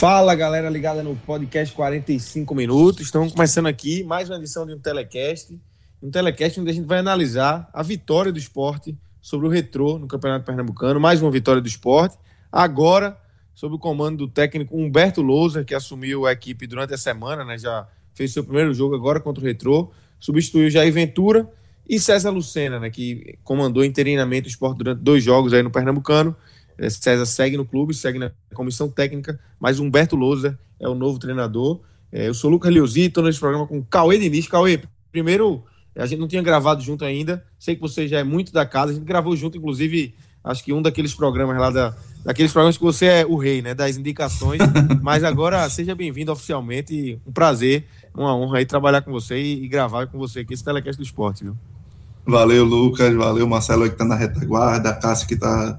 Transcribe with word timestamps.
Fala 0.00 0.34
galera 0.34 0.70
ligada 0.70 1.02
no 1.02 1.14
podcast 1.14 1.74
45 1.74 2.54
minutos. 2.54 3.02
Estamos 3.02 3.34
começando 3.34 3.66
aqui 3.66 4.02
mais 4.02 4.30
uma 4.30 4.38
edição 4.38 4.64
de 4.64 4.72
um 4.72 4.78
telecast. 4.78 5.60
Um 6.02 6.10
telecast 6.10 6.58
onde 6.58 6.70
a 6.70 6.72
gente 6.72 6.86
vai 6.86 7.00
analisar 7.00 7.68
a 7.70 7.82
vitória 7.82 8.32
do 8.32 8.38
esporte 8.38 8.96
sobre 9.20 9.46
o 9.46 9.50
Retrô 9.50 9.98
no 9.98 10.08
Campeonato 10.08 10.46
Pernambucano. 10.46 10.98
Mais 10.98 11.20
uma 11.20 11.30
vitória 11.30 11.60
do 11.60 11.68
esporte. 11.68 12.16
Agora, 12.50 13.14
sob 13.54 13.74
o 13.74 13.78
comando 13.78 14.16
do 14.16 14.28
técnico 14.28 14.74
Humberto 14.74 15.20
Lousa, 15.20 15.64
que 15.64 15.74
assumiu 15.74 16.24
a 16.24 16.32
equipe 16.32 16.66
durante 16.66 16.94
a 16.94 16.96
semana, 16.96 17.44
né? 17.44 17.58
Já 17.58 17.86
fez 18.14 18.32
seu 18.32 18.42
primeiro 18.42 18.72
jogo 18.72 18.94
agora 18.94 19.20
contra 19.20 19.44
o 19.44 19.46
Retrô. 19.46 19.90
Substituiu 20.18 20.70
Jair 20.70 20.94
Ventura 20.94 21.46
e 21.86 22.00
César 22.00 22.30
Lucena, 22.30 22.80
né? 22.80 22.88
Que 22.88 23.38
comandou 23.44 23.84
interinamente 23.84 24.48
o 24.48 24.48
esporte 24.48 24.78
durante 24.78 25.02
dois 25.02 25.22
jogos 25.22 25.52
aí 25.52 25.62
no 25.62 25.70
Pernambucano. 25.70 26.34
É, 26.80 26.88
César 26.88 27.26
segue 27.26 27.58
no 27.58 27.64
clube, 27.66 27.92
segue 27.92 28.18
na 28.18 28.32
comissão 28.54 28.88
técnica, 28.88 29.38
mas 29.60 29.78
Humberto 29.78 30.16
Lousa 30.16 30.58
é 30.80 30.88
o 30.88 30.94
novo 30.94 31.18
treinador. 31.18 31.80
É, 32.10 32.26
eu 32.26 32.32
sou 32.32 32.50
Lucas 32.50 32.72
Leozzi, 32.72 33.02
estou 33.02 33.22
nesse 33.22 33.38
programa 33.38 33.66
com 33.66 33.82
Cauê 33.82 34.18
Diniz. 34.18 34.48
Cauê, 34.48 34.80
primeiro, 35.12 35.62
a 35.94 36.06
gente 36.06 36.18
não 36.18 36.26
tinha 36.26 36.40
gravado 36.40 36.82
junto 36.82 37.04
ainda, 37.04 37.44
sei 37.58 37.74
que 37.74 37.82
você 37.82 38.08
já 38.08 38.18
é 38.18 38.24
muito 38.24 38.50
da 38.50 38.64
casa, 38.64 38.92
a 38.92 38.94
gente 38.94 39.04
gravou 39.04 39.36
junto, 39.36 39.58
inclusive, 39.58 40.14
acho 40.42 40.64
que 40.64 40.72
um 40.72 40.80
daqueles 40.80 41.14
programas 41.14 41.58
lá, 41.58 41.70
da, 41.70 41.94
daqueles 42.24 42.50
programas 42.50 42.78
que 42.78 42.82
você 42.82 43.06
é 43.06 43.26
o 43.26 43.36
rei, 43.36 43.60
né, 43.60 43.74
das 43.74 43.98
indicações, 43.98 44.60
mas 45.02 45.22
agora 45.22 45.68
seja 45.68 45.94
bem-vindo 45.94 46.32
oficialmente, 46.32 47.20
um 47.26 47.32
prazer, 47.32 47.86
uma 48.14 48.34
honra 48.34 48.58
aí 48.58 48.64
trabalhar 48.64 49.02
com 49.02 49.12
você 49.12 49.36
e, 49.36 49.64
e 49.64 49.68
gravar 49.68 50.06
com 50.06 50.18
você 50.18 50.40
aqui 50.40 50.54
esse 50.54 50.64
telecast 50.64 50.96
do 50.96 51.04
esporte, 51.04 51.44
viu? 51.44 51.54
Valeu, 52.26 52.64
Lucas, 52.64 53.14
valeu, 53.14 53.46
Marcelo 53.46 53.84
que 53.84 53.92
está 53.92 54.04
na 54.04 54.14
retaguarda, 54.14 54.90
a 54.90 54.94
Cássio 54.94 55.28
que 55.28 55.34
está 55.34 55.78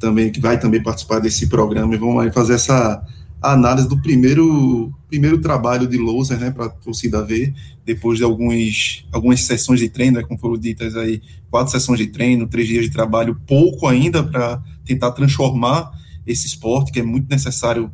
também 0.00 0.32
que 0.32 0.40
vai 0.40 0.58
também 0.58 0.82
participar 0.82 1.20
desse 1.20 1.46
programa 1.46 1.94
e 1.94 1.98
vamos 1.98 2.24
aí 2.24 2.32
fazer 2.32 2.54
essa 2.54 3.06
análise 3.40 3.86
do 3.86 4.00
primeiro 4.00 4.92
primeiro 5.06 5.40
trabalho 5.40 5.88
de 5.88 5.98
Lousa, 5.98 6.36
né, 6.36 6.52
para 6.52 6.66
a 6.66 6.68
torcida 6.68 7.24
ver, 7.24 7.52
depois 7.84 8.16
de 8.16 8.22
alguns, 8.22 9.04
algumas 9.10 9.42
sessões 9.42 9.80
de 9.80 9.88
treino, 9.88 10.18
né, 10.18 10.22
como 10.22 10.38
foram 10.38 10.56
ditas 10.56 10.96
aí, 10.96 11.20
quatro 11.50 11.72
sessões 11.72 11.98
de 11.98 12.06
treino, 12.06 12.46
três 12.46 12.68
dias 12.68 12.84
de 12.84 12.90
trabalho, 12.90 13.40
pouco 13.44 13.88
ainda 13.88 14.22
para 14.22 14.62
tentar 14.84 15.10
transformar 15.10 15.90
esse 16.24 16.46
esporte, 16.46 16.92
que 16.92 17.00
é 17.00 17.02
muito 17.02 17.28
necessário 17.28 17.90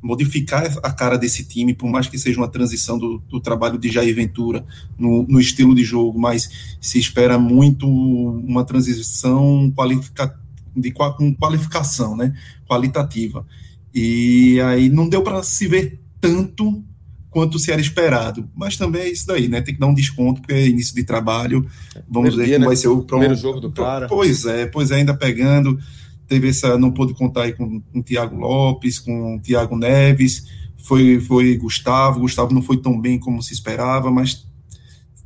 modificar 0.00 0.64
a 0.80 0.92
cara 0.92 1.18
desse 1.18 1.44
time, 1.44 1.74
por 1.74 1.90
mais 1.90 2.06
que 2.06 2.16
seja 2.16 2.38
uma 2.38 2.48
transição 2.48 2.96
do, 2.96 3.18
do 3.28 3.40
trabalho 3.40 3.76
de 3.76 3.90
Jair 3.90 4.14
Ventura 4.14 4.64
no, 4.96 5.26
no 5.28 5.40
estilo 5.40 5.74
de 5.74 5.82
jogo, 5.82 6.18
mas 6.18 6.76
se 6.80 7.00
espera 7.00 7.36
muito 7.36 7.86
uma 7.88 8.64
transição 8.64 9.72
qualificativa 9.76 10.39
de 10.74 10.90
com 10.92 11.34
qualificação, 11.34 12.16
né, 12.16 12.34
qualitativa. 12.66 13.46
E 13.94 14.60
aí 14.60 14.88
não 14.88 15.08
deu 15.08 15.22
para 15.22 15.42
se 15.42 15.66
ver 15.66 16.00
tanto 16.20 16.84
quanto 17.30 17.58
se 17.58 17.70
era 17.70 17.80
esperado, 17.80 18.48
mas 18.54 18.76
também 18.76 19.02
é 19.02 19.08
isso 19.10 19.26
daí, 19.26 19.48
né? 19.48 19.60
Tem 19.60 19.72
que 19.72 19.80
dar 19.80 19.86
um 19.86 19.94
desconto 19.94 20.40
porque 20.40 20.52
é 20.52 20.66
início 20.66 20.94
de 20.94 21.04
trabalho. 21.04 21.64
Vamos 22.08 22.34
ver 22.34 22.46
como 22.46 22.58
né? 22.58 22.66
vai 22.66 22.76
ser 22.76 22.88
o 22.88 23.02
primeiro 23.02 23.36
jogo 23.36 23.60
do 23.60 23.70
cara. 23.70 24.08
Pois 24.08 24.44
é, 24.44 24.66
pois 24.66 24.90
é, 24.90 24.96
ainda 24.96 25.14
pegando. 25.14 25.78
Teve 26.26 26.48
essa, 26.48 26.76
não 26.76 26.90
pôde 26.90 27.14
contar 27.14 27.42
aí 27.42 27.52
com, 27.52 27.80
com 27.80 28.00
o 28.00 28.02
Thiago 28.02 28.36
Lopes, 28.36 28.98
com 28.98 29.36
o 29.36 29.40
Thiago 29.40 29.76
Neves, 29.76 30.44
foi, 30.84 31.20
foi 31.20 31.56
Gustavo. 31.56 32.20
Gustavo 32.20 32.52
não 32.52 32.62
foi 32.62 32.76
tão 32.78 33.00
bem 33.00 33.18
como 33.18 33.42
se 33.42 33.52
esperava, 33.52 34.10
mas 34.10 34.46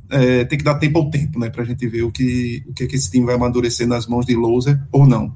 é, 0.09 0.45
tem 0.45 0.57
que 0.57 0.63
dar 0.63 0.75
tempo 0.75 0.99
ao 0.99 1.09
tempo, 1.09 1.39
né, 1.39 1.49
para 1.49 1.63
a 1.63 1.65
gente 1.65 1.87
ver 1.87 2.03
o 2.03 2.11
que, 2.11 2.63
o 2.67 2.73
que, 2.73 2.83
é 2.83 2.87
que 2.87 2.95
esse 2.95 3.09
time 3.09 3.25
vai 3.25 3.35
amadurecer 3.35 3.87
nas 3.87 4.07
mãos 4.07 4.25
de 4.25 4.35
Louser 4.35 4.79
ou 4.91 5.07
não. 5.07 5.33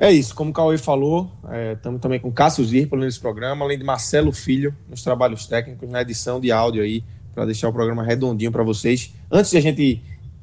É 0.00 0.12
isso, 0.12 0.32
como 0.34 0.50
o 0.50 0.52
Cauê 0.52 0.78
falou, 0.78 1.32
estamos 1.74 1.98
é, 1.98 2.00
também 2.00 2.20
com 2.20 2.30
Cássio 2.30 2.64
Zirpolo 2.64 3.02
nesse 3.02 3.18
programa, 3.18 3.64
além 3.64 3.76
de 3.76 3.84
Marcelo 3.84 4.30
Filho 4.30 4.72
nos 4.88 5.02
trabalhos 5.02 5.46
técnicos, 5.46 5.88
na 5.88 6.02
edição 6.02 6.40
de 6.40 6.52
áudio 6.52 6.82
aí, 6.82 7.02
para 7.34 7.44
deixar 7.44 7.68
o 7.68 7.72
programa 7.72 8.04
redondinho 8.04 8.52
para 8.52 8.62
vocês. 8.62 9.12
Antes 9.30 9.50
de 9.50 9.56
a 9.56 9.60
gente 9.60 10.00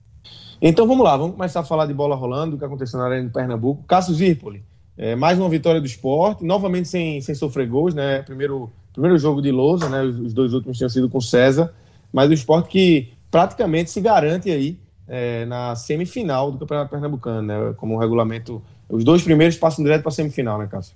Então 0.60 0.88
vamos 0.88 1.04
lá, 1.04 1.16
vamos 1.18 1.36
começar 1.36 1.60
a 1.60 1.64
falar 1.64 1.86
de 1.86 1.94
bola 1.94 2.16
rolando, 2.16 2.52
do 2.52 2.58
que 2.58 2.66
aconteceu 2.66 3.00
na 3.00 3.06
Arena 3.06 3.28
de 3.28 3.34
Pernambuco. 3.34 3.84
Cássio 3.88 4.14
Zirpoli, 4.14 4.64
é, 4.98 5.16
mais 5.16 5.38
uma 5.38 5.50
vitória 5.50 5.80
do 5.80 5.86
esporte, 5.86 6.44
novamente 6.44 6.88
sem, 6.88 7.22
sem 7.22 7.36
sofrer 7.36 7.68
gols, 7.68 7.94
né? 7.94 8.24
Primeiro, 8.24 8.72
primeiro 8.92 9.20
jogo 9.20 9.40
de 9.42 9.52
Lousa, 9.52 9.88
né? 9.90 10.02
Os 10.02 10.34
dois 10.34 10.54
últimos 10.54 10.78
tinham 10.78 10.90
sido 10.90 11.10
com 11.10 11.22
César 11.22 11.72
mas 12.12 12.30
o 12.30 12.34
esporte 12.34 12.70
que 12.70 13.14
praticamente 13.30 13.92
se 13.92 14.02
garante 14.02 14.50
aí 14.50 14.80
é, 15.08 15.46
na 15.46 15.76
semifinal 15.76 16.52
do 16.52 16.60
Campeonato 16.60 16.92
Pernambucano, 16.92 17.42
né? 17.42 17.74
Como 17.78 17.96
o 17.96 18.00
regulamento. 18.00 18.62
Os 18.90 19.04
dois 19.04 19.22
primeiros 19.22 19.58
passam 19.58 19.84
direto 19.84 20.02
para 20.02 20.10
a 20.10 20.14
semifinal, 20.14 20.58
né, 20.58 20.68
Cássio? 20.68 20.96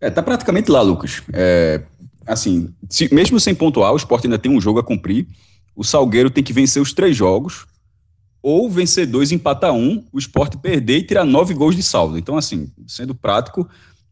É, 0.00 0.10
tá 0.10 0.22
praticamente 0.22 0.70
lá, 0.70 0.80
Lucas. 0.80 1.22
É, 1.32 1.82
assim, 2.26 2.72
se, 2.88 3.12
mesmo 3.12 3.40
sem 3.40 3.54
pontuar, 3.54 3.92
o 3.92 3.96
esporte 3.96 4.26
ainda 4.26 4.38
tem 4.38 4.50
um 4.50 4.60
jogo 4.60 4.78
a 4.78 4.84
cumprir. 4.84 5.26
O 5.74 5.84
Salgueiro 5.84 6.30
tem 6.30 6.44
que 6.44 6.52
vencer 6.52 6.82
os 6.82 6.92
três 6.92 7.16
jogos, 7.16 7.66
ou 8.42 8.70
vencer 8.70 9.06
dois, 9.06 9.32
empatar 9.32 9.72
um, 9.72 10.04
o 10.12 10.18
esporte 10.18 10.56
perder 10.56 10.98
e 10.98 11.02
tirar 11.02 11.24
nove 11.24 11.54
gols 11.54 11.76
de 11.76 11.82
saldo. 11.82 12.18
Então, 12.18 12.36
assim, 12.36 12.70
sendo 12.86 13.14
prático, 13.14 13.68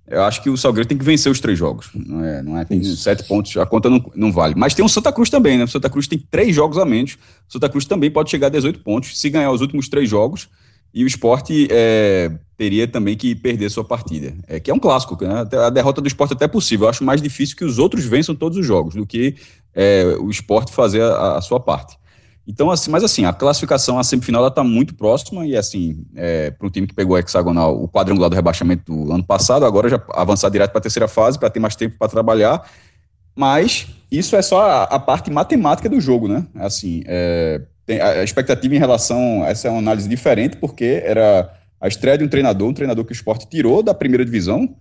eu 0.08 0.23
acho 0.23 0.43
que 0.43 0.49
o 0.49 0.56
Salgueiro 0.56 0.88
tem 0.88 0.97
que 0.97 1.05
vencer 1.05 1.31
os 1.31 1.41
três 1.41 1.58
jogos. 1.58 1.91
Não 1.94 2.25
é, 2.25 2.43
não 2.43 2.56
é 2.56 2.64
tem 2.64 2.82
sete 2.82 3.25
pontos, 3.25 3.56
a 3.56 3.67
conta 3.67 3.91
não, 3.91 4.05
não 4.14 4.32
vale. 4.32 4.55
Mas 4.56 4.73
tem 4.73 4.85
o 4.85 4.88
Santa 4.88 5.12
Cruz 5.12 5.29
também, 5.29 5.58
né? 5.58 5.64
O 5.64 5.69
Santa 5.69 5.91
Cruz 5.91 6.06
tem 6.06 6.19
três 6.19 6.55
jogos 6.55 6.79
a 6.79 6.85
menos. 6.85 7.19
O 7.49 7.53
Santa 7.53 7.69
Cruz 7.69 7.85
também 7.85 8.11
pode 8.11 8.31
chegar 8.31 8.47
a 8.47 8.50
18 8.50 8.81
pontos 8.81 9.19
se 9.19 9.29
ganhar 9.29 9.50
os 9.50 9.61
últimos 9.61 9.88
três 9.88 10.08
jogos. 10.08 10.49
E 10.94 11.05
o 11.05 11.06
esporte 11.06 11.69
é, 11.70 12.31
teria 12.56 12.87
também 12.87 13.17
que 13.17 13.35
perder 13.35 13.69
sua 13.69 13.85
partida. 13.85 14.32
É, 14.47 14.61
que 14.61 14.70
é 14.70 14.75
um 14.75 14.79
clássico, 14.79 15.19
né? 15.23 15.44
A 15.67 15.70
derrota 15.70 16.00
do 16.00 16.06
esporte 16.06 16.32
é 16.32 16.35
até 16.35 16.49
possível. 16.49 16.87
Eu 16.87 16.91
acho 16.91 17.05
mais 17.05 17.20
difícil 17.20 17.56
que 17.56 17.64
os 17.64 17.79
outros 17.79 18.05
vençam 18.05 18.35
todos 18.35 18.56
os 18.56 18.64
jogos 18.64 18.94
do 18.94 19.05
que 19.05 19.35
é, 19.75 20.17
o 20.20 20.31
esporte 20.31 20.73
fazer 20.73 21.02
a, 21.02 21.37
a 21.37 21.41
sua 21.43 21.61
parte. 21.61 21.99
Então, 22.47 22.71
assim, 22.71 22.91
mas 22.91 23.03
assim, 23.03 23.25
a 23.25 23.33
classificação, 23.33 23.99
a 23.99 24.05
semifinal, 24.05 24.41
ela 24.41 24.49
está 24.49 24.63
muito 24.63 24.95
próxima 24.95 25.45
e 25.45 25.57
assim, 25.57 26.05
é, 26.15 26.51
para 26.53 26.67
um 26.67 26.71
time 26.71 26.87
que 26.87 26.95
pegou 26.95 27.17
a 27.17 27.21
hexagonal, 27.21 27.83
o 27.83 27.89
quadrangular 27.89 28.31
do 28.31 28.37
rebaixamento 28.37 28.85
do 28.85 29.13
ano 29.13 29.25
passado, 29.25 29.65
agora 29.65 29.89
já 29.89 30.01
avançar 30.15 30.49
direto 30.49 30.71
para 30.71 30.79
a 30.79 30.83
terceira 30.83 31.09
fase, 31.09 31.39
para 31.39 31.51
ter 31.51 31.59
mais 31.59 31.75
tempo 31.75 31.97
para 31.99 32.09
trabalhar. 32.09 32.65
Mas 33.35 33.89
isso 34.11 34.37
é 34.37 34.43
só 34.43 34.63
a, 34.63 34.83
a, 34.85 34.99
parte 34.99 35.29
matemática 35.31 35.89
do 35.89 36.01
jogo, 36.01 36.29
né? 36.29 36.47
Assim, 36.55 37.03
é, 37.07 37.63
tem, 37.85 38.01
a 38.01 38.23
expectativa 38.23 38.75
em 38.75 38.79
relação 38.79 39.43
a 39.43 39.49
essa 39.49 39.67
é 39.67 39.71
uma 39.71 39.81
análise 39.81 40.09
diferente, 40.09 40.57
porque 40.57 41.03
era 41.05 41.53
a 41.81 41.89
estreia 41.89 42.17
de 42.17 42.25
um 42.25 42.29
treinador, 42.29 42.69
um 42.69 42.73
treinador 42.73 43.05
que 43.05 43.13
o 43.13 43.15
esporte 43.15 43.47
tirou 43.49 43.83
da 43.83 43.93
primeira 43.93 44.25
divisão, 44.25 44.75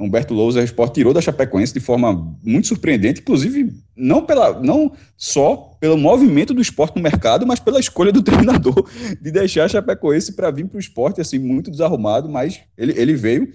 Humberto 0.00 0.32
Lousa, 0.32 0.62
Sport 0.64 0.94
tirou 0.94 1.12
da 1.12 1.20
Chapecoense 1.20 1.74
de 1.74 1.80
forma 1.80 2.36
muito 2.42 2.68
surpreendente, 2.68 3.20
inclusive 3.20 3.72
não, 3.94 4.24
pela, 4.24 4.60
não 4.60 4.92
só 5.16 5.76
pelo 5.78 5.98
movimento 5.98 6.54
do 6.54 6.62
esporte 6.62 6.96
no 6.96 7.02
mercado, 7.02 7.46
mas 7.46 7.60
pela 7.60 7.78
escolha 7.78 8.10
do 8.10 8.22
treinador 8.24 8.88
de 9.20 9.30
deixar 9.30 9.64
a 9.64 9.68
Chapecoense 9.68 10.32
para 10.32 10.50
vir 10.50 10.66
para 10.66 10.78
o 10.78 10.80
esporte, 10.80 11.20
assim, 11.20 11.38
muito 11.38 11.70
desarrumado, 11.70 12.28
mas 12.28 12.60
ele, 12.76 12.94
ele 12.96 13.14
veio 13.14 13.52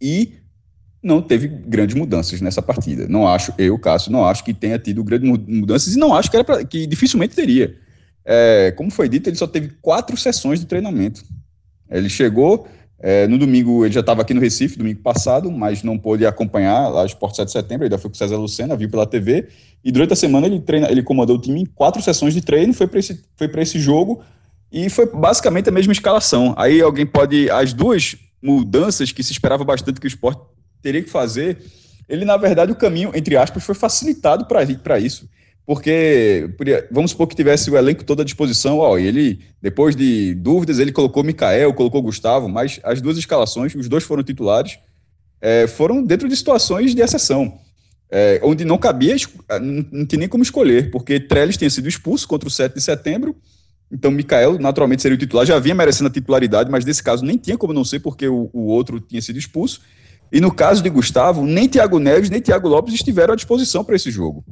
e 0.00 0.34
não 1.02 1.20
teve 1.20 1.48
grandes 1.48 1.96
mudanças 1.96 2.40
nessa 2.40 2.62
partida. 2.62 3.06
Não 3.08 3.26
acho, 3.26 3.52
eu, 3.58 3.78
Cássio, 3.78 4.12
não 4.12 4.24
acho 4.24 4.44
que 4.44 4.54
tenha 4.54 4.78
tido 4.78 5.02
grandes 5.02 5.28
mudanças 5.28 5.94
e 5.94 5.98
não 5.98 6.14
acho 6.14 6.30
que, 6.30 6.36
era 6.36 6.44
pra, 6.44 6.64
que 6.64 6.86
dificilmente 6.86 7.34
teria. 7.34 7.76
É, 8.24 8.72
como 8.76 8.90
foi 8.90 9.08
dito, 9.08 9.28
ele 9.28 9.36
só 9.36 9.46
teve 9.46 9.70
quatro 9.80 10.16
sessões 10.16 10.60
de 10.60 10.66
treinamento. 10.66 11.24
Ele 11.90 12.08
chegou 12.08 12.68
é, 13.04 13.26
no 13.26 13.36
domingo, 13.36 13.84
ele 13.84 13.92
já 13.92 13.98
estava 13.98 14.22
aqui 14.22 14.32
no 14.32 14.40
Recife, 14.40 14.78
domingo 14.78 15.00
passado, 15.00 15.50
mas 15.50 15.82
não 15.82 15.98
pôde 15.98 16.24
acompanhar 16.24 16.88
lá 16.88 17.02
o 17.02 17.06
Esporte 17.06 17.36
7 17.36 17.46
de 17.46 17.52
Setembro, 17.52 17.84
ainda 17.84 17.98
foi 17.98 18.08
com 18.08 18.14
o 18.14 18.18
César 18.18 18.36
Lucena, 18.36 18.76
viu 18.76 18.88
pela 18.88 19.04
TV, 19.04 19.48
e 19.84 19.90
durante 19.90 20.12
a 20.12 20.16
semana 20.16 20.46
ele, 20.46 20.60
treina, 20.60 20.88
ele 20.88 21.02
comandou 21.02 21.36
o 21.36 21.40
time 21.40 21.62
em 21.62 21.66
quatro 21.66 22.00
sessões 22.00 22.32
de 22.32 22.40
treino, 22.40 22.72
foi 22.72 22.86
para 22.86 23.00
esse, 23.00 23.20
foi 23.36 23.50
esse 23.56 23.80
jogo, 23.80 24.22
e 24.70 24.88
foi 24.88 25.06
basicamente 25.06 25.68
a 25.68 25.72
mesma 25.72 25.92
escalação. 25.92 26.54
Aí 26.56 26.80
alguém 26.80 27.04
pode, 27.04 27.50
as 27.50 27.72
duas 27.72 28.14
mudanças 28.40 29.10
que 29.10 29.22
se 29.24 29.32
esperava 29.32 29.64
bastante 29.64 30.00
que 30.00 30.06
o 30.06 30.08
esporte 30.08 30.40
teria 30.80 31.02
que 31.02 31.10
fazer, 31.10 31.58
ele, 32.08 32.24
na 32.24 32.36
verdade, 32.36 32.70
o 32.70 32.76
caminho, 32.76 33.10
entre 33.14 33.36
aspas, 33.36 33.64
foi 33.64 33.74
facilitado 33.74 34.46
para 34.46 34.98
isso 35.00 35.28
porque 35.64 36.50
vamos 36.90 37.12
supor 37.12 37.28
que 37.28 37.36
tivesse 37.36 37.70
o 37.70 37.76
elenco 37.76 38.04
todo 38.04 38.22
à 38.22 38.24
disposição, 38.24 38.78
ó, 38.78 38.98
e 38.98 39.06
ele, 39.06 39.40
depois 39.60 39.94
de 39.94 40.34
dúvidas, 40.34 40.78
ele 40.78 40.90
colocou 40.90 41.22
Mikael, 41.22 41.72
colocou 41.72 42.02
Gustavo, 42.02 42.48
mas 42.48 42.80
as 42.82 43.00
duas 43.00 43.16
escalações, 43.16 43.74
os 43.74 43.88
dois 43.88 44.02
foram 44.02 44.24
titulares, 44.24 44.78
é, 45.40 45.66
foram 45.66 46.02
dentro 46.02 46.28
de 46.28 46.36
situações 46.36 46.94
de 46.94 47.00
exceção, 47.00 47.60
é, 48.10 48.40
onde 48.42 48.64
não 48.64 48.76
cabia, 48.76 49.14
não, 49.60 49.86
não 49.92 50.06
tinha 50.06 50.20
nem 50.20 50.28
como 50.28 50.42
escolher, 50.42 50.90
porque 50.90 51.20
Trellis 51.20 51.56
tinha 51.56 51.70
sido 51.70 51.88
expulso 51.88 52.26
contra 52.26 52.48
o 52.48 52.50
7 52.50 52.74
de 52.74 52.80
setembro, 52.80 53.36
então 53.90 54.10
Mikael 54.10 54.58
naturalmente 54.58 55.02
seria 55.02 55.14
o 55.14 55.18
titular, 55.18 55.46
já 55.46 55.58
vinha 55.60 55.74
merecendo 55.74 56.08
a 56.08 56.12
titularidade, 56.12 56.70
mas 56.70 56.84
nesse 56.84 57.02
caso 57.02 57.24
nem 57.24 57.36
tinha 57.36 57.56
como 57.56 57.72
não 57.72 57.84
ser, 57.84 58.00
porque 58.00 58.26
o, 58.26 58.50
o 58.52 58.66
outro 58.66 58.98
tinha 58.98 59.22
sido 59.22 59.38
expulso, 59.38 59.80
e 60.32 60.40
no 60.40 60.52
caso 60.52 60.82
de 60.82 60.90
Gustavo, 60.90 61.46
nem 61.46 61.68
Thiago 61.68 61.98
Neves 61.98 62.30
nem 62.30 62.40
Thiago 62.40 62.66
Lopes 62.66 62.94
estiveram 62.94 63.34
à 63.34 63.36
disposição 63.36 63.84
para 63.84 63.94
esse 63.94 64.10
jogo. 64.10 64.42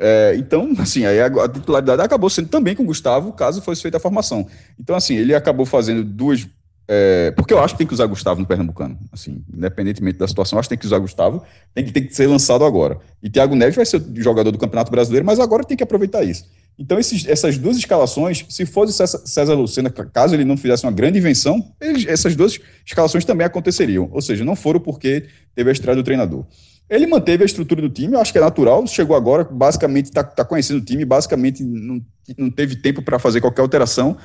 É, 0.00 0.34
então, 0.36 0.72
assim, 0.80 1.04
aí 1.04 1.20
a, 1.20 1.26
a, 1.26 1.48
titularidade 1.48 2.00
acabou 2.00 2.30
sendo 2.30 2.48
também 2.48 2.74
com 2.74 2.82
o 2.82 2.86
Gustavo, 2.86 3.32
caso 3.32 3.60
fosse 3.60 3.82
feita 3.82 3.98
a 3.98 4.00
formação. 4.00 4.46
Então, 4.78 4.96
assim, 4.96 5.14
ele 5.14 5.34
acabou 5.34 5.66
fazendo 5.66 6.02
duas. 6.02 6.48
É, 6.92 7.30
porque 7.32 7.54
eu 7.54 7.60
acho 7.60 7.74
que 7.74 7.78
tem 7.78 7.86
que 7.86 7.94
usar 7.94 8.06
Gustavo 8.06 8.40
no 8.40 8.46
Pernambucano. 8.46 8.98
Assim, 9.12 9.44
independentemente 9.54 10.18
da 10.18 10.26
situação, 10.26 10.58
acho 10.58 10.68
que 10.68 10.74
tem 10.74 10.78
que 10.78 10.86
usar 10.86 10.98
Gustavo, 10.98 11.44
tem 11.72 11.84
que, 11.84 11.92
tem 11.92 12.04
que 12.04 12.16
ser 12.16 12.26
lançado 12.26 12.64
agora. 12.64 12.98
E 13.22 13.30
Thiago 13.30 13.54
Neves 13.54 13.76
vai 13.76 13.86
ser 13.86 13.98
o 13.98 14.20
jogador 14.20 14.50
do 14.50 14.58
Campeonato 14.58 14.90
Brasileiro, 14.90 15.24
mas 15.24 15.38
agora 15.38 15.62
tem 15.62 15.76
que 15.76 15.84
aproveitar 15.84 16.24
isso. 16.24 16.46
Então, 16.76 16.98
esses, 16.98 17.28
essas 17.28 17.58
duas 17.58 17.76
escalações, 17.76 18.44
se 18.48 18.64
fosse 18.64 19.06
César, 19.26 19.54
Lucena, 19.54 19.90
caso 19.90 20.34
ele 20.34 20.46
não 20.46 20.56
fizesse 20.56 20.84
uma 20.84 20.90
grande 20.90 21.18
invenção, 21.18 21.62
ele, 21.80 22.10
essas 22.10 22.34
duas 22.34 22.58
escalações 22.84 23.24
também 23.24 23.46
aconteceriam. 23.46 24.08
Ou 24.10 24.22
seja, 24.22 24.44
não 24.44 24.56
foram 24.56 24.80
porque 24.80 25.26
teve 25.54 25.68
a 25.68 25.72
estreia 25.72 25.94
do 25.94 26.02
treinador. 26.02 26.44
Ele 26.90 27.06
manteve 27.06 27.44
a 27.44 27.46
estrutura 27.46 27.80
do 27.80 27.88
time, 27.88 28.14
eu 28.14 28.20
acho 28.20 28.32
que 28.32 28.38
é 28.38 28.40
natural. 28.40 28.84
Chegou 28.84 29.14
agora, 29.14 29.44
basicamente 29.44 30.06
está 30.06 30.24
tá 30.24 30.44
conhecendo 30.44 30.78
o 30.78 30.84
time, 30.84 31.04
basicamente 31.04 31.62
não, 31.62 32.04
não 32.36 32.50
teve 32.50 32.74
tempo 32.74 33.00
para 33.00 33.16
fazer 33.16 33.40
qualquer 33.40 33.62
alteração. 33.62 34.16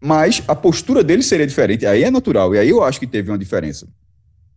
Mas 0.00 0.42
a 0.48 0.54
postura 0.54 1.04
dele 1.04 1.22
seria 1.22 1.46
diferente. 1.46 1.84
Aí 1.84 2.04
é 2.04 2.10
natural, 2.10 2.54
e 2.54 2.58
aí 2.58 2.70
eu 2.70 2.82
acho 2.82 2.98
que 2.98 3.06
teve 3.06 3.30
uma 3.30 3.36
diferença. 3.36 3.86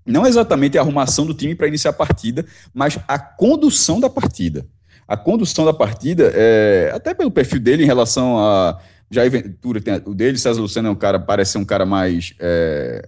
Não 0.05 0.25
exatamente 0.25 0.77
a 0.77 0.81
arrumação 0.81 1.25
do 1.25 1.33
time 1.33 1.53
para 1.53 1.67
iniciar 1.67 1.91
a 1.91 1.93
partida, 1.93 2.45
mas 2.73 2.97
a 3.05 3.19
condução 3.19 3.99
da 3.99 4.09
partida. 4.09 4.65
A 5.05 5.17
condução 5.17 5.65
da 5.65 5.73
partida, 5.73 6.31
é, 6.33 6.89
até 6.93 7.13
pelo 7.13 7.29
perfil 7.29 7.59
dele 7.59 7.83
em 7.83 7.85
relação 7.85 8.39
a 8.39 8.79
Jair 9.09 9.29
Ventura, 9.29 9.81
tem, 9.81 10.01
o 10.05 10.13
dele, 10.13 10.37
César 10.37 10.61
Luciano 10.61 10.87
é 10.87 10.91
um 10.91 10.95
cara, 10.95 11.19
parece 11.19 11.51
ser 11.51 11.57
um 11.57 11.65
cara 11.65 11.85
mais 11.85 12.33
é, 12.39 13.07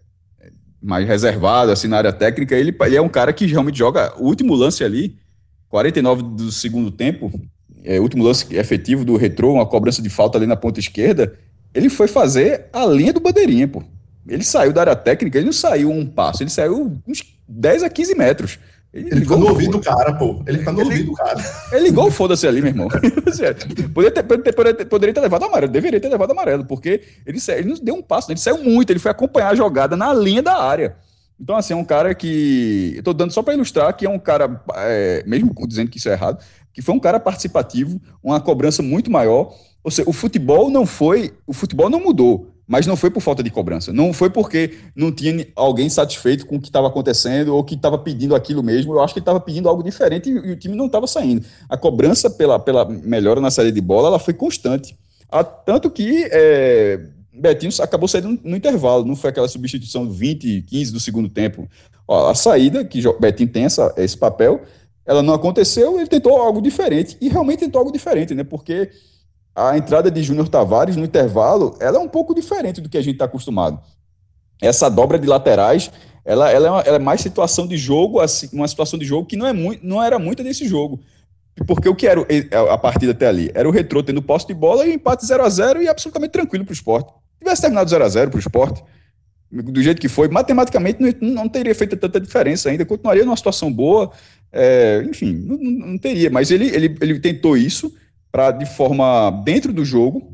mais 0.83 1.07
reservado, 1.07 1.71
assim, 1.71 1.87
na 1.87 1.97
área 1.97 2.11
técnica, 2.11 2.55
ele, 2.55 2.75
ele 2.81 2.95
é 2.95 3.01
um 3.01 3.07
cara 3.07 3.31
que 3.31 3.45
realmente 3.45 3.77
joga 3.77 4.13
o 4.19 4.25
último 4.25 4.53
lance 4.53 4.83
ali, 4.83 5.15
49 5.69 6.21
do 6.23 6.51
segundo 6.51 6.91
tempo, 6.91 7.31
é, 7.83 7.99
último 7.99 8.23
lance 8.23 8.45
efetivo 8.55 9.05
do 9.05 9.15
retrô, 9.15 9.53
uma 9.53 9.65
cobrança 9.65 10.01
de 10.01 10.09
falta 10.09 10.37
ali 10.37 10.45
na 10.45 10.55
ponta 10.55 10.79
esquerda, 10.79 11.33
ele 11.73 11.89
foi 11.89 12.07
fazer 12.07 12.65
a 12.73 12.85
linha 12.85 13.13
do 13.13 13.19
bandeirinha, 13.19 13.67
pô. 13.67 13.81
Ele 14.27 14.43
saiu 14.43 14.71
da 14.71 14.81
área 14.81 14.95
técnica, 14.95 15.37
ele 15.37 15.45
não 15.45 15.53
saiu 15.53 15.89
um 15.89 16.05
passo, 16.05 16.43
ele 16.43 16.49
saiu 16.49 16.97
uns 17.07 17.23
10 17.47 17.83
a 17.83 17.89
15 17.89 18.15
metros. 18.15 18.59
Ele, 18.93 19.09
ele 19.09 19.21
ficou 19.21 19.39
no 19.39 19.47
ouvido 19.47 19.71
do 19.71 19.81
cara, 19.81 20.13
pô. 20.13 20.43
Ele 20.45 20.59
ficou 20.59 20.73
no 20.73 20.81
ele, 20.81 20.89
ouvido 20.89 21.05
do 21.07 21.13
cara. 21.13 21.39
Ele 21.71 21.85
ligou 21.85 22.07
o 22.07 22.11
foda-se 22.11 22.47
ali, 22.47 22.61
meu 22.61 22.69
irmão. 22.69 22.87
poderia, 23.91 24.11
ter, 24.11 24.23
poderia, 24.23 24.73
ter, 24.75 24.85
poderia 24.85 25.13
ter 25.13 25.19
levado 25.19 25.45
amarelo, 25.45 25.71
deveria 25.71 25.99
ter 25.99 26.09
levado 26.09 26.31
amarelo, 26.31 26.63
porque 26.63 27.01
ele, 27.25 27.39
ele 27.47 27.69
não 27.69 27.75
deu 27.75 27.95
um 27.95 28.03
passo, 28.03 28.31
ele 28.31 28.39
saiu 28.39 28.63
muito, 28.63 28.91
ele 28.91 28.99
foi 28.99 29.09
acompanhar 29.09 29.49
a 29.49 29.55
jogada 29.55 29.97
na 29.97 30.13
linha 30.13 30.43
da 30.43 30.61
área. 30.61 30.95
Então, 31.39 31.55
assim, 31.55 31.73
é 31.73 31.75
um 31.75 31.83
cara 31.83 32.13
que. 32.13 32.93
Eu 32.95 33.03
tô 33.03 33.13
dando 33.13 33.31
só 33.31 33.41
para 33.41 33.55
ilustrar 33.55 33.97
que 33.97 34.05
é 34.05 34.09
um 34.09 34.19
cara, 34.19 34.61
é, 34.75 35.23
mesmo 35.25 35.51
dizendo 35.67 35.89
que 35.89 35.97
isso 35.97 36.07
é 36.07 36.13
errado, 36.13 36.43
que 36.71 36.81
foi 36.81 36.93
um 36.93 36.99
cara 36.99 37.19
participativo, 37.19 37.99
uma 38.21 38.39
cobrança 38.39 38.83
muito 38.83 39.09
maior. 39.09 39.55
Ou 39.83 39.89
seja, 39.89 40.07
o 40.07 40.13
futebol 40.13 40.69
não 40.69 40.85
foi. 40.85 41.33
O 41.47 41.51
futebol 41.51 41.89
não 41.89 41.99
mudou 41.99 42.52
mas 42.67 42.87
não 42.87 42.95
foi 42.95 43.09
por 43.09 43.21
falta 43.21 43.43
de 43.43 43.49
cobrança. 43.49 43.91
Não 43.91 44.13
foi 44.13 44.29
porque 44.29 44.77
não 44.95 45.11
tinha 45.11 45.45
alguém 45.55 45.89
satisfeito 45.89 46.45
com 46.45 46.55
o 46.55 46.61
que 46.61 46.67
estava 46.67 46.87
acontecendo 46.87 47.53
ou 47.55 47.63
que 47.63 47.75
estava 47.75 47.97
pedindo 47.97 48.35
aquilo 48.35 48.63
mesmo. 48.63 48.93
Eu 48.93 49.01
acho 49.01 49.13
que 49.13 49.19
estava 49.19 49.39
pedindo 49.39 49.67
algo 49.67 49.83
diferente 49.83 50.29
e, 50.29 50.33
e, 50.33 50.51
o 50.51 50.55
time 50.55 50.75
não 50.75 50.85
estava 50.85 51.05
saindo. 51.05 51.45
A 51.69 51.77
cobrança 51.77 52.29
pela, 52.29 52.57
pela 52.57 52.85
melhora 52.85 53.41
na 53.41 53.51
saída 53.51 53.71
de 53.71 53.81
bola 53.81 54.07
ela 54.07 54.19
foi 54.19 54.33
constante. 54.33 54.97
Há, 55.29 55.43
tanto 55.43 55.89
que 55.89 56.27
é, 56.31 57.01
Betinho 57.33 57.71
acabou 57.81 58.07
saindo 58.07 58.29
no, 58.29 58.39
no, 58.43 58.55
intervalo, 58.55 59.03
não 59.03 59.15
foi 59.15 59.31
aquela 59.31 59.47
substituição 59.47 60.09
20, 60.09 60.61
15 60.61 60.93
do 60.93 60.99
segundo 60.99 61.27
tempo. 61.27 61.67
Ó, 62.07 62.29
a 62.29 62.35
saída, 62.35 62.85
que 62.85 63.01
Betinho 63.19 63.49
tem 63.49 63.65
essa, 63.65 63.93
esse 63.97 64.17
papel, 64.17 64.61
ela 65.05 65.23
não 65.23 65.33
aconteceu, 65.33 65.99
ele 65.99 66.07
tentou 66.07 66.37
algo 66.37 66.61
diferente. 66.61 67.17
E 67.19 67.27
realmente 67.27 67.59
tentou 67.59 67.79
algo 67.79 67.91
diferente, 67.91 68.33
né? 68.33 68.43
Porque 68.43 68.89
a 69.55 69.77
entrada 69.77 70.09
de 70.09 70.23
Júnior 70.23 70.49
Tavares 70.49 70.95
no 70.95 71.05
intervalo, 71.05 71.75
ela 71.79 71.97
é 71.97 71.99
um 71.99 72.09
pouco 72.09 72.33
diferente 72.33 72.81
do 72.81 72.89
que 72.89 72.97
a 72.97 73.01
gente 73.01 73.15
está 73.15 73.25
acostumado. 73.25 73.79
Essa 74.61 74.89
dobra 74.89 75.19
de 75.19 75.27
laterais, 75.27 75.91
ela, 76.25 76.49
ela, 76.49 76.67
é, 76.67 76.71
uma, 76.71 76.81
ela 76.81 76.95
é 76.95 76.99
mais 76.99 77.21
situação 77.21 77.67
de 77.67 77.77
jogo, 77.77 78.19
assim, 78.19 78.49
uma 78.53 78.67
situação 78.67 78.97
de 78.97 79.05
jogo 79.05 79.27
que 79.27 79.35
não, 79.35 79.45
é 79.45 79.53
muito, 79.53 79.85
não 79.85 80.01
era 80.01 80.17
muita 80.17 80.43
desse 80.43 80.67
jogo. 80.67 80.99
Porque 81.67 81.87
o 81.87 81.95
que 81.95 82.07
era 82.07 82.25
a 82.71 82.77
partida 82.77 83.11
até 83.11 83.27
ali? 83.27 83.51
Era 83.53 83.67
o 83.69 83.71
retrô 83.71 84.01
tendo 84.01 84.21
posse 84.21 84.47
de 84.47 84.53
bola 84.53 84.87
e 84.87 84.93
empate 84.93 85.25
0 85.25 85.43
a 85.43 85.49
0 85.49 85.83
e 85.83 85.87
absolutamente 85.87 86.31
tranquilo 86.31 86.65
para 86.65 86.71
o 86.71 86.75
esporte. 86.75 87.11
Se 87.11 87.39
tivesse 87.39 87.61
terminado 87.61 87.89
0 87.89 88.03
a 88.03 88.09
0 88.09 88.31
para 88.31 88.37
o 88.37 88.39
esporte, 88.39 88.83
do 89.51 89.81
jeito 89.83 90.01
que 90.01 90.09
foi, 90.09 90.27
matematicamente 90.29 90.99
não, 90.99 91.29
não, 91.29 91.49
teria 91.49 91.75
feito 91.75 91.95
tanta 91.95 92.19
diferença 92.19 92.69
ainda, 92.69 92.85
continuaria 92.85 93.23
numa 93.23 93.37
situação 93.37 93.71
boa, 93.71 94.11
é, 94.51 95.05
enfim, 95.07 95.33
não, 95.33 95.57
não, 95.57 95.97
teria. 95.97 96.29
Mas 96.31 96.49
ele, 96.49 96.67
ele, 96.69 96.97
ele 96.99 97.19
tentou 97.19 97.55
isso, 97.55 97.93
para 98.33 98.49
de 98.49 98.65
forma 98.65 99.29
dentro 99.45 99.71
do 99.71 99.85
jogo 99.85 100.33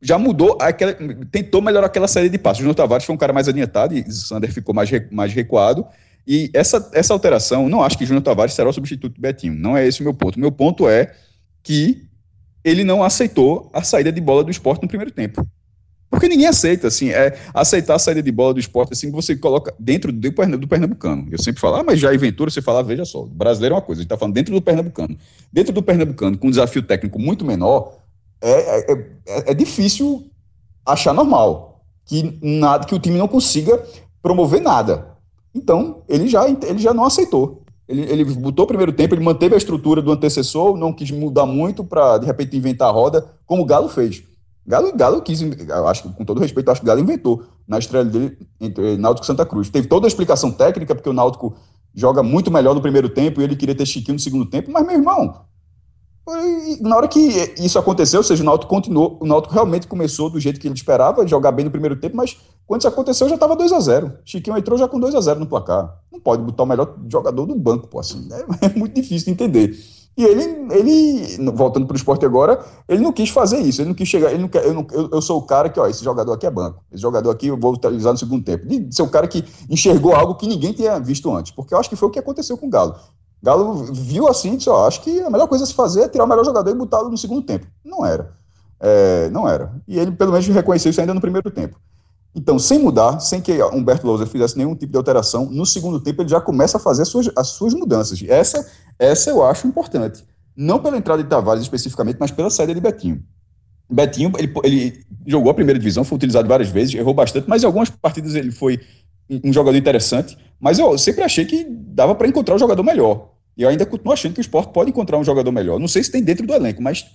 já 0.00 0.18
mudou 0.18 0.56
aquela, 0.58 0.94
tentou 1.30 1.60
melhorar 1.60 1.86
aquela 1.86 2.08
série 2.08 2.30
de 2.30 2.38
passos. 2.38 2.60
O 2.60 2.62
Júnior 2.62 2.74
Tavares 2.74 3.04
foi 3.04 3.14
um 3.14 3.18
cara 3.18 3.34
mais 3.34 3.46
adiantado 3.46 3.94
e 3.94 4.00
o 4.00 4.10
Sander 4.10 4.50
ficou 4.50 4.74
mais, 4.74 4.88
mais 5.10 5.30
recuado. 5.34 5.86
E 6.26 6.50
essa, 6.54 6.90
essa 6.94 7.12
alteração, 7.12 7.68
não 7.68 7.82
acho 7.82 7.98
que 7.98 8.06
Júnior 8.06 8.22
Tavares 8.22 8.54
será 8.54 8.70
o 8.70 8.72
substituto 8.72 9.16
do 9.16 9.20
Betinho. 9.20 9.54
Não 9.54 9.76
é 9.76 9.86
esse 9.86 10.00
o 10.00 10.04
meu 10.04 10.14
ponto. 10.14 10.40
Meu 10.40 10.50
ponto 10.50 10.88
é 10.88 11.14
que 11.62 12.08
ele 12.64 12.82
não 12.82 13.02
aceitou 13.02 13.70
a 13.74 13.82
saída 13.82 14.10
de 14.10 14.20
bola 14.22 14.42
do 14.42 14.50
esporte 14.50 14.80
no 14.80 14.88
primeiro 14.88 15.12
tempo. 15.12 15.46
Porque 16.10 16.28
ninguém 16.28 16.48
aceita, 16.48 16.88
assim, 16.88 17.10
é 17.10 17.38
aceitar 17.54 17.94
a 17.94 17.98
saída 17.98 18.20
de 18.20 18.32
bola 18.32 18.52
do 18.52 18.58
esporte, 18.58 18.92
assim, 18.92 19.12
você 19.12 19.36
coloca 19.36 19.72
dentro 19.78 20.10
do, 20.10 20.18
do 20.58 20.68
Pernambucano. 20.68 21.28
Eu 21.30 21.40
sempre 21.40 21.60
falo, 21.60 21.76
ah, 21.76 21.84
mas 21.84 22.00
já 22.00 22.10
Ventura, 22.16 22.50
você 22.50 22.60
fala, 22.60 22.82
veja 22.82 23.04
só, 23.04 23.22
brasileiro 23.22 23.74
é 23.74 23.76
uma 23.76 23.82
coisa, 23.82 24.00
a 24.00 24.02
gente 24.02 24.08
tá 24.08 24.18
falando 24.18 24.34
dentro 24.34 24.52
do 24.52 24.60
Pernambucano. 24.60 25.16
Dentro 25.52 25.72
do 25.72 25.82
Pernambucano, 25.82 26.36
com 26.36 26.48
um 26.48 26.50
desafio 26.50 26.82
técnico 26.82 27.20
muito 27.20 27.44
menor, 27.44 27.94
é, 28.42 28.50
é, 28.50 28.92
é, 28.92 29.50
é 29.52 29.54
difícil 29.54 30.28
achar 30.84 31.14
normal 31.14 31.84
que, 32.04 32.38
nada, 32.42 32.84
que 32.84 32.94
o 32.94 32.98
time 32.98 33.16
não 33.16 33.28
consiga 33.28 33.80
promover 34.20 34.60
nada. 34.60 35.16
Então, 35.54 36.02
ele 36.08 36.26
já, 36.26 36.48
ele 36.48 36.78
já 36.78 36.92
não 36.92 37.04
aceitou. 37.04 37.62
Ele, 37.88 38.02
ele 38.02 38.24
botou 38.24 38.64
o 38.64 38.68
primeiro 38.68 38.92
tempo, 38.92 39.14
ele 39.14 39.22
manteve 39.22 39.54
a 39.54 39.58
estrutura 39.58 40.02
do 40.02 40.10
antecessor, 40.10 40.76
não 40.76 40.92
quis 40.92 41.10
mudar 41.12 41.46
muito 41.46 41.84
para, 41.84 42.18
de 42.18 42.26
repente, 42.26 42.56
inventar 42.56 42.88
a 42.88 42.92
roda, 42.92 43.24
como 43.46 43.62
o 43.62 43.66
Galo 43.66 43.88
fez. 43.88 44.22
Galo, 44.66 44.92
Galo 44.94 45.22
quis, 45.22 45.40
eu 45.42 45.88
acho 45.88 46.02
que, 46.02 46.12
com 46.14 46.24
todo 46.24 46.40
respeito, 46.40 46.70
acho 46.70 46.80
que 46.80 46.86
Galo 46.86 47.00
inventou 47.00 47.44
na 47.66 47.78
estreia 47.78 48.04
dele 48.04 48.38
entre 48.60 48.96
Náutico 48.96 49.24
e 49.24 49.26
Santa 49.26 49.46
Cruz. 49.46 49.70
Teve 49.70 49.88
toda 49.88 50.06
a 50.06 50.08
explicação 50.08 50.52
técnica, 50.52 50.94
porque 50.94 51.08
o 51.08 51.12
Náutico 51.12 51.56
joga 51.94 52.22
muito 52.22 52.50
melhor 52.50 52.74
no 52.74 52.80
primeiro 52.80 53.08
tempo 53.08 53.40
e 53.40 53.44
ele 53.44 53.56
queria 53.56 53.74
ter 53.74 53.86
Chiquinho 53.86 54.14
no 54.14 54.20
segundo 54.20 54.46
tempo, 54.46 54.70
mas, 54.70 54.86
meu 54.86 54.96
irmão, 54.96 55.44
na 56.80 56.96
hora 56.96 57.08
que 57.08 57.18
isso 57.58 57.78
aconteceu, 57.78 58.20
ou 58.20 58.24
seja, 58.24 58.42
o 58.42 58.46
Náutico 58.46 58.72
continuou, 58.72 59.18
o 59.20 59.26
Náutico 59.26 59.54
realmente 59.54 59.88
começou 59.88 60.30
do 60.30 60.38
jeito 60.38 60.60
que 60.60 60.68
ele 60.68 60.74
esperava, 60.74 61.26
jogar 61.26 61.50
bem 61.52 61.64
no 61.64 61.70
primeiro 61.70 61.96
tempo, 61.96 62.16
mas 62.16 62.36
quando 62.66 62.82
isso 62.82 62.88
aconteceu 62.88 63.28
já 63.28 63.34
estava 63.34 63.56
2 63.56 63.72
a 63.72 63.80
0 63.80 64.12
Chiquinho 64.24 64.56
entrou 64.56 64.78
já 64.78 64.86
com 64.86 65.00
2 65.00 65.14
a 65.14 65.20
0 65.20 65.40
no 65.40 65.46
placar. 65.46 65.98
Não 66.12 66.20
pode 66.20 66.42
botar 66.42 66.62
o 66.62 66.66
melhor 66.66 66.94
jogador 67.08 67.46
do 67.46 67.54
banco, 67.54 67.88
pô, 67.88 67.98
assim, 67.98 68.28
é, 68.30 68.66
é 68.66 68.78
muito 68.78 68.94
difícil 68.94 69.26
de 69.26 69.32
entender. 69.32 69.76
E 70.16 70.24
ele, 70.24 70.42
ele 70.72 71.50
voltando 71.52 71.86
para 71.86 71.94
o 71.94 71.96
esporte 71.96 72.26
agora, 72.26 72.64
ele 72.88 73.00
não 73.00 73.12
quis 73.12 73.30
fazer 73.30 73.58
isso, 73.60 73.80
ele 73.80 73.88
não 73.88 73.94
quis 73.94 74.08
chegar, 74.08 74.30
ele 74.30 74.42
não 74.42 74.48
quer, 74.48 74.64
eu, 74.64 74.74
não, 74.74 74.86
eu, 74.92 75.08
eu, 75.12 75.22
sou 75.22 75.38
o 75.38 75.42
cara 75.42 75.68
que, 75.70 75.80
ó, 75.80 75.86
esse 75.86 76.04
jogador 76.04 76.32
aqui 76.32 76.46
é 76.46 76.50
banco, 76.50 76.82
esse 76.92 77.00
jogador 77.00 77.30
aqui 77.30 77.46
eu 77.46 77.56
vou 77.56 77.72
utilizar 77.72 78.12
no 78.12 78.18
segundo 78.18 78.44
tempo. 78.44 78.66
De 78.66 78.94
ser 78.94 79.02
o 79.02 79.08
cara 79.08 79.26
que 79.26 79.44
enxergou 79.68 80.14
algo 80.14 80.34
que 80.34 80.46
ninguém 80.46 80.72
tinha 80.72 80.98
visto 80.98 81.34
antes, 81.34 81.52
porque 81.52 81.72
eu 81.72 81.78
acho 81.78 81.88
que 81.88 81.96
foi 81.96 82.08
o 82.08 82.10
que 82.10 82.18
aconteceu 82.18 82.58
com 82.58 82.66
o 82.66 82.70
Galo. 82.70 82.96
Galo 83.42 83.84
viu 83.92 84.28
assim, 84.28 84.56
disse, 84.56 84.68
ó, 84.68 84.86
acho 84.86 85.00
que 85.02 85.20
a 85.20 85.30
melhor 85.30 85.46
coisa 85.46 85.64
a 85.64 85.66
se 85.66 85.72
fazer 85.74 86.02
é 86.02 86.08
tirar 86.08 86.24
o 86.24 86.28
melhor 86.28 86.44
jogador 86.44 86.70
e 86.70 86.74
botá-lo 86.74 87.08
no 87.08 87.16
segundo 87.16 87.42
tempo. 87.42 87.66
Não 87.84 88.04
era. 88.04 88.34
É, 88.78 89.30
não 89.30 89.48
era. 89.48 89.72
E 89.88 89.98
ele, 89.98 90.10
pelo 90.12 90.32
menos, 90.32 90.46
reconheceu 90.48 90.90
isso 90.90 91.00
ainda 91.00 91.14
no 91.14 91.20
primeiro 91.20 91.50
tempo. 91.50 91.78
Então, 92.34 92.58
sem 92.58 92.78
mudar, 92.78 93.18
sem 93.18 93.40
que 93.40 93.60
Humberto 93.64 94.06
Lousa 94.06 94.24
fizesse 94.24 94.56
nenhum 94.56 94.76
tipo 94.76 94.92
de 94.92 94.96
alteração, 94.96 95.46
no 95.46 95.66
segundo 95.66 95.98
tempo 95.98 96.22
ele 96.22 96.28
já 96.28 96.40
começa 96.40 96.76
a 96.76 96.80
fazer 96.80 97.02
as 97.02 97.08
suas, 97.08 97.28
as 97.36 97.48
suas 97.48 97.74
mudanças. 97.74 98.22
Essa, 98.28 98.64
essa 99.00 99.30
eu 99.30 99.42
acho 99.42 99.66
importante. 99.66 100.22
Não 100.54 100.78
pela 100.78 100.98
entrada 100.98 101.22
de 101.22 101.28
Tavares 101.28 101.62
especificamente, 101.62 102.18
mas 102.20 102.30
pela 102.30 102.50
saída 102.50 102.74
de 102.74 102.80
Betinho. 102.80 103.24
Betinho, 103.90 104.30
ele, 104.38 104.52
ele 104.62 105.04
jogou 105.26 105.50
a 105.50 105.54
primeira 105.54 105.78
divisão, 105.78 106.04
foi 106.04 106.16
utilizado 106.16 106.46
várias 106.46 106.68
vezes, 106.68 106.94
errou 106.94 107.14
bastante, 107.14 107.48
mas 107.48 107.62
em 107.62 107.66
algumas 107.66 107.88
partidas 107.88 108.34
ele 108.34 108.52
foi 108.52 108.78
um 109.42 109.52
jogador 109.52 109.76
interessante. 109.76 110.36
Mas 110.60 110.78
eu 110.78 110.96
sempre 110.98 111.24
achei 111.24 111.46
que 111.46 111.64
dava 111.68 112.14
para 112.14 112.28
encontrar 112.28 112.54
um 112.54 112.58
jogador 112.58 112.82
melhor. 112.82 113.30
E 113.56 113.62
eu 113.62 113.68
ainda 113.68 113.86
continuo 113.86 114.12
achando 114.12 114.34
que 114.34 114.40
o 114.40 114.42
esporte 114.42 114.72
pode 114.72 114.90
encontrar 114.90 115.18
um 115.18 115.24
jogador 115.24 115.50
melhor. 115.50 115.80
Não 115.80 115.88
sei 115.88 116.02
se 116.02 116.10
tem 116.10 116.22
dentro 116.22 116.46
do 116.46 116.52
elenco, 116.52 116.82
mas, 116.82 117.06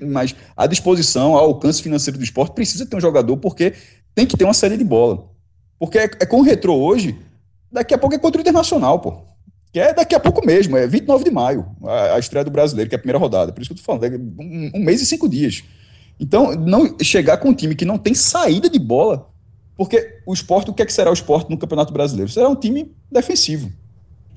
mas 0.00 0.34
a 0.56 0.66
disposição, 0.66 1.34
ao 1.36 1.46
alcance 1.46 1.82
financeiro 1.82 2.18
do 2.18 2.24
esporte 2.24 2.54
precisa 2.54 2.86
ter 2.86 2.96
um 2.96 3.00
jogador, 3.00 3.36
porque 3.36 3.74
tem 4.14 4.26
que 4.26 4.36
ter 4.36 4.44
uma 4.44 4.54
série 4.54 4.76
de 4.76 4.84
bola. 4.84 5.28
Porque 5.78 5.98
é, 5.98 6.04
é 6.04 6.26
com 6.26 6.38
o 6.38 6.42
retrô 6.42 6.76
hoje, 6.76 7.18
daqui 7.70 7.92
a 7.94 7.98
pouco 7.98 8.14
é 8.14 8.18
contra 8.18 8.38
o 8.38 8.42
Internacional, 8.42 9.00
pô. 9.00 9.31
Que 9.72 9.80
é 9.80 9.94
daqui 9.94 10.14
a 10.14 10.20
pouco 10.20 10.44
mesmo, 10.44 10.76
é 10.76 10.86
29 10.86 11.24
de 11.24 11.30
maio, 11.30 11.66
a, 11.84 12.16
a 12.16 12.18
estreia 12.18 12.44
do 12.44 12.50
brasileiro, 12.50 12.90
que 12.90 12.94
é 12.94 12.98
a 12.98 12.98
primeira 12.98 13.18
rodada. 13.18 13.52
Por 13.52 13.62
isso 13.62 13.70
que 13.70 13.80
eu 13.80 13.82
tô 13.82 13.84
falando, 13.84 14.04
é 14.04 14.10
um, 14.18 14.70
um 14.74 14.84
mês 14.84 15.00
e 15.00 15.06
cinco 15.06 15.28
dias. 15.28 15.64
Então, 16.20 16.54
não 16.54 16.96
chegar 17.00 17.38
com 17.38 17.48
um 17.48 17.54
time 17.54 17.74
que 17.74 17.84
não 17.84 17.96
tem 17.96 18.14
saída 18.14 18.68
de 18.68 18.78
bola, 18.78 19.30
porque 19.76 20.20
o 20.26 20.34
esporte, 20.34 20.70
o 20.70 20.74
que, 20.74 20.82
é 20.82 20.86
que 20.86 20.92
será 20.92 21.10
o 21.10 21.14
esporte 21.14 21.50
no 21.50 21.56
Campeonato 21.56 21.92
Brasileiro? 21.92 22.30
Será 22.30 22.48
um 22.48 22.54
time 22.54 22.92
defensivo. 23.10 23.72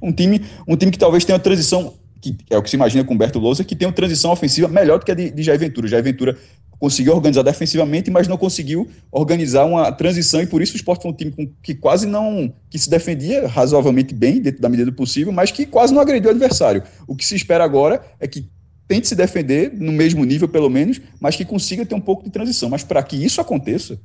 Um 0.01 0.12
time, 0.12 0.42
um 0.68 0.77
time 0.77 0.92
que 0.92 0.98
talvez 0.98 1.25
tenha 1.25 1.36
uma 1.36 1.44
transição, 1.44 1.94
que 2.22 2.38
é 2.50 2.58
o 2.58 2.63
que 2.63 2.70
se 2.70 2.75
imagina 2.75 3.04
com 3.04 3.12
o 3.12 3.15
Humberto 3.15 3.38
Lousa, 3.38 3.63
que 3.63 3.75
tem 3.75 3.88
uma 3.88 3.94
transição 3.94 4.32
ofensiva 4.32 4.68
melhor 4.70 5.00
do 5.00 5.06
que 5.06 5.12
a 5.12 5.15
de, 5.15 5.30
de 5.32 5.44
Jair 5.44 5.60
Ventura. 5.60 5.88
Jair 5.88 6.04
Ventura 6.04 6.38
conseguiu 6.79 7.13
organizar 7.13 7.44
defensivamente, 7.44 8.12
mas 8.12 8.27
não 8.27 8.38
conseguiu 8.38 8.88
organizar 9.12 9.65
uma 9.65 9.91
transição, 9.91 10.41
e 10.41 10.46
por 10.46 10.62
isso 10.62 10.74
o 10.74 10.75
esporte 10.75 11.03
foi 11.03 11.12
um 11.12 11.13
time 11.13 11.34
que 11.62 11.74
quase 11.74 12.05
não. 12.05 12.53
que 12.70 12.77
se 12.77 12.89
defendia 12.89 13.48
razoavelmente 13.48 14.13
bem, 14.13 14.41
dentro 14.41 14.62
da 14.62 14.70
medida 14.70 14.91
do 14.91 14.96
possível, 14.96 15.32
mas 15.32 15.51
que 15.51 15.65
quase 15.65 15.94
não 15.94 16.01
agrediu 16.01 16.29
o 16.29 16.32
adversário. 16.32 16.84
O 17.08 17.15
que 17.15 17.25
se 17.25 17.36
espera 17.36 17.63
agora 17.63 18.01
é 18.20 18.27
que 18.27 18.50
tente 18.88 19.08
se 19.08 19.15
defender 19.15 19.74
no 19.74 19.91
mesmo 19.91 20.24
nível, 20.24 20.48
pelo 20.48 20.70
menos, 20.70 21.01
mas 21.20 21.36
que 21.36 21.46
consiga 21.46 21.86
ter 21.86 21.96
um 21.96 22.01
pouco 22.01 22.24
de 22.24 22.29
transição. 22.29 22.70
Mas 22.70 22.84
para 22.84 23.01
que 23.01 23.15
isso 23.15 23.41
aconteça, 23.41 24.00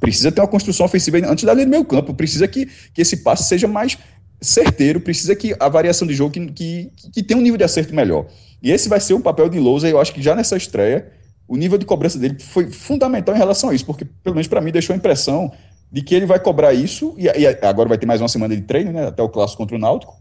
precisa 0.00 0.32
ter 0.32 0.40
uma 0.40 0.48
construção 0.48 0.86
ofensiva 0.86 1.18
antes 1.18 1.44
da 1.44 1.52
linha 1.52 1.66
do 1.66 1.70
meio 1.70 1.84
campo, 1.84 2.14
precisa 2.14 2.48
que, 2.48 2.66
que 2.94 3.02
esse 3.02 3.18
passe 3.18 3.44
seja 3.44 3.68
mais 3.68 3.98
certeiro, 4.40 5.00
precisa 5.00 5.36
que 5.36 5.54
a 5.58 5.68
variação 5.68 6.06
de 6.06 6.14
jogo 6.14 6.32
que, 6.32 6.46
que, 6.50 6.92
que 7.12 7.22
tenha 7.22 7.38
um 7.38 7.42
nível 7.42 7.56
de 7.58 7.64
acerto 7.64 7.94
melhor. 7.94 8.26
E 8.62 8.70
esse 8.70 8.88
vai 8.88 9.00
ser 9.00 9.14
o 9.14 9.20
papel 9.20 9.48
de 9.48 9.58
Lousa, 9.58 9.88
eu 9.88 10.00
acho 10.00 10.12
que 10.12 10.22
já 10.22 10.34
nessa 10.34 10.56
estreia, 10.56 11.12
o 11.52 11.56
nível 11.56 11.76
de 11.76 11.84
cobrança 11.84 12.18
dele 12.18 12.38
foi 12.40 12.70
fundamental 12.70 13.34
em 13.34 13.38
relação 13.38 13.68
a 13.68 13.74
isso, 13.74 13.84
porque 13.84 14.06
pelo 14.06 14.34
menos 14.34 14.48
para 14.48 14.58
mim 14.62 14.72
deixou 14.72 14.94
a 14.94 14.96
impressão 14.96 15.52
de 15.90 16.00
que 16.00 16.14
ele 16.14 16.24
vai 16.24 16.40
cobrar 16.40 16.72
isso, 16.72 17.14
e, 17.18 17.26
e, 17.26 17.46
agora 17.46 17.90
vai 17.90 17.98
ter 17.98 18.06
mais 18.06 18.22
uma 18.22 18.28
semana 18.28 18.56
de 18.56 18.62
treino, 18.62 18.90
né, 18.90 19.08
até 19.08 19.22
o 19.22 19.28
clássico 19.28 19.58
contra 19.58 19.76
o 19.76 19.78
Náutico, 19.78 20.16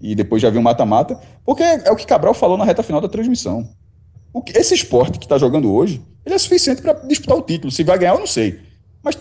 e 0.00 0.14
depois 0.14 0.40
já 0.40 0.48
viu 0.48 0.60
o 0.60 0.62
mata-mata, 0.62 1.18
porque 1.44 1.64
é, 1.64 1.90
o 1.90 1.96
que 1.96 2.06
Cabral 2.06 2.32
falou 2.32 2.56
na 2.56 2.64
reta 2.64 2.84
final 2.84 3.00
da 3.00 3.08
transmissão. 3.08 3.68
O 4.32 4.40
que, 4.40 4.56
esse 4.56 4.74
esporte 4.74 5.18
que 5.18 5.24
está 5.24 5.36
jogando 5.38 5.74
hoje, 5.74 6.00
ele 6.24 6.36
é 6.36 6.38
suficiente 6.38 6.80
para 6.80 6.92
disputar 6.92 7.36
o 7.36 7.42
título. 7.42 7.72
Se 7.72 7.82
vai 7.82 7.98
ganhar, 7.98 8.14
eu 8.14 8.20
não 8.20 8.26
sei. 8.26 8.60
Mas 9.02 9.18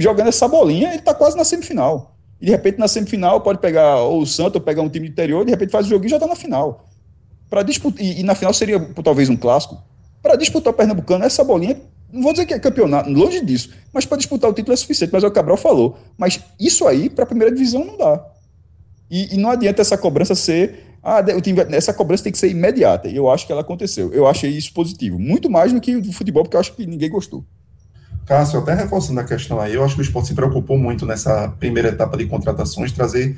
jogando 0.00 0.26
essa 0.26 0.48
bolinha, 0.48 0.88
ele 0.88 0.98
está 0.98 1.14
quase 1.14 1.36
na 1.36 1.44
semifinal. 1.44 2.16
E 2.40 2.46
de 2.46 2.50
repente, 2.50 2.78
na 2.78 2.88
semifinal, 2.88 3.40
pode 3.40 3.60
pegar 3.60 3.98
ou 3.98 4.22
o 4.22 4.26
Santos 4.26 4.56
ou 4.56 4.60
pegar 4.60 4.82
um 4.82 4.88
time 4.88 5.06
de 5.06 5.12
interior, 5.12 5.44
de 5.44 5.52
repente 5.52 5.70
faz 5.70 5.86
o 5.86 5.88
joguinho 5.90 6.08
e 6.08 6.10
já 6.10 6.16
está 6.16 6.26
na 6.26 6.34
final. 6.34 6.88
Para 7.48 7.62
disputar, 7.62 8.02
e, 8.02 8.20
e, 8.20 8.22
na 8.24 8.34
final 8.34 8.52
seria 8.52 8.80
talvez 9.04 9.28
um 9.28 9.36
clássico. 9.36 9.80
Para 10.22 10.36
disputar 10.36 10.72
o 10.72 10.76
Pernambucano, 10.76 11.24
essa 11.24 11.44
bolinha, 11.44 11.80
não 12.12 12.22
vou 12.22 12.32
dizer 12.32 12.46
que 12.46 12.54
é 12.54 12.58
campeonato, 12.58 13.10
longe 13.10 13.44
disso, 13.44 13.70
mas 13.92 14.06
para 14.06 14.16
disputar 14.16 14.50
o 14.50 14.52
título 14.54 14.72
é 14.72 14.76
suficiente. 14.76 15.12
Mas 15.12 15.22
é 15.22 15.26
o 15.26 15.30
Cabral 15.30 15.56
falou. 15.56 15.98
Mas 16.16 16.40
isso 16.58 16.86
aí, 16.86 17.10
para 17.10 17.24
a 17.24 17.26
primeira 17.26 17.54
divisão, 17.54 17.84
não 17.84 17.96
dá. 17.96 18.24
E, 19.10 19.34
e, 19.34 19.38
não 19.38 19.50
adianta 19.50 19.80
essa 19.80 19.96
cobrança 19.96 20.34
ser. 20.34 20.86
Ah, 21.02 21.24
o 21.36 21.40
time, 21.40 21.60
essa 21.70 21.94
cobrança 21.94 22.24
tem 22.24 22.32
que 22.32 22.38
ser 22.38 22.50
imediata. 22.50 23.08
E 23.08 23.16
eu 23.16 23.30
acho 23.30 23.46
que 23.46 23.52
ela 23.52 23.60
aconteceu. 23.60 24.12
Eu 24.12 24.26
achei 24.26 24.50
isso 24.50 24.72
positivo. 24.72 25.18
Muito 25.18 25.48
mais 25.48 25.72
do 25.72 25.80
que 25.80 25.96
o 25.96 26.12
futebol, 26.12 26.42
porque 26.42 26.56
eu 26.56 26.60
acho 26.60 26.74
que 26.74 26.86
ninguém 26.86 27.08
gostou. 27.08 27.44
Cássio, 28.26 28.60
até 28.60 28.74
reforçando 28.74 29.20
a 29.20 29.24
questão 29.24 29.58
aí, 29.58 29.74
eu 29.74 29.82
acho 29.82 29.94
que 29.94 30.02
o 30.02 30.04
esporte 30.04 30.28
se 30.28 30.34
preocupou 30.34 30.76
muito 30.76 31.06
nessa 31.06 31.48
primeira 31.58 31.88
etapa 31.88 32.14
de 32.16 32.26
contratações, 32.26 32.92
trazer 32.92 33.34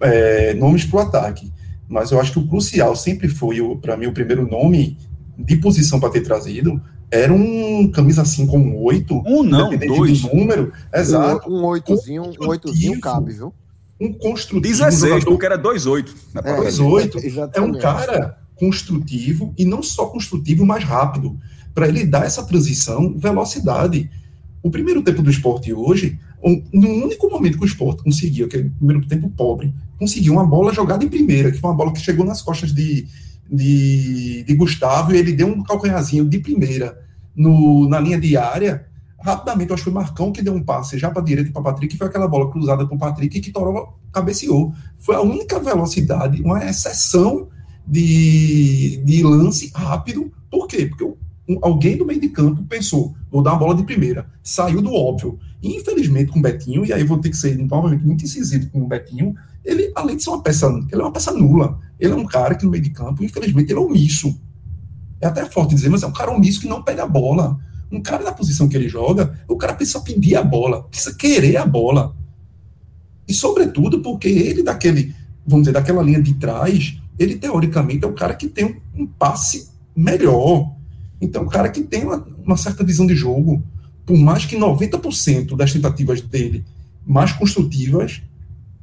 é, 0.00 0.52
nomes 0.54 0.84
para 0.84 0.96
o 0.98 1.00
ataque. 1.00 1.50
Mas 1.88 2.10
eu 2.10 2.20
acho 2.20 2.32
que 2.32 2.38
o 2.38 2.46
crucial 2.46 2.94
sempre 2.94 3.28
foi, 3.28 3.56
para 3.80 3.96
mim, 3.96 4.06
o 4.06 4.12
primeiro 4.12 4.46
nome 4.46 4.98
de 5.44 5.56
posição 5.56 5.98
para 5.98 6.10
ter 6.10 6.20
trazido 6.20 6.80
era 7.10 7.32
um 7.32 7.90
camisa 7.90 8.22
assim 8.22 8.46
com 8.46 8.58
um 8.58 8.82
oito. 8.84 9.20
Um 9.26 9.42
não, 9.42 9.76
dois. 9.76 10.22
Do 10.22 10.34
número, 10.34 10.72
exato. 10.94 11.50
Um, 11.50 11.60
um 11.60 11.64
oitozinho, 11.64 12.22
um 12.40 12.48
oitozinho 12.48 13.00
cabe, 13.00 13.32
viu? 13.32 13.52
Um 14.00 14.12
construtivo. 14.12 14.60
16, 14.60 15.24
porque 15.24 15.44
era 15.44 15.58
dois 15.58 15.86
oito. 15.86 16.14
É, 16.42 16.56
dois 16.56 16.78
oito. 16.78 17.18
É 17.52 17.60
um 17.60 17.72
cara 17.72 18.38
construtivo 18.54 19.52
e 19.58 19.64
não 19.64 19.82
só 19.82 20.06
construtivo, 20.06 20.64
mas 20.64 20.84
rápido 20.84 21.36
para 21.74 21.88
ele 21.88 22.04
dar 22.04 22.24
essa 22.24 22.44
transição, 22.44 23.16
velocidade. 23.18 24.08
O 24.62 24.70
primeiro 24.70 25.02
tempo 25.02 25.22
do 25.22 25.30
esporte 25.30 25.72
hoje, 25.72 26.18
um, 26.44 26.62
no 26.72 26.88
único 26.88 27.28
momento 27.28 27.58
que 27.58 27.64
o 27.64 27.66
esporte 27.66 28.02
conseguiu, 28.02 28.46
aquele 28.46 28.70
primeiro 28.70 29.06
tempo 29.06 29.28
pobre, 29.30 29.74
conseguiu 29.98 30.34
uma 30.34 30.46
bola 30.46 30.72
jogada 30.72 31.04
em 31.04 31.08
primeira, 31.08 31.50
que 31.50 31.58
foi 31.58 31.70
uma 31.70 31.76
bola 31.76 31.92
que 31.92 32.00
chegou 32.00 32.24
nas 32.24 32.42
costas 32.42 32.72
de, 32.72 33.06
de, 33.50 34.44
de 34.44 34.54
Gustavo, 34.54 35.12
e 35.12 35.18
ele 35.18 35.32
deu 35.32 35.48
um 35.48 35.62
calcanhazinho 35.62 36.28
de 36.28 36.38
primeira 36.38 36.98
no, 37.34 37.88
na 37.88 37.98
linha 37.98 38.20
de 38.20 38.36
área. 38.36 38.86
Rapidamente, 39.22 39.72
acho 39.72 39.84
que 39.84 39.90
foi 39.90 39.92
Marcão 39.92 40.32
que 40.32 40.42
deu 40.42 40.54
um 40.54 40.62
passe 40.62 40.98
já 40.98 41.10
para 41.10 41.20
a 41.20 41.24
direita 41.24 41.52
para 41.52 41.62
Patrick, 41.62 41.96
foi 41.96 42.06
aquela 42.06 42.28
bola 42.28 42.50
cruzada 42.50 42.86
para 42.86 42.94
o 42.94 42.98
Patrick 42.98 43.40
que 43.40 43.50
Toró 43.50 43.94
cabeceou. 44.12 44.72
Foi 44.98 45.14
a 45.14 45.20
única 45.20 45.58
velocidade, 45.58 46.42
uma 46.42 46.64
exceção 46.64 47.48
de, 47.86 49.02
de 49.04 49.22
lance 49.22 49.70
rápido. 49.74 50.32
Por 50.50 50.66
quê? 50.66 50.86
Porque 50.86 51.04
o 51.04 51.18
alguém 51.62 51.96
do 51.96 52.06
meio 52.06 52.20
de 52.20 52.28
campo 52.28 52.62
pensou, 52.64 53.14
vou 53.30 53.42
dar 53.42 53.52
uma 53.52 53.58
bola 53.58 53.74
de 53.74 53.82
primeira. 53.82 54.26
Saiu 54.42 54.80
do 54.80 54.92
óbvio. 54.92 55.38
Infelizmente, 55.62 56.30
com 56.30 56.38
o 56.38 56.42
Betinho, 56.42 56.84
e 56.84 56.92
aí 56.92 57.02
vou 57.02 57.18
ter 57.18 57.30
que 57.30 57.36
ser 57.36 57.58
novamente 57.58 58.04
muito 58.04 58.24
incisivo 58.24 58.70
com 58.70 58.82
o 58.82 58.86
Betinho, 58.86 59.34
ele, 59.64 59.92
além 59.94 60.16
de 60.16 60.22
ser 60.22 60.30
uma 60.30 60.42
peça, 60.42 60.66
ele 60.66 61.00
é 61.00 61.04
uma 61.04 61.12
peça 61.12 61.32
nula. 61.32 61.78
Ele 61.98 62.12
é 62.12 62.16
um 62.16 62.26
cara 62.26 62.54
que 62.54 62.64
no 62.64 62.70
meio 62.70 62.82
de 62.82 62.90
campo, 62.90 63.22
infelizmente, 63.22 63.70
ele 63.70 63.78
é 63.78 63.82
omisso. 63.82 64.38
É 65.20 65.26
até 65.26 65.44
forte 65.44 65.74
dizer, 65.74 65.88
mas 65.88 66.02
é 66.02 66.06
um 66.06 66.12
cara 66.12 66.30
omisso 66.30 66.60
que 66.60 66.68
não 66.68 66.82
pega 66.82 67.02
a 67.02 67.06
bola. 67.06 67.58
Um 67.92 68.00
cara 68.00 68.22
na 68.22 68.32
posição 68.32 68.68
que 68.68 68.76
ele 68.76 68.88
joga, 68.88 69.38
o 69.48 69.56
cara 69.56 69.74
precisa 69.74 70.00
pedir 70.00 70.36
a 70.36 70.42
bola, 70.42 70.84
precisa 70.84 71.14
querer 71.14 71.56
a 71.56 71.66
bola. 71.66 72.14
E, 73.26 73.34
sobretudo, 73.34 74.00
porque 74.00 74.28
ele, 74.28 74.62
daquele, 74.62 75.14
vamos 75.46 75.64
dizer, 75.64 75.72
daquela 75.72 76.02
linha 76.02 76.22
de 76.22 76.34
trás, 76.34 76.98
ele, 77.18 77.36
teoricamente, 77.36 78.04
é 78.04 78.08
o 78.08 78.14
cara 78.14 78.34
que 78.34 78.48
tem 78.48 78.80
um, 78.94 79.06
passe 79.06 79.70
melhor 79.94 80.70
então, 81.20 81.42
o 81.42 81.48
cara 81.48 81.68
que 81.68 81.82
tem 81.82 82.04
uma, 82.04 82.26
uma 82.44 82.56
certa 82.56 82.82
visão 82.82 83.06
de 83.06 83.14
jogo, 83.14 83.62
por 84.06 84.16
mais 84.16 84.46
que 84.46 84.56
90% 84.56 85.54
das 85.54 85.72
tentativas 85.72 86.20
dele 86.22 86.64
mais 87.06 87.32
construtivas 87.32 88.22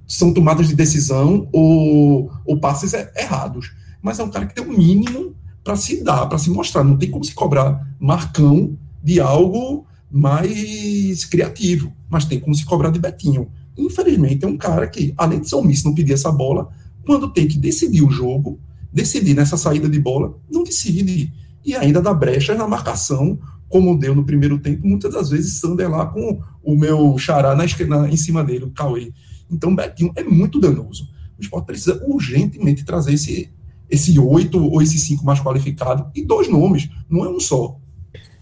são 0.07 0.33
tomadas 0.33 0.67
de 0.67 0.75
decisão 0.75 1.49
ou, 1.51 2.31
ou 2.45 2.59
passes 2.59 2.93
errados. 3.15 3.71
Mas 4.01 4.19
é 4.19 4.23
um 4.23 4.29
cara 4.29 4.45
que 4.45 4.55
tem 4.55 4.63
um 4.63 4.77
mínimo 4.77 5.35
para 5.63 5.75
se 5.75 6.01
dar, 6.03 6.25
para 6.27 6.37
se 6.37 6.49
mostrar. 6.49 6.83
Não 6.83 6.97
tem 6.97 7.11
como 7.11 7.25
se 7.25 7.33
cobrar 7.33 7.85
Marcão 7.99 8.77
de 9.03 9.19
algo 9.19 9.85
mais 10.09 11.25
criativo, 11.25 11.91
mas 12.09 12.25
tem 12.25 12.39
como 12.39 12.55
se 12.55 12.65
cobrar 12.65 12.89
de 12.89 12.99
Betinho. 12.99 13.49
Infelizmente, 13.77 14.45
é 14.45 14.47
um 14.47 14.57
cara 14.57 14.87
que, 14.87 15.13
além 15.17 15.41
de 15.41 15.49
ser 15.49 15.55
omisso, 15.55 15.85
não 15.85 15.93
pedir 15.93 16.13
essa 16.13 16.31
bola, 16.31 16.69
quando 17.05 17.31
tem 17.31 17.47
que 17.47 17.57
decidir 17.57 18.01
o 18.01 18.09
jogo, 18.09 18.59
decidir 18.91 19.35
nessa 19.35 19.57
saída 19.57 19.89
de 19.89 19.99
bola, 19.99 20.37
não 20.49 20.63
decide. 20.63 21.31
E 21.63 21.75
ainda 21.75 22.01
dá 22.01 22.13
brecha 22.13 22.55
na 22.55 22.67
marcação, 22.67 23.37
como 23.67 23.97
deu 23.97 24.15
no 24.15 24.23
primeiro 24.23 24.57
tempo, 24.57 24.87
muitas 24.87 25.13
das 25.13 25.29
vezes 25.29 25.59
Sander 25.59 25.89
lá 25.89 26.05
com 26.05 26.41
o 26.63 26.75
meu 26.75 27.17
xará 27.17 27.55
na, 27.55 27.65
na, 27.87 28.09
em 28.09 28.17
cima 28.17 28.43
dele, 28.43 28.65
o 28.65 28.71
Cauê. 28.71 29.11
Então, 29.49 29.75
Betinho 29.75 30.11
é 30.15 30.23
muito 30.23 30.59
danoso. 30.59 31.09
O 31.37 31.41
esporte 31.41 31.65
precisa 31.65 32.03
urgentemente 32.05 32.83
trazer 32.83 33.13
esse, 33.13 33.51
esse 33.89 34.19
oito 34.19 34.63
ou 34.63 34.81
esse 34.81 34.97
cinco 34.97 35.25
mais 35.25 35.39
qualificado 35.39 36.09
e 36.15 36.23
dois 36.23 36.49
nomes, 36.49 36.89
não 37.09 37.23
é 37.25 37.29
um 37.29 37.39
só. 37.39 37.77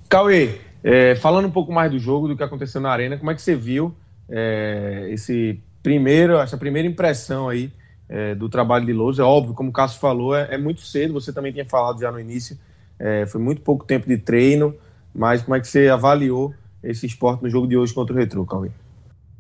Cauê, 0.09 0.59
é, 0.83 1.15
falando 1.15 1.47
um 1.47 1.51
pouco 1.51 1.71
mais 1.71 1.91
do 1.91 2.00
jogo, 2.00 2.27
do 2.27 2.38
que 2.38 2.43
aconteceu 2.43 2.79
na 2.79 2.89
arena, 2.89 3.17
como 3.17 3.31
é 3.31 3.35
que 3.35 3.41
você 3.41 3.55
viu 3.55 3.95
é, 4.29 5.07
esse 5.12 5.59
primeiro, 5.83 6.38
essa 6.38 6.57
primeira 6.57 6.88
impressão 6.88 7.50
aí 7.50 7.71
é, 8.07 8.33
do 8.33 8.47
trabalho 8.47 8.85
de 8.85 8.93
Lousa? 8.93 9.24
É 9.24 9.25
óbvio, 9.25 9.53
como 9.53 9.69
o 9.69 9.74
Cássio 9.74 10.00
falou, 10.00 10.35
é, 10.35 10.55
é, 10.55 10.57
muito 10.57 10.81
cedo, 10.81 11.13
você 11.13 11.33
também 11.33 11.51
tinha 11.51 11.65
falado 11.65 12.00
já 12.00 12.12
no 12.12 12.19
início, 12.19 12.57
é, 12.97 13.25
foi 13.25 13.41
muito 13.41 13.62
pouco 13.62 13.83
tempo 13.83 14.07
de 14.07 14.17
treino, 14.17 14.74
mas 15.13 15.41
como 15.41 15.55
é 15.55 15.59
que 15.59 15.67
você 15.67 15.89
avaliou 15.89 16.53
esse 16.83 17.05
esporte 17.05 17.43
no 17.43 17.50
jogo 17.50 17.67
de 17.67 17.75
hoje 17.75 17.93
contra 17.93 18.13
o 18.15 18.17
Retro, 18.17 18.45
Cauê? 18.45 18.69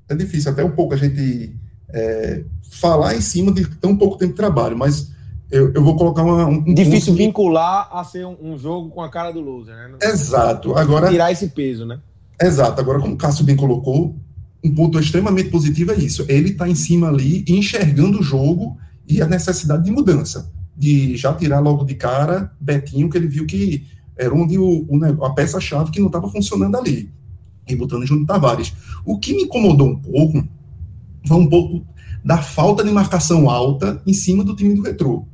É 0.07 0.15
difícil 0.15 0.51
até 0.51 0.63
um 0.63 0.71
pouco 0.71 0.93
a 0.93 0.97
gente 0.97 1.55
é, 1.89 2.43
falar 2.71 3.15
em 3.15 3.21
cima 3.21 3.51
de 3.51 3.65
tão 3.77 3.95
pouco 3.95 4.17
tempo 4.17 4.31
de 4.31 4.37
trabalho, 4.37 4.77
mas 4.77 5.11
eu, 5.51 5.71
eu 5.73 5.83
vou 5.83 5.95
colocar 5.95 6.23
uma, 6.23 6.45
um. 6.45 6.73
Difícil 6.73 7.13
um... 7.13 7.15
vincular 7.15 7.89
a 7.91 8.03
ser 8.03 8.25
um, 8.25 8.35
um, 8.41 8.57
jogo 8.57 8.89
com 8.89 9.01
a 9.01 9.09
cara 9.09 9.31
do 9.31 9.39
loser, 9.39 9.75
né? 9.75 9.97
Exato. 10.01 10.75
Agora. 10.75 11.09
Tirar 11.09 11.31
esse 11.31 11.47
peso, 11.49 11.85
né? 11.85 11.99
Exato. 12.41 12.81
Agora, 12.81 12.99
como 12.99 13.13
o 13.13 13.17
Cássio 13.17 13.45
bem 13.45 13.55
colocou, 13.55 14.15
um 14.63 14.73
ponto 14.73 14.99
extremamente 14.99 15.49
positivo 15.49 15.91
é 15.91 15.95
isso. 15.95 16.25
Ele 16.27 16.49
está 16.49 16.67
em 16.67 16.75
cima 16.75 17.07
ali, 17.07 17.45
enxergando 17.47 18.19
o 18.19 18.23
jogo 18.23 18.77
e 19.07 19.21
a 19.21 19.27
necessidade 19.27 19.83
de 19.83 19.91
mudança. 19.91 20.51
De 20.75 21.15
já 21.15 21.33
tirar 21.33 21.59
logo 21.59 21.85
de 21.85 21.95
cara 21.95 22.51
Betinho, 22.59 23.09
que 23.09 23.17
ele 23.17 23.27
viu 23.27 23.45
que 23.45 23.85
era 24.17 24.33
onde 24.33 24.57
o, 24.57 24.85
o 24.89 25.25
a 25.25 25.33
peça-chave 25.33 25.91
que 25.91 25.99
não 25.99 26.07
estava 26.07 26.29
funcionando 26.29 26.75
ali. 26.75 27.09
E 27.67 27.75
botando 27.75 28.05
Júnior 28.05 28.27
Tavares. 28.27 28.73
O 29.05 29.17
que 29.17 29.33
me 29.33 29.43
incomodou 29.43 29.87
um 29.87 29.95
pouco 29.95 30.43
foi 31.27 31.37
um 31.37 31.47
pouco 31.47 31.85
da 32.23 32.37
falta 32.37 32.83
de 32.83 32.91
marcação 32.91 33.49
alta 33.49 34.01
em 34.05 34.13
cima 34.13 34.43
do 34.43 34.55
time 34.55 34.73
do 34.73 34.81
Retrô. 34.81 35.25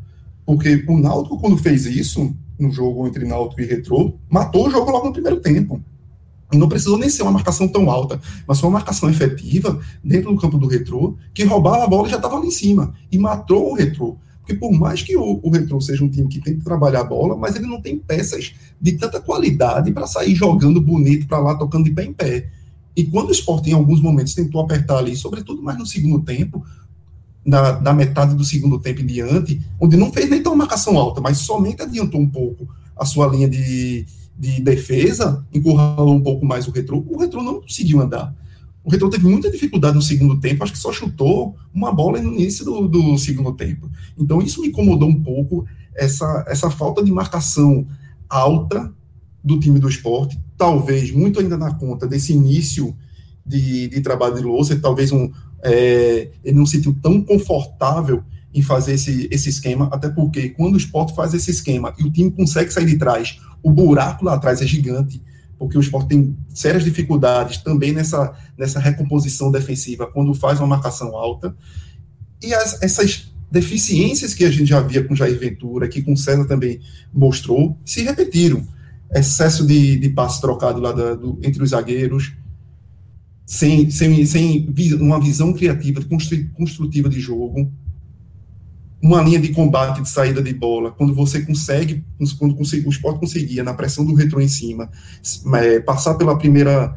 Porque 0.45 0.83
o 0.88 0.97
Náutico, 0.97 1.39
quando 1.39 1.57
fez 1.57 1.85
isso, 1.85 2.35
no 2.59 2.71
jogo 2.71 3.07
entre 3.07 3.25
Náutico 3.25 3.61
e 3.61 3.65
Retrô, 3.65 4.13
matou 4.29 4.67
o 4.67 4.71
jogo 4.71 4.91
logo 4.91 5.07
no 5.07 5.13
primeiro 5.13 5.39
tempo. 5.39 5.81
E 6.51 6.57
não 6.57 6.67
precisou 6.67 6.97
nem 6.97 7.09
ser 7.09 7.23
uma 7.23 7.31
marcação 7.31 7.67
tão 7.67 7.89
alta, 7.89 8.19
mas 8.45 8.59
foi 8.59 8.67
uma 8.67 8.77
marcação 8.77 9.09
efetiva 9.09 9.79
dentro 10.03 10.33
do 10.33 10.39
campo 10.39 10.57
do 10.57 10.67
Retrô, 10.67 11.15
que 11.33 11.45
roubava 11.45 11.85
a 11.85 11.88
bola 11.88 12.07
e 12.07 12.11
já 12.11 12.17
estava 12.17 12.35
ali 12.38 12.47
em 12.47 12.51
cima. 12.51 12.93
E 13.09 13.17
matou 13.17 13.71
o 13.71 13.75
Retrô. 13.75 14.17
Porque 14.41 14.55
por 14.55 14.71
mais 14.71 15.01
que 15.01 15.15
o, 15.15 15.39
o 15.41 15.50
Retrô 15.50 15.79
seja 15.79 16.03
um 16.03 16.10
time 16.10 16.27
que 16.27 16.41
tem 16.41 16.57
que 16.57 16.63
trabalhar 16.63 17.01
a 17.01 17.05
bola, 17.05 17.38
mas 17.38 17.55
ele 17.55 17.67
não 17.67 17.81
tem 17.81 17.98
peças 17.98 18.53
de 18.79 18.93
tanta 18.93 19.21
qualidade 19.21 19.91
para 19.91 20.07
sair 20.07 20.36
jogando 20.36 20.81
bonito 20.81 21.27
para 21.27 21.39
lá, 21.39 21.55
tocando 21.55 21.86
de 21.86 21.91
pé 21.91 22.05
em 22.05 22.13
pé. 22.13 22.50
E 22.95 23.03
quando 23.05 23.29
o 23.29 23.31
esporte, 23.31 23.69
em 23.69 23.74
alguns 23.74 24.01
momentos, 24.01 24.33
tentou 24.33 24.62
apertar 24.62 24.98
ali, 24.98 25.15
sobretudo 25.15 25.62
mais 25.62 25.77
no 25.77 25.86
segundo 25.86 26.19
tempo, 26.24 26.65
da, 27.45 27.93
metade 27.93 28.36
do 28.36 28.43
segundo 28.43 28.79
tempo 28.79 29.01
em 29.01 29.05
diante, 29.05 29.62
onde 29.79 29.98
não 29.98 30.12
fez 30.12 30.29
nem 30.29 30.41
tão 30.41 30.55
marcação 30.55 30.98
alta, 30.98 31.21
mas 31.21 31.39
somente 31.39 31.81
adiantou 31.81 32.21
um 32.21 32.29
pouco 32.29 32.67
a 32.95 33.05
sua 33.05 33.27
linha 33.27 33.50
de, 33.50 34.05
de 34.38 34.62
defesa, 34.62 35.43
encurralou 35.54 36.15
um 36.15 36.21
pouco 36.21 36.45
mais 36.45 36.67
o 36.67 36.71
retrô, 36.71 37.04
o 37.08 37.17
retrô 37.17 37.41
não 37.41 37.62
conseguiu 37.62 37.99
andar. 37.99 38.34
O 38.84 38.89
retrô 38.89 39.10
teve 39.10 39.28
muita 39.28 39.52
dificuldade 39.52 39.96
no 39.96 40.02
segundo 40.02 40.39
tempo, 40.39 40.63
acho 40.63 40.74
que 40.74 40.80
só 40.80 40.91
chutou 40.91 41.56
uma 41.74 41.91
bola 41.91 42.22
no 42.22 42.34
início 42.34 42.65
do, 42.65 42.88
do 42.88 43.17
segundo 43.17 43.54
tempo. 43.54 43.89
Então 44.17 44.41
isso 44.41 44.62
me 44.62 44.70
incomodou 44.70 45.08
um 45.08 45.22
pouco, 45.22 45.65
essa, 45.96 46.46
essa 46.48 46.70
falta 46.70 47.04
de 47.04 47.12
marcação 47.12 47.86
alta 48.28 48.91
do 49.44 49.60
time 49.60 49.80
do 49.80 49.89
esporte, 49.89 50.39
talvez 50.58 51.12
muito 51.12 51.39
ainda 51.39 51.58
na 51.58 51.74
conta 51.74 52.08
desse 52.08 52.34
início 52.34 52.96
de, 53.46 53.88
de 53.88 54.02
trabalho 54.02 54.36
de 54.36 54.41
louça, 54.41 54.80
talvez 54.80 55.12
um, 55.12 55.32
é, 55.63 56.30
ele 56.44 56.58
não 56.58 56.65
se 56.65 56.78
sentiu 56.78 56.96
tão 57.02 57.22
confortável 57.22 58.24
em 58.54 58.62
fazer 58.62 58.94
esse, 58.94 59.28
esse 59.32 59.50
esquema, 59.50 59.89
até 59.91 60.10
porque 60.10 60.50
quando 60.50 60.76
o 60.76 60.78
esporte 60.78 61.15
faz 61.15 61.34
esse 61.34 61.52
esquema 61.52 61.94
e 61.98 62.04
o 62.04 62.12
time 62.12 62.32
consegue 62.32 62.72
sair 62.72 62.86
de 62.86 62.98
trás, 62.98 63.39
o 63.63 63.72
buraco 63.72 64.26
lá 64.26 64.34
atrás 64.34 64.62
é 64.62 64.65
gigante, 64.65 65.22
porque 65.62 65.78
o 65.78 65.82
esporte 65.82 66.08
tem 66.08 66.36
sérias 66.50 66.84
dificuldades 66.84 67.58
também 67.58 67.91
nessa, 67.91 68.34
nessa 68.58 68.80
recomposição 68.80 69.52
defensiva 69.52 70.08
quando 70.08 70.34
faz 70.34 70.60
uma 70.60 70.65
marcação 70.65 71.15
alta. 71.15 71.56
E 72.41 72.52
as, 72.52 72.82
essas 72.82 73.32
deficiências 73.52 74.34
que 74.34 74.43
a 74.43 74.50
gente 74.50 74.65
já 74.65 74.82
via 74.82 75.04
com 75.04 75.13
Jair 75.13 75.38
Ventura, 75.38 75.88
que 75.88 76.02
com 76.02 76.15
César 76.15 76.45
também 76.45 76.80
mostrou, 77.13 77.78
se 77.86 78.02
repetiram. 78.02 78.67
Excesso 79.13 79.63
de, 79.63 80.00
de 80.00 80.10
passe 80.10 80.41
trocado 80.41 80.82
lá 80.82 80.93
da, 80.93 81.13
do, 81.13 81.38
entre 81.43 81.62
os 81.62 81.69
zagueiros, 81.69 82.34
sem, 83.45 83.88
sem, 83.91 84.26
sem 84.26 84.74
uma 85.00 85.21
visão 85.21 85.54
criativa, 85.54 86.02
construtiva 86.56 87.08
de 87.08 87.19
jogo, 87.19 87.71
uma 89.01 89.21
linha 89.21 89.39
de 89.39 89.49
combate 89.49 90.01
de 90.01 90.09
saída 90.09 90.41
de 90.41 90.53
bola, 90.53 90.91
quando 90.91 91.13
você 91.13 91.41
consegue, 91.41 92.05
quando 92.37 92.55
o 92.59 92.89
esporte 92.89 93.19
conseguia, 93.19 93.63
na 93.63 93.73
pressão 93.73 94.05
do 94.05 94.13
retrô 94.13 94.39
em 94.39 94.47
cima, 94.47 94.89
é, 95.55 95.79
passar 95.79 96.15
pela 96.15 96.37
primeira 96.37 96.95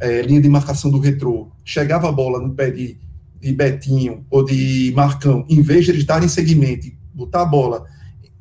é, 0.00 0.22
linha 0.22 0.40
de 0.40 0.48
marcação 0.48 0.90
do 0.90 0.98
retrô, 0.98 1.50
chegava 1.64 2.08
a 2.08 2.12
bola 2.12 2.40
no 2.40 2.54
pé 2.54 2.70
de, 2.70 2.98
de 3.40 3.52
Betinho 3.52 4.24
ou 4.30 4.44
de 4.44 4.92
Marcão, 4.94 5.44
em 5.48 5.60
vez 5.60 5.84
de 5.84 5.90
eles 5.90 6.04
darem 6.04 6.28
seguimento, 6.28 6.86
botar 7.12 7.42
a 7.42 7.46
bola 7.46 7.84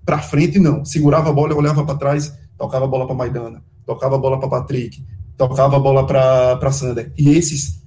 para 0.06 0.20
frente, 0.20 0.60
não, 0.60 0.86
segurava 0.86 1.30
a 1.30 1.34
bola, 1.34 1.56
olhava 1.56 1.84
para 1.86 1.96
trás, 1.96 2.34
tocava 2.58 2.86
a 2.86 2.88
bola 2.88 3.06
para 3.06 3.16
Maidana, 3.16 3.64
tocava 3.86 4.16
a 4.16 4.20
bola 4.20 4.40
para 4.40 4.50
Patrick, 4.50 5.04
tocava 5.38 5.78
a 5.78 5.80
bola 5.80 6.06
para 6.06 6.72
Sander. 6.72 7.12
E 7.18 7.30
esses, 7.30 7.79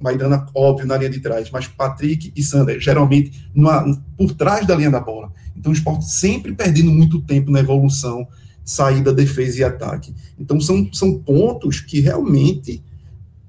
Maidana, 0.00 0.46
óbvio, 0.54 0.86
na 0.86 0.96
linha 0.96 1.10
de 1.10 1.20
trás, 1.20 1.50
mas 1.50 1.66
Patrick 1.66 2.32
e 2.36 2.42
Sander, 2.42 2.78
geralmente, 2.80 3.48
numa, 3.54 3.84
por 4.16 4.32
trás 4.34 4.66
da 4.66 4.76
linha 4.76 4.90
da 4.90 5.00
bola. 5.00 5.32
Então, 5.56 5.72
o 5.72 5.74
esporte 5.74 6.04
sempre 6.10 6.54
perdendo 6.54 6.90
muito 6.90 7.20
tempo 7.22 7.50
na 7.50 7.60
evolução, 7.60 8.26
saída, 8.64 9.12
defesa 9.12 9.60
e 9.60 9.64
ataque. 9.64 10.14
Então, 10.38 10.60
são, 10.60 10.88
são 10.92 11.18
pontos 11.18 11.80
que 11.80 12.00
realmente 12.00 12.82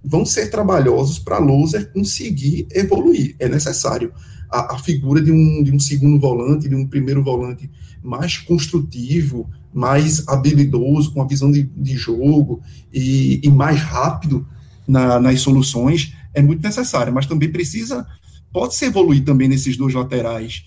vão 0.04 0.26
ser 0.26 0.50
trabalhosos 0.50 1.20
para 1.20 1.38
Loser 1.38 1.92
conseguir 1.92 2.68
evoluir. 2.72 3.36
É 3.40 3.50
necessário 3.50 4.14
a, 4.50 4.76
a, 4.76 4.80
figura 4.80 5.22
de 5.22 5.32
um, 5.32 5.62
de 5.64 5.72
um 5.72 5.80
segundo 5.80 6.20
volante, 6.20 6.70
de 6.70 6.76
um 6.76 6.88
primeiro 6.88 7.22
volante 7.22 7.70
mais 8.02 8.38
construtivo, 8.38 9.50
mais 9.74 10.26
habilidoso, 10.28 11.14
com 11.14 11.22
a 11.22 11.28
visão 11.28 11.52
de, 11.52 11.64
de 11.64 11.98
jogo 11.98 12.62
e, 12.94 13.42
e 13.44 13.50
mais 13.50 13.82
rápido 13.82 14.48
na, 14.88 15.20
nas 15.20 15.42
soluções, 15.42 16.14
é 16.38 16.42
muito 16.42 16.62
necessário, 16.62 17.12
mas 17.12 17.26
também 17.26 17.52
precisa, 17.52 18.06
pode 18.54 18.76
se 18.76 18.86
evoluir 18.86 19.26
também 19.26 19.48
nesses 19.48 19.76
dois 19.76 19.96
laterais. 19.96 20.64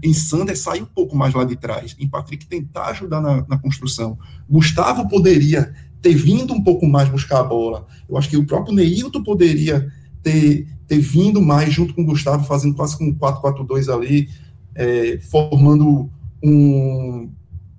Em 0.00 0.14
Sander 0.14 0.56
sair 0.56 0.82
um 0.82 0.86
pouco 0.86 1.16
mais 1.16 1.34
lá 1.34 1.44
de 1.44 1.56
trás, 1.56 1.96
em 1.98 2.08
Patrick 2.08 2.46
tentar 2.46 2.86
ajudar 2.90 3.20
na, 3.20 3.44
na 3.48 3.58
construção. 3.58 4.16
Gustavo 4.48 5.08
poderia 5.08 5.74
ter 6.00 6.14
vindo 6.14 6.54
um 6.54 6.62
pouco 6.62 6.86
mais 6.86 7.08
buscar 7.08 7.40
a 7.40 7.42
bola. 7.42 7.88
Eu 8.08 8.16
acho 8.16 8.28
que 8.28 8.36
o 8.36 8.46
próprio 8.46 8.72
Neilton 8.72 9.24
poderia 9.24 9.90
ter, 10.22 10.68
ter 10.86 10.98
vindo 11.00 11.42
mais 11.42 11.74
junto 11.74 11.92
com 11.92 12.02
o 12.02 12.06
Gustavo, 12.06 12.44
fazendo 12.44 12.76
quase 12.76 12.96
com 12.96 13.06
um 13.06 13.14
4-4-2 13.14 13.92
ali, 13.92 14.28
é, 14.76 15.18
formando 15.28 16.08
um, 16.40 17.32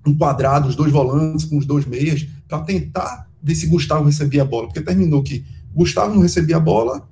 um 0.06 0.14
quadrado, 0.18 0.68
os 0.68 0.76
dois 0.76 0.92
volantes 0.92 1.46
com 1.46 1.56
os 1.56 1.64
dois 1.64 1.86
meias, 1.86 2.28
para 2.46 2.60
tentar 2.60 3.26
ver 3.42 3.54
se 3.54 3.68
Gustavo 3.68 4.04
recebia 4.04 4.42
a 4.42 4.44
bola, 4.44 4.66
porque 4.66 4.82
terminou 4.82 5.22
que 5.22 5.46
Gustavo 5.76 6.14
não 6.14 6.22
recebia 6.22 6.56
a 6.56 6.60
bola, 6.60 7.06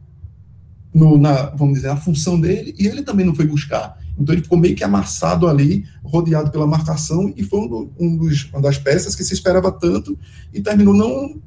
no, 0.95 1.19
na, 1.19 1.51
vamos 1.51 1.75
dizer, 1.75 1.89
na 1.89 1.97
função 1.97 2.41
dele, 2.41 2.75
e 2.79 2.87
ele 2.87 3.03
também 3.03 3.27
não 3.27 3.35
foi 3.35 3.47
buscar. 3.47 3.99
Então 4.19 4.35
ele 4.35 4.43
ficou 4.43 4.57
meio 4.57 4.77
que 4.77 4.85
amassado 4.85 5.49
ali, 5.49 5.85
rodeado 6.03 6.51
pela 6.51 6.67
marcação, 6.67 7.33
e 7.37 7.43
foi 7.43 7.61
um, 7.61 7.91
um 7.99 8.17
dos, 8.17 8.49
uma 8.53 8.63
das 8.63 8.79
peças 8.79 9.15
que 9.15 9.25
se 9.25 9.35
esperava 9.35 9.71
tanto, 9.73 10.19
e 10.53 10.61
terminou 10.61 10.95
não, 10.95 11.41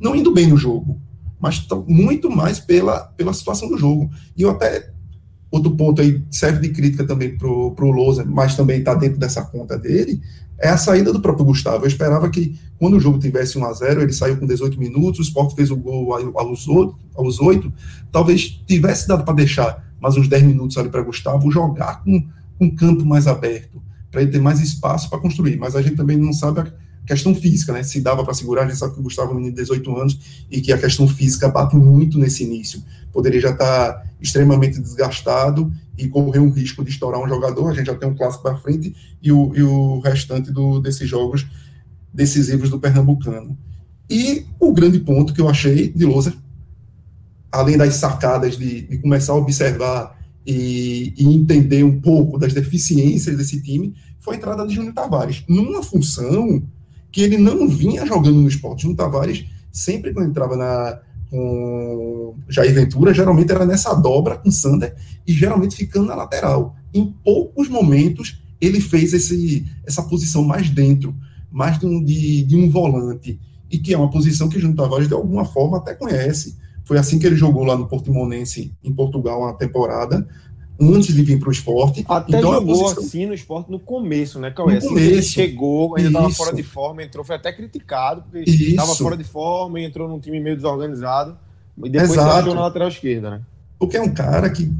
não 0.00 0.16
indo 0.16 0.32
bem 0.32 0.46
no 0.46 0.56
jogo, 0.56 1.00
mas 1.40 1.66
muito 1.88 2.30
mais 2.30 2.60
pela, 2.60 3.00
pela 3.16 3.32
situação 3.32 3.68
do 3.68 3.76
jogo. 3.76 4.08
E 4.36 4.42
eu 4.42 4.50
até 4.50 4.92
outro 5.52 5.76
ponto 5.76 6.00
aí 6.00 6.24
serve 6.30 6.66
de 6.66 6.74
crítica 6.74 7.06
também 7.06 7.36
para 7.36 7.46
o 7.46 7.90
Lousa, 7.90 8.24
mas 8.24 8.56
também 8.56 8.78
está 8.78 8.94
dentro 8.94 9.18
dessa 9.18 9.42
conta 9.42 9.78
dele, 9.78 10.20
é 10.58 10.68
a 10.68 10.78
saída 10.78 11.12
do 11.12 11.20
próprio 11.20 11.44
Gustavo. 11.44 11.84
Eu 11.84 11.88
esperava 11.88 12.30
que 12.30 12.58
quando 12.78 12.96
o 12.96 13.00
jogo 13.00 13.18
tivesse 13.18 13.58
1 13.58 13.64
a 13.64 13.72
0 13.72 14.02
ele 14.02 14.12
saiu 14.12 14.38
com 14.38 14.46
18 14.46 14.78
minutos, 14.78 15.20
o 15.20 15.22
Sport 15.22 15.54
fez 15.54 15.70
o 15.70 15.76
gol 15.76 16.14
aos 16.34 16.66
8, 16.66 16.96
aos 17.14 17.40
8 17.40 17.72
talvez 18.10 18.62
tivesse 18.66 19.06
dado 19.06 19.24
para 19.24 19.34
deixar 19.34 19.92
mais 20.00 20.16
uns 20.16 20.26
10 20.26 20.42
minutos 20.44 20.78
ali 20.78 20.88
para 20.88 21.02
Gustavo 21.02 21.50
jogar 21.50 22.02
com 22.02 22.24
um 22.60 22.70
campo 22.74 23.04
mais 23.04 23.26
aberto, 23.26 23.82
para 24.10 24.22
ele 24.22 24.30
ter 24.30 24.40
mais 24.40 24.60
espaço 24.60 25.10
para 25.10 25.18
construir. 25.18 25.56
Mas 25.56 25.76
a 25.76 25.82
gente 25.82 25.96
também 25.96 26.16
não 26.16 26.32
sabe 26.32 26.72
questão 27.06 27.34
física, 27.34 27.72
né? 27.72 27.82
Se 27.82 28.00
dava 28.00 28.24
para 28.24 28.34
segurar, 28.34 28.62
a 28.62 28.68
gente 28.68 28.78
sabe 28.78 28.94
que 28.94 29.00
o 29.00 29.02
Gustavo 29.02 29.30
é 29.30 29.32
um 29.32 29.36
menino 29.36 29.54
de 29.54 29.62
18 29.62 29.96
anos 29.96 30.18
e 30.50 30.60
que 30.60 30.72
a 30.72 30.78
questão 30.78 31.08
física 31.08 31.48
bate 31.48 31.76
muito 31.76 32.18
nesse 32.18 32.44
início. 32.44 32.82
Poderia 33.12 33.40
já 33.40 33.50
estar 33.50 33.92
tá 33.92 34.04
extremamente 34.20 34.80
desgastado 34.80 35.72
e 35.98 36.08
correr 36.08 36.38
um 36.38 36.50
risco 36.50 36.84
de 36.84 36.90
estourar 36.90 37.20
um 37.20 37.28
jogador. 37.28 37.68
A 37.68 37.74
gente 37.74 37.86
já 37.86 37.94
tem 37.94 38.08
um 38.08 38.14
clássico 38.14 38.42
para 38.42 38.56
frente 38.56 38.94
e 39.20 39.32
o, 39.32 39.52
e 39.54 39.62
o 39.62 40.00
restante 40.00 40.50
do, 40.50 40.80
desses 40.80 41.08
jogos 41.08 41.46
decisivos 42.12 42.70
do 42.70 42.78
Pernambucano. 42.78 43.56
E 44.08 44.46
o 44.60 44.72
grande 44.72 45.00
ponto 45.00 45.32
que 45.32 45.40
eu 45.40 45.48
achei 45.48 45.88
de 45.88 46.04
Lousa, 46.04 46.34
além 47.50 47.76
das 47.76 47.94
sacadas 47.94 48.56
de, 48.56 48.82
de 48.82 48.98
começar 48.98 49.32
a 49.32 49.36
observar 49.36 50.18
e, 50.46 51.14
e, 51.16 51.34
entender 51.34 51.82
um 51.84 52.00
pouco 52.00 52.38
das 52.38 52.52
deficiências 52.52 53.36
desse 53.36 53.60
time, 53.62 53.94
foi 54.18 54.34
a 54.34 54.38
entrada 54.38 54.66
de 54.66 54.74
Júnior 54.74 54.94
Tavares, 54.94 55.44
numa 55.48 55.82
função 55.82 56.62
que 57.12 57.22
ele 57.22 57.36
não 57.36 57.68
vinha 57.68 58.06
jogando 58.06 58.40
no 58.40 58.48
esporte. 58.48 58.82
Júnior 58.82 58.96
Tavares, 58.96 59.44
sempre 59.70 60.12
quando 60.14 60.30
entrava 60.30 60.56
na, 60.56 60.98
com 61.30 62.34
Jair 62.48 62.74
Ventura, 62.74 63.12
geralmente 63.12 63.52
era 63.52 63.66
nessa 63.66 63.94
dobra 63.94 64.36
com 64.36 64.50
Sander 64.50 64.94
e 65.26 65.32
geralmente 65.32 65.76
ficando 65.76 66.06
na 66.06 66.14
lateral. 66.14 66.74
Em 66.92 67.06
poucos 67.24 67.68
momentos 67.68 68.42
ele 68.60 68.80
fez 68.80 69.12
esse, 69.12 69.66
essa 69.86 70.02
posição 70.02 70.44
mais 70.44 70.70
dentro, 70.70 71.14
mais 71.50 71.78
de 71.78 71.86
um, 71.86 72.02
de, 72.02 72.44
de 72.44 72.56
um 72.56 72.70
volante, 72.70 73.38
e 73.70 73.78
que 73.78 73.92
é 73.92 73.98
uma 73.98 74.10
posição 74.10 74.48
que 74.48 74.60
Júnior 74.60 74.76
Tavares 74.76 75.08
de 75.08 75.14
alguma 75.14 75.44
forma 75.44 75.78
até 75.78 75.94
conhece. 75.94 76.56
Foi 76.84 76.98
assim 76.98 77.18
que 77.18 77.26
ele 77.26 77.36
jogou 77.36 77.64
lá 77.64 77.76
no 77.76 77.88
Portimonense, 77.88 78.72
em 78.82 78.92
Portugal, 78.92 79.40
uma 79.40 79.54
temporada, 79.54 80.26
antes 80.82 81.14
de 81.14 81.22
vir 81.22 81.38
para 81.38 81.48
o 81.48 81.52
esporte. 81.52 82.04
Até 82.08 82.38
então, 82.38 82.52
jogou 82.52 82.78
posição... 82.78 83.04
assim 83.04 83.26
no 83.26 83.34
esporte 83.34 83.70
no 83.70 83.78
começo, 83.78 84.38
né, 84.38 84.50
Cauê? 84.50 84.78
Assim, 84.78 84.96
ele 84.96 85.22
chegou, 85.22 85.96
ainda 85.96 86.08
estava 86.08 86.30
fora 86.30 86.54
de 86.54 86.62
forma, 86.62 87.02
entrou, 87.02 87.24
foi 87.24 87.36
até 87.36 87.52
criticado, 87.52 88.22
porque 88.22 88.50
estava 88.50 88.94
fora 88.94 89.16
de 89.16 89.24
forma 89.24 89.80
e 89.80 89.84
entrou 89.84 90.08
num 90.08 90.18
time 90.18 90.40
meio 90.40 90.56
desorganizado. 90.56 91.36
E 91.78 91.88
depois 91.88 92.10
Exato. 92.10 92.54
na 92.54 92.62
lateral 92.62 92.88
esquerda, 92.88 93.30
né? 93.30 93.40
Porque 93.78 93.96
é 93.96 94.02
um 94.02 94.12
cara 94.12 94.50
que. 94.50 94.70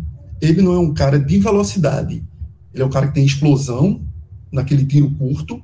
Ele 0.41 0.61
não 0.61 0.75
é 0.75 0.79
um 0.79 0.93
cara 0.93 1.19
de 1.19 1.39
velocidade. 1.39 2.23
Ele 2.75 2.83
é 2.83 2.87
um 2.87 2.91
cara 2.91 3.07
que 3.07 3.15
tem 3.15 3.25
explosão 3.25 4.01
naquele 4.51 4.85
tiro 4.85 5.11
curto, 5.13 5.63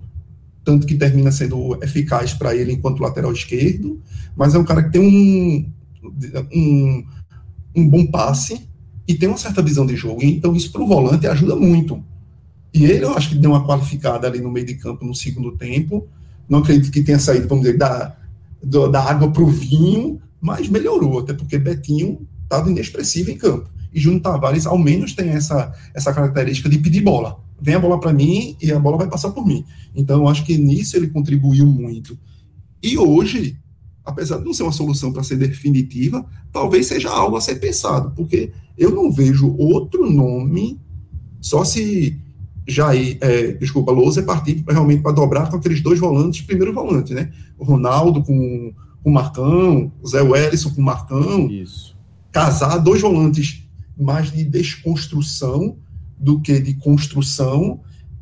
tanto 0.64 0.86
que 0.86 0.94
termina 0.94 1.32
sendo 1.32 1.76
eficaz 1.82 2.32
para 2.32 2.54
ele 2.54 2.72
enquanto 2.72 3.00
lateral 3.00 3.32
esquerdo, 3.32 4.00
mas 4.36 4.54
é 4.54 4.58
um 4.58 4.64
cara 4.64 4.84
que 4.84 4.92
tem 4.92 5.00
um, 5.00 5.72
um, 6.54 7.04
um 7.74 7.88
bom 7.88 8.06
passe 8.06 8.67
e 9.08 9.14
tem 9.14 9.26
uma 9.26 9.38
certa 9.38 9.62
visão 9.62 9.86
de 9.86 9.96
jogo. 9.96 10.22
Então, 10.22 10.54
isso 10.54 10.70
para 10.70 10.82
o 10.82 10.86
volante 10.86 11.26
ajuda 11.26 11.56
muito. 11.56 12.04
E 12.74 12.84
ele, 12.84 13.06
eu 13.06 13.16
acho 13.16 13.30
que 13.30 13.36
deu 13.36 13.52
uma 13.52 13.66
qualificada 13.66 14.26
ali 14.26 14.38
no 14.38 14.50
meio 14.50 14.66
de 14.66 14.74
campo 14.74 15.02
no 15.02 15.14
segundo 15.14 15.56
tempo. 15.56 16.06
Não 16.46 16.58
acredito 16.58 16.92
que 16.92 17.02
tenha 17.02 17.18
saído, 17.18 17.48
vamos 17.48 17.64
dizer, 17.64 17.78
da, 17.78 18.14
da 18.62 19.02
água 19.02 19.30
para 19.30 19.42
o 19.42 19.46
vinho, 19.46 20.20
mas 20.38 20.68
melhorou, 20.68 21.20
até 21.20 21.32
porque 21.32 21.58
Betinho 21.58 22.28
estava 22.42 22.70
inexpressivo 22.70 23.30
em 23.30 23.38
campo. 23.38 23.70
E 23.94 23.98
Júnior 23.98 24.20
Tavares, 24.20 24.66
ao 24.66 24.76
menos, 24.76 25.14
tem 25.14 25.30
essa, 25.30 25.72
essa 25.94 26.12
característica 26.12 26.68
de 26.68 26.78
pedir 26.78 27.00
bola. 27.00 27.38
Vem 27.58 27.76
a 27.76 27.80
bola 27.80 27.98
para 27.98 28.12
mim 28.12 28.56
e 28.60 28.70
a 28.70 28.78
bola 28.78 28.98
vai 28.98 29.08
passar 29.08 29.30
por 29.30 29.46
mim. 29.46 29.64
Então, 29.96 30.18
eu 30.18 30.28
acho 30.28 30.44
que 30.44 30.58
nisso 30.58 30.98
ele 30.98 31.08
contribuiu 31.08 31.64
muito. 31.64 32.18
E 32.82 32.98
hoje, 32.98 33.58
apesar 34.04 34.36
de 34.36 34.44
não 34.44 34.52
ser 34.52 34.64
uma 34.64 34.72
solução 34.72 35.10
para 35.12 35.22
ser 35.22 35.36
definitiva, 35.36 36.24
talvez 36.52 36.86
seja 36.86 37.08
algo 37.08 37.36
a 37.36 37.40
ser 37.40 37.56
pensado, 37.56 38.12
porque 38.14 38.52
eu 38.78 38.90
não 38.90 39.10
vejo 39.10 39.54
outro 39.58 40.10
nome, 40.10 40.80
só 41.40 41.64
se 41.64 42.18
Jair, 42.66 43.16
é, 43.22 43.52
desculpa, 43.52 43.90
Lousa 43.90 44.22
partir 44.22 44.62
realmente 44.68 45.02
para 45.02 45.12
dobrar 45.12 45.50
com 45.50 45.56
aqueles 45.56 45.80
dois 45.80 45.98
volantes, 45.98 46.42
primeiro 46.42 46.74
volante, 46.74 47.14
né? 47.14 47.32
O 47.58 47.64
Ronaldo 47.64 48.22
com, 48.22 48.72
com 49.02 49.10
o 49.10 49.12
Marcão, 49.12 49.90
o 50.02 50.06
Zé 50.06 50.20
Wellison 50.20 50.70
com 50.74 50.82
o 50.82 50.84
Marcão. 50.84 51.50
Isso. 51.50 51.96
Casar 52.30 52.76
dois 52.76 53.00
volantes 53.00 53.66
mais 53.98 54.30
de 54.30 54.44
desconstrução 54.44 55.76
do 56.18 56.40
que 56.40 56.60
de 56.60 56.74
construção 56.74 57.80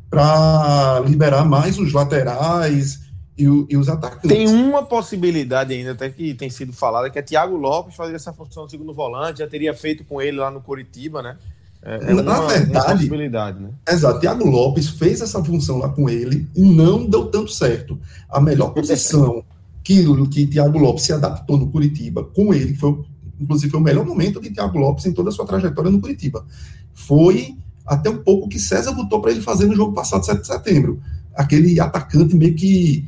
para 0.09 1.03
liberar 1.07 1.45
mais 1.45 1.77
os 1.79 1.93
laterais, 1.93 3.01
e, 3.37 3.47
o, 3.49 3.67
e, 3.69 3.77
os 3.77 3.89
atacantes. 3.89 4.29
Tem 4.29 4.49
uma 4.49 4.83
possibilidade 4.83 5.75
ainda, 5.75 5.93
até 5.93 6.09
que 6.09 6.35
tem 6.35 6.49
sido 6.49 6.73
falada, 6.73 7.11
que 7.11 7.19
é 7.19 7.23
Thiago 7.23 7.57
Lopes 7.57 7.95
fazer 7.95 8.15
essa 8.15 8.33
função 8.33 8.65
de 8.65 8.71
segundo 8.71 8.95
volante, 8.95 9.41
já 9.41 9.47
teria 9.47 9.75
feito 9.75 10.05
com 10.05 10.21
ele 10.23 10.39
lá 10.39 10.51
no 10.51 10.61
Curitiba, 10.61 11.23
né? 11.23 11.37
É, 11.83 11.97
é 11.97 12.15
Na 12.15 12.41
uma, 12.41 12.49
verdade, 12.49 12.87
uma 12.87 12.97
possibilidade, 12.97 13.61
né? 13.61 13.71
Exato, 13.89 14.21
Thiago 14.21 14.49
Lopes 14.49 14.89
fez 14.91 15.21
essa 15.21 15.43
função 15.45 15.79
lá 15.79 15.91
com 15.91 16.09
ele 16.09 16.49
e 16.57 16.63
não 16.63 17.09
deu 17.09 17.27
tanto 17.27 17.53
certo. 17.53 17.99
A 18.29 18.41
melhor 18.41 18.71
posição 18.71 19.45
que, 19.85 20.03
que 20.29 20.47
Thiago 20.47 20.79
Lopes 20.79 21.05
se 21.05 21.13
adaptou 21.13 21.59
no 21.59 21.71
Curitiba 21.71 22.25
com 22.25 22.55
ele, 22.55 22.73
que 22.73 22.81
foi, 22.81 23.05
inclusive, 23.39 23.71
foi 23.71 23.81
o 23.81 23.83
melhor 23.83 24.05
momento 24.05 24.41
de 24.41 24.51
Thiago 24.51 24.79
Lopes 24.79 25.05
em 25.07 25.13
toda 25.13 25.29
a 25.29 25.33
sua 25.33 25.47
trajetória 25.47 25.91
no 25.91 26.01
Curitiba, 26.01 26.45
foi 26.93 27.55
até 27.87 28.11
um 28.11 28.19
pouco 28.19 28.49
que 28.49 28.59
César 28.59 28.93
botou 28.93 29.21
para 29.21 29.31
ele 29.31 29.43
fazer 29.43 29.67
no 29.67 29.77
jogo 29.77 29.93
passado, 29.93 30.25
7 30.25 30.41
de 30.41 30.47
setembro. 30.47 31.01
Aquele 31.35 31.79
atacante 31.79 32.35
meio 32.35 32.55
que 32.57 33.07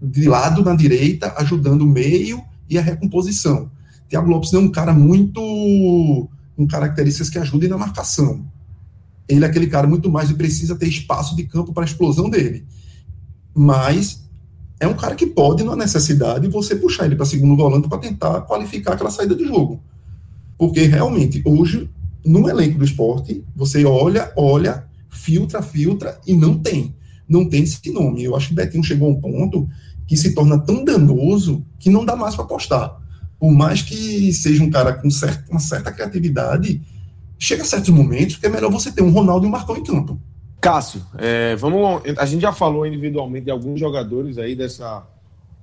de 0.00 0.28
lado 0.28 0.64
na 0.64 0.74
direita, 0.74 1.34
ajudando 1.36 1.82
o 1.82 1.86
meio 1.86 2.42
e 2.68 2.78
a 2.78 2.82
recomposição. 2.82 3.70
Thiago 4.08 4.28
Lopes 4.28 4.52
não 4.52 4.62
é 4.62 4.64
um 4.64 4.70
cara 4.70 4.92
muito 4.92 5.40
com 6.56 6.66
características 6.66 7.30
que 7.30 7.38
ajudem 7.38 7.68
na 7.68 7.78
marcação. 7.78 8.44
Ele 9.28 9.44
é 9.44 9.48
aquele 9.48 9.66
cara 9.66 9.86
muito 9.86 10.10
mais 10.10 10.30
e 10.30 10.34
precisa 10.34 10.76
ter 10.76 10.88
espaço 10.88 11.36
de 11.36 11.44
campo 11.44 11.72
para 11.72 11.84
a 11.84 11.86
explosão 11.86 12.28
dele. 12.28 12.66
Mas 13.54 14.28
é 14.80 14.88
um 14.88 14.94
cara 14.94 15.14
que 15.14 15.26
pode, 15.26 15.62
na 15.62 15.76
necessidade, 15.76 16.48
você 16.48 16.74
puxar 16.74 17.06
ele 17.06 17.14
para 17.14 17.26
segundo 17.26 17.56
volante 17.56 17.88
para 17.88 17.98
tentar 17.98 18.40
qualificar 18.42 18.94
aquela 18.94 19.10
saída 19.10 19.36
de 19.36 19.44
jogo. 19.44 19.80
Porque 20.58 20.86
realmente, 20.86 21.42
hoje, 21.44 21.88
no 22.24 22.48
elenco 22.48 22.78
do 22.78 22.84
esporte, 22.84 23.44
você 23.54 23.84
olha, 23.84 24.32
olha, 24.36 24.84
filtra, 25.08 25.62
filtra 25.62 26.18
e 26.26 26.34
não 26.34 26.58
tem. 26.58 26.94
Não 27.28 27.48
tem 27.48 27.62
esse 27.62 27.90
nome. 27.92 28.24
Eu 28.24 28.34
acho 28.34 28.48
que 28.48 28.54
Betinho 28.54 28.82
chegou 28.82 29.08
a 29.08 29.12
um 29.12 29.20
ponto 29.20 29.68
que 30.10 30.16
se 30.16 30.34
torna 30.34 30.58
tão 30.58 30.84
danoso 30.84 31.64
que 31.78 31.88
não 31.88 32.04
dá 32.04 32.16
mais 32.16 32.34
para 32.34 32.44
apostar. 32.44 33.00
Por 33.38 33.52
mais 33.52 33.80
que 33.80 34.32
seja 34.32 34.60
um 34.60 34.68
cara 34.68 34.92
com 34.92 35.08
certa, 35.08 35.48
uma 35.48 35.60
certa 35.60 35.92
criatividade, 35.92 36.82
chega 37.38 37.62
a 37.62 37.64
certos 37.64 37.90
momentos 37.90 38.34
que 38.34 38.44
é 38.44 38.48
melhor 38.48 38.72
você 38.72 38.90
ter 38.90 39.02
um 39.02 39.12
Ronaldo 39.12 39.46
e 39.46 39.48
um 39.48 39.52
Marcão 39.52 39.76
em 39.76 39.84
campo. 39.84 40.20
Cássio, 40.60 41.00
é, 41.16 41.54
vamos, 41.54 42.02
a 42.18 42.26
gente 42.26 42.40
já 42.40 42.52
falou 42.52 42.84
individualmente 42.84 43.44
de 43.44 43.52
alguns 43.52 43.78
jogadores 43.78 44.36
aí 44.36 44.56
dessa, 44.56 45.06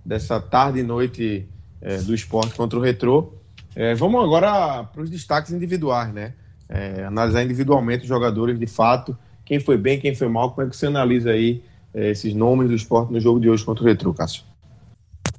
dessa 0.05 0.39
tarde 0.39 0.79
e 0.79 0.83
noite 0.83 1.45
é, 1.81 1.97
do 1.97 2.15
esporte 2.15 2.55
contra 2.55 2.79
o 2.79 2.81
Retrô. 2.81 3.33
É, 3.75 3.95
vamos 3.95 4.23
agora 4.23 4.85
para 4.85 5.01
os 5.01 5.09
destaques 5.09 5.51
individuais, 5.51 6.13
né? 6.13 6.35
É, 6.69 7.03
analisar 7.03 7.43
individualmente 7.43 8.03
os 8.03 8.07
jogadores 8.07 8.57
de 8.57 8.65
fato, 8.65 9.15
quem 9.43 9.59
foi 9.59 9.77
bem, 9.77 9.99
quem 9.99 10.15
foi 10.15 10.29
mal, 10.29 10.51
como 10.51 10.65
é 10.65 10.69
que 10.69 10.77
você 10.77 10.85
analisa 10.85 11.31
aí 11.31 11.61
é, 11.97 12.11
esses 12.11 12.33
nomes 12.33 12.69
do 12.69 12.75
esporte 12.75 13.11
no 13.11 13.19
jogo 13.19 13.39
de 13.39 13.49
hoje 13.49 13.65
contra 13.65 13.83
o 13.83 13.87
Retro, 13.87 14.13
Cássio? 14.13 14.43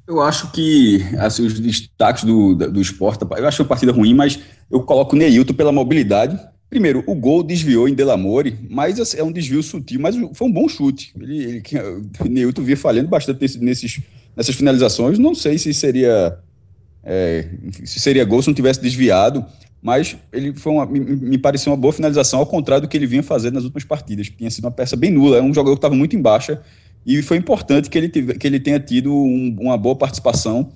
Eu 0.06 0.20
acho 0.20 0.50
que 0.50 1.04
assim, 1.18 1.46
os 1.46 1.60
destaques 1.60 2.24
do, 2.24 2.54
do 2.54 2.80
esporte, 2.80 3.24
eu 3.24 3.46
acho 3.46 3.62
uma 3.62 3.68
partida 3.68 3.92
ruim, 3.92 4.14
mas 4.14 4.40
eu 4.70 4.82
coloco 4.82 5.14
o 5.14 5.18
Neilton 5.18 5.54
pela 5.54 5.70
mobilidade. 5.70 6.38
Primeiro, 6.68 7.04
o 7.06 7.14
gol 7.14 7.42
desviou 7.42 7.88
em 7.88 7.94
Delamore, 7.94 8.58
mas 8.68 8.98
assim, 8.98 9.18
é 9.18 9.24
um 9.24 9.32
desvio 9.32 9.62
sutil, 9.62 10.00
mas 10.00 10.16
foi 10.34 10.48
um 10.48 10.52
bom 10.52 10.68
chute. 10.68 11.12
Ele, 11.20 11.44
ele, 11.44 11.62
o 12.20 12.24
Neilton 12.28 12.62
via 12.62 12.76
falhando 12.76 13.08
bastante 13.08 13.58
nesses, 13.58 14.00
nessas 14.34 14.54
finalizações. 14.54 15.18
Não 15.18 15.34
sei 15.34 15.58
se 15.58 15.72
seria 15.72 16.38
é, 17.04 17.48
se 17.84 18.00
seria 18.00 18.24
gol 18.24 18.42
se 18.42 18.48
não 18.48 18.54
tivesse 18.54 18.82
desviado 18.82 19.44
mas 19.80 20.16
ele 20.32 20.52
foi 20.54 20.72
uma, 20.72 20.86
me, 20.86 21.00
me, 21.00 21.38
pareceu 21.38 21.72
uma 21.72 21.76
boa 21.76 21.92
finalização, 21.92 22.40
ao 22.40 22.46
contrário 22.46 22.82
do 22.82 22.88
que 22.88 22.96
ele 22.96 23.06
vinha 23.06 23.22
fazendo 23.22 23.54
nas 23.54 23.64
últimas 23.64 23.84
partidas, 23.84 24.28
tinha 24.28 24.50
sido 24.50 24.64
uma 24.64 24.70
peça 24.70 24.96
bem 24.96 25.10
nula, 25.10 25.38
é 25.38 25.42
um 25.42 25.54
jogador 25.54 25.76
que 25.76 25.78
estava 25.78 25.94
muito 25.94 26.16
em 26.16 26.20
baixa, 26.20 26.60
e 27.06 27.22
foi 27.22 27.36
importante 27.36 27.88
que 27.88 27.96
ele, 27.96 28.08
tive, 28.08 28.34
que 28.34 28.46
ele 28.46 28.58
tenha 28.60 28.80
tido 28.80 29.14
um, 29.14 29.56
uma 29.60 29.76
boa 29.76 29.94
participação, 29.96 30.72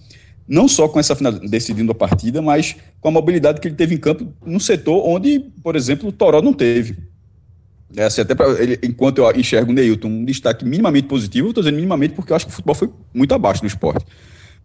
não 0.46 0.68
só 0.68 0.88
com 0.88 0.98
essa 1.00 1.14
final, 1.14 1.32
decidindo 1.32 1.92
a 1.92 1.94
partida, 1.94 2.40
mas 2.40 2.76
com 3.00 3.08
a 3.08 3.10
mobilidade 3.10 3.60
que 3.60 3.68
ele 3.68 3.74
teve 3.74 3.94
em 3.94 3.98
campo 3.98 4.32
no 4.44 4.60
setor 4.60 5.06
onde, 5.06 5.40
por 5.62 5.76
exemplo, 5.76 6.08
o 6.08 6.12
Toró 6.12 6.40
não 6.42 6.52
teve. 6.52 6.96
É 7.96 8.04
assim, 8.04 8.22
até 8.22 8.34
pra, 8.34 8.48
ele, 8.62 8.78
enquanto 8.82 9.18
eu 9.18 9.30
enxergo 9.38 9.70
o 9.70 9.74
Neilton 9.74 10.08
um 10.08 10.24
destaque 10.24 10.64
minimamente 10.64 11.06
positivo, 11.06 11.48
estou 11.48 11.62
dizendo 11.62 11.76
minimamente 11.76 12.14
porque 12.14 12.32
eu 12.32 12.36
acho 12.36 12.46
que 12.46 12.52
o 12.52 12.54
futebol 12.54 12.74
foi 12.74 12.90
muito 13.12 13.34
abaixo 13.34 13.62
no 13.62 13.68
esporte. 13.68 14.06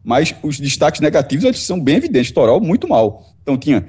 Mas 0.03 0.33
os 0.41 0.59
destaques 0.59 1.01
negativos 1.01 1.43
eles 1.43 1.59
são 1.59 1.79
bem 1.79 1.97
evidentes. 1.97 2.31
Toró 2.31 2.59
muito 2.59 2.87
mal. 2.87 3.35
Então 3.41 3.57
tinha 3.57 3.85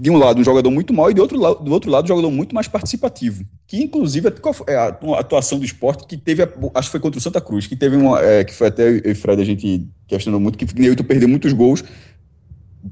de 0.00 0.08
um 0.08 0.16
lado, 0.16 0.40
um 0.40 0.44
jogador 0.44 0.70
muito 0.70 0.94
mal 0.94 1.10
e 1.10 1.14
do 1.14 1.20
outro, 1.20 1.38
lado, 1.38 1.62
do 1.62 1.70
outro 1.70 1.90
lado, 1.90 2.04
um 2.04 2.08
jogador 2.08 2.30
muito 2.30 2.54
mais 2.54 2.66
participativo. 2.66 3.44
Que, 3.66 3.82
inclusive, 3.82 4.32
é 4.66 4.74
a 4.74 4.86
atuação 5.18 5.58
do 5.58 5.64
esporte 5.64 6.06
que 6.06 6.16
teve, 6.16 6.42
acho 6.42 6.88
que 6.88 6.90
foi 6.90 7.00
contra 7.00 7.18
o 7.18 7.22
Santa 7.22 7.38
Cruz, 7.38 7.66
que 7.66 7.76
teve 7.76 7.96
uma, 7.96 8.18
é, 8.18 8.42
que 8.42 8.54
foi 8.54 8.68
até 8.68 8.88
o 8.88 9.14
Fred, 9.14 9.42
a 9.42 9.44
gente 9.44 9.86
questionou 10.08 10.40
muito, 10.40 10.56
que 10.56 10.64
o 10.64 10.80
Neilton 10.80 11.04
perdeu 11.04 11.28
muitos 11.28 11.52
gols 11.52 11.84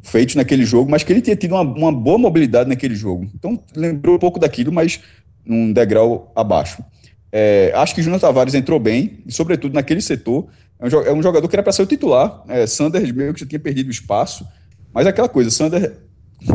feitos 0.03 0.35
naquele 0.35 0.67
jogo, 0.67 0.91
mas 0.91 1.03
que 1.03 1.11
ele 1.11 1.23
tinha 1.23 1.35
tido 1.35 1.53
uma, 1.53 1.63
uma 1.63 1.91
boa 1.91 2.19
mobilidade 2.19 2.69
naquele 2.69 2.95
jogo. 2.95 3.27
Então, 3.35 3.59
lembrou 3.75 4.17
um 4.17 4.19
pouco 4.19 4.39
daquilo, 4.39 4.71
mas 4.71 5.01
num 5.47 5.73
degrau 5.73 6.31
abaixo. 6.37 6.85
É, 7.33 7.73
acho 7.75 7.95
que 7.95 8.03
Júnior 8.03 8.21
Tavares 8.21 8.55
entrou 8.55 8.79
bem, 8.79 9.21
sobretudo 9.31 9.73
naquele 9.73 10.03
setor. 10.03 10.47
É 10.79 10.85
um, 10.85 11.19
é 11.19 11.23
jogador 11.23 11.49
que 11.49 11.57
era 11.57 11.63
para 11.63 11.73
ser 11.73 11.83
o 11.83 11.87
titular. 11.87 12.45
É, 12.49 12.67
Sanders 12.67 13.11
meio 13.13 13.33
que 13.33 13.41
já 13.41 13.47
tinha 13.47 13.59
perdido 13.59 13.91
espaço. 13.91 14.47
Mas 14.93 15.07
é 15.07 15.09
aquela 15.09 15.29
coisa, 15.29 15.51
Sanders, 15.51 15.91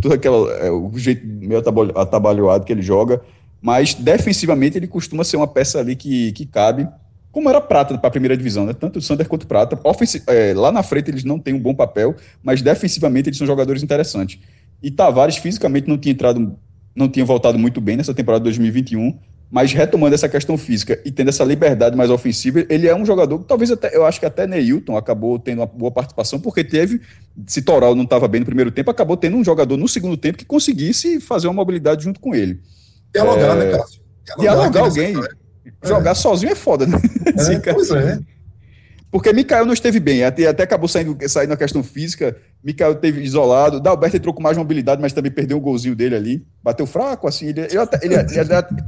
todo 0.01 0.13
aquela, 0.13 0.51
é, 0.53 0.71
o 0.71 0.91
jeito 0.97 1.25
meio 1.25 1.61
atabalhoado 1.95 2.65
que 2.65 2.71
ele 2.71 2.81
joga, 2.81 3.21
mas 3.61 3.93
defensivamente 3.93 4.77
ele 4.77 4.87
costuma 4.87 5.23
ser 5.23 5.37
uma 5.37 5.47
peça 5.47 5.79
ali 5.79 5.95
que, 5.95 6.31
que 6.33 6.45
cabe, 6.45 6.87
como 7.31 7.49
era 7.49 7.59
Prata 7.59 7.97
para 7.97 8.07
a 8.07 8.11
primeira 8.11 8.37
divisão, 8.37 8.65
né? 8.65 8.73
Tanto 8.73 8.99
o 8.99 9.01
Sander 9.01 9.27
quanto 9.27 9.43
o 9.43 9.47
Prata. 9.47 9.79
Ofensi 9.83 10.21
é, 10.27 10.53
lá 10.53 10.71
na 10.71 10.83
frente 10.83 11.09
eles 11.09 11.23
não 11.23 11.39
têm 11.39 11.53
um 11.53 11.59
bom 11.59 11.73
papel, 11.73 12.15
mas 12.43 12.61
defensivamente 12.61 13.27
eles 13.27 13.37
são 13.37 13.47
jogadores 13.47 13.81
interessantes. 13.81 14.39
E 14.81 14.91
Tavares 14.91 15.37
fisicamente 15.37 15.87
não 15.87 15.97
tinha 15.97 16.13
entrado, 16.13 16.55
não 16.95 17.09
tinha 17.09 17.25
voltado 17.25 17.57
muito 17.57 17.81
bem 17.81 17.97
nessa 17.97 18.13
temporada 18.13 18.41
de 18.41 18.45
2021 18.45 19.17
mas 19.53 19.71
retomando 19.71 20.15
essa 20.15 20.27
questão 20.27 20.57
física 20.57 20.99
e 21.05 21.11
tendo 21.11 21.29
essa 21.29 21.43
liberdade 21.43 21.95
mais 21.95 22.09
ofensiva, 22.09 22.65
ele 22.67 22.87
é 22.87 22.95
um 22.95 23.05
jogador 23.05 23.37
que 23.37 23.45
talvez 23.45 23.69
até, 23.69 23.95
eu 23.95 24.03
acho 24.03 24.19
que 24.19 24.25
até 24.25 24.47
Neilton 24.47 24.97
acabou 24.97 25.37
tendo 25.37 25.59
uma 25.59 25.67
boa 25.67 25.91
participação, 25.91 26.39
porque 26.39 26.63
teve, 26.63 26.99
se 27.45 27.61
Toral 27.61 27.93
não 27.93 28.03
estava 28.03 28.27
bem 28.27 28.39
no 28.39 28.47
primeiro 28.47 28.71
tempo, 28.71 28.89
acabou 28.89 29.15
tendo 29.15 29.37
um 29.37 29.43
jogador 29.43 29.77
no 29.77 29.87
segundo 29.87 30.17
tempo 30.17 30.39
que 30.39 30.43
conseguisse 30.45 31.21
fazer 31.21 31.45
uma 31.45 31.53
mobilidade 31.53 32.03
junto 32.03 32.19
com 32.19 32.33
ele. 32.33 32.59
Dialogar, 33.13 33.55
né, 33.55 33.65
é... 33.65 33.71
né, 33.71 33.77
Cássio? 33.77 34.01
Dialogar, 34.39 34.71
Dialogar 34.71 34.85
alguém. 34.85 35.13
Jogar 35.83 36.11
é. 36.11 36.15
sozinho 36.15 36.51
é 36.51 36.55
foda, 36.55 36.87
né? 36.87 36.97
É, 37.27 37.59
pois 37.73 37.91
é. 37.91 38.19
Porque 39.13 39.31
Mikael 39.31 39.63
não 39.63 39.75
esteve 39.75 39.99
bem, 39.99 40.23
até, 40.23 40.47
até 40.47 40.63
acabou 40.63 40.87
saindo, 40.87 41.15
saindo 41.29 41.51
na 41.51 41.55
questão 41.55 41.83
física. 41.83 42.35
Mikael 42.63 42.95
teve 42.95 43.21
isolado. 43.21 43.79
Dalberto 43.79 44.17
entrou 44.17 44.33
com 44.33 44.41
mais 44.41 44.57
mobilidade, 44.57 44.99
mas 44.99 45.13
também 45.13 45.31
perdeu 45.31 45.55
um 45.55 45.61
golzinho 45.61 45.95
dele 45.95 46.15
ali. 46.15 46.47
Bateu 46.63 46.87
fraco, 46.87 47.27
assim. 47.27 47.45
Ele, 47.49 47.61
ele, 47.61 47.77
até, 47.77 48.03
ele, 48.03 48.15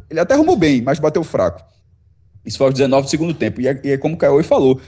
ele, 0.10 0.20
até 0.20 0.34
arrumou 0.34 0.56
bem, 0.56 0.82
mas 0.82 0.98
bateu 0.98 1.24
fraco. 1.24 1.64
Isso 2.44 2.58
foi 2.58 2.66
aos 2.66 2.74
19 2.74 3.06
do 3.06 3.10
segundo 3.12 3.36
tempo. 3.36 3.62
E 3.62 3.68
é, 3.68 3.80
e 3.84 3.92
é 3.92 3.98
como 4.00 4.16
o 4.16 4.18
Caio 4.18 4.44
falou. 4.44 4.78
Ou 4.78 4.82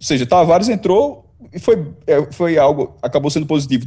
seja, 0.00 0.24
Tavares 0.24 0.70
entrou 0.70 1.34
e 1.52 1.58
foi, 1.58 1.86
é, 2.06 2.26
foi 2.32 2.56
algo, 2.56 2.96
acabou 3.02 3.30
sendo 3.30 3.44
positivo. 3.44 3.86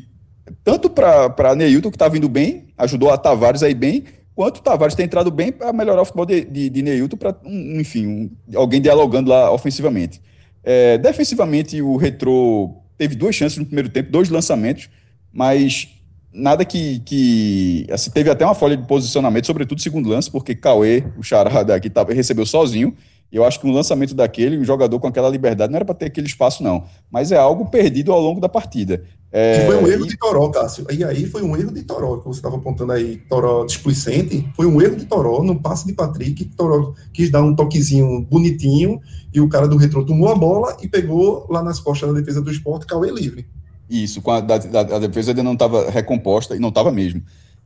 Tanto 0.64 0.88
para 0.88 1.56
Neilton, 1.56 1.90
que 1.90 1.96
está 1.96 2.10
vindo 2.10 2.30
bem, 2.30 2.68
ajudou 2.78 3.10
a 3.10 3.18
Tavares 3.18 3.64
aí 3.64 3.74
bem, 3.74 4.04
quanto 4.36 4.58
o 4.58 4.62
Tavares 4.62 4.94
tem 4.94 5.06
entrado 5.06 5.32
bem 5.32 5.52
para 5.52 5.74
melhorar 5.74 6.04
o 6.04 6.06
futebol 6.06 6.28
de, 6.28 6.46
de, 6.46 6.70
de 6.70 6.82
Neilton, 6.84 7.18
para, 7.18 7.36
um, 7.44 7.80
enfim, 7.80 8.06
um, 8.06 8.32
alguém 8.56 8.80
dialogando 8.80 9.32
lá 9.32 9.52
ofensivamente. 9.52 10.22
É, 10.64 10.98
defensivamente, 10.98 11.82
o 11.82 11.98
Retro 11.98 12.76
teve 12.98 13.16
duas 13.16 13.36
chances 13.36 13.58
no 13.58 13.66
primeiro 13.66 13.90
tempo, 13.90 14.12
dois 14.12 14.30
lançamentos, 14.30 14.90
mas 15.34 15.88
nada 16.34 16.64
que. 16.64 17.00
que 17.00 17.88
assim, 17.92 18.12
teve 18.12 18.30
até 18.30 18.46
uma 18.46 18.56
folha 18.56 18.78
de 18.78 18.88
posicionamento, 18.88 19.48
sobretudo 19.48 19.82
segundo 19.82 20.10
lance, 20.10 20.30
porque 20.30 20.56
Cauê, 20.56 21.04
o 21.18 21.24
charada 21.24 21.76
aqui, 21.76 21.90
tava, 21.90 22.14
recebeu 22.14 22.46
sozinho. 22.46 22.96
E 23.32 23.38
eu 23.38 23.46
acho 23.46 23.62
que 23.62 23.66
um 23.68 23.72
lançamento 23.72 24.14
daquele, 24.14 24.58
um 24.58 24.64
jogador 24.64 25.00
com 25.00 25.08
aquela 25.08 25.30
liberdade, 25.30 25.72
não 25.72 25.78
era 25.78 25.86
para 25.86 25.96
ter 25.96 26.08
aquele 26.08 26.28
espaço, 26.28 26.62
não. 26.62 26.84
Mas 27.10 27.32
é 27.32 27.38
algo 27.38 27.66
perdido 27.66 28.12
ao 28.12 28.20
longo 28.20 28.42
da 28.42 28.50
partida. 28.50 29.06
É, 29.34 29.66
foi 29.66 29.78
um 29.78 29.88
erro 29.88 30.06
e... 30.06 30.10
de 30.10 30.18
Toró, 30.18 30.50
Cássio. 30.50 30.86
E 30.92 31.04
aí 31.04 31.26
foi 31.26 31.42
um 31.42 31.56
erro 31.56 31.72
de 31.72 31.84
Toró, 31.84 32.18
que 32.18 32.26
você 32.26 32.40
estava 32.40 32.58
apontando 32.58 32.92
aí, 32.92 33.18
Toró 33.30 33.64
displicente. 33.66 34.48
Foi 34.56 34.66
um 34.66 34.82
erro 34.82 34.96
de 34.96 35.06
Toró 35.06 35.42
no 35.42 35.62
passe 35.62 35.88
de 35.88 35.94
Patrick. 35.94 36.44
Toró 36.46 36.94
quis 37.14 37.32
dar 37.32 37.42
um 37.42 37.56
toquezinho 37.56 38.22
bonitinho 38.30 39.00
e 39.34 39.40
o 39.40 39.48
cara 39.48 39.68
do 39.68 39.78
retrô 39.78 40.04
tomou 40.04 40.30
a 40.30 40.36
bola 40.36 40.76
e 40.82 40.88
pegou 40.88 41.48
lá 41.50 41.64
nas 41.64 41.80
costas 41.80 42.10
da 42.12 42.20
defesa 42.20 42.42
do 42.42 42.52
esporte, 42.52 42.86
Cauê 42.86 43.10
livre. 43.10 43.48
Isso, 43.90 44.22
a, 44.30 44.40
da, 44.42 44.58
da, 44.58 44.80
a 44.82 45.00
defesa 45.00 45.32
ainda 45.32 45.44
não 45.44 45.54
estava 45.54 45.90
recomposta, 45.90 46.56
e 46.56 46.60
não 46.60 46.70
estava 46.70 46.92
mesmo. 46.92 47.22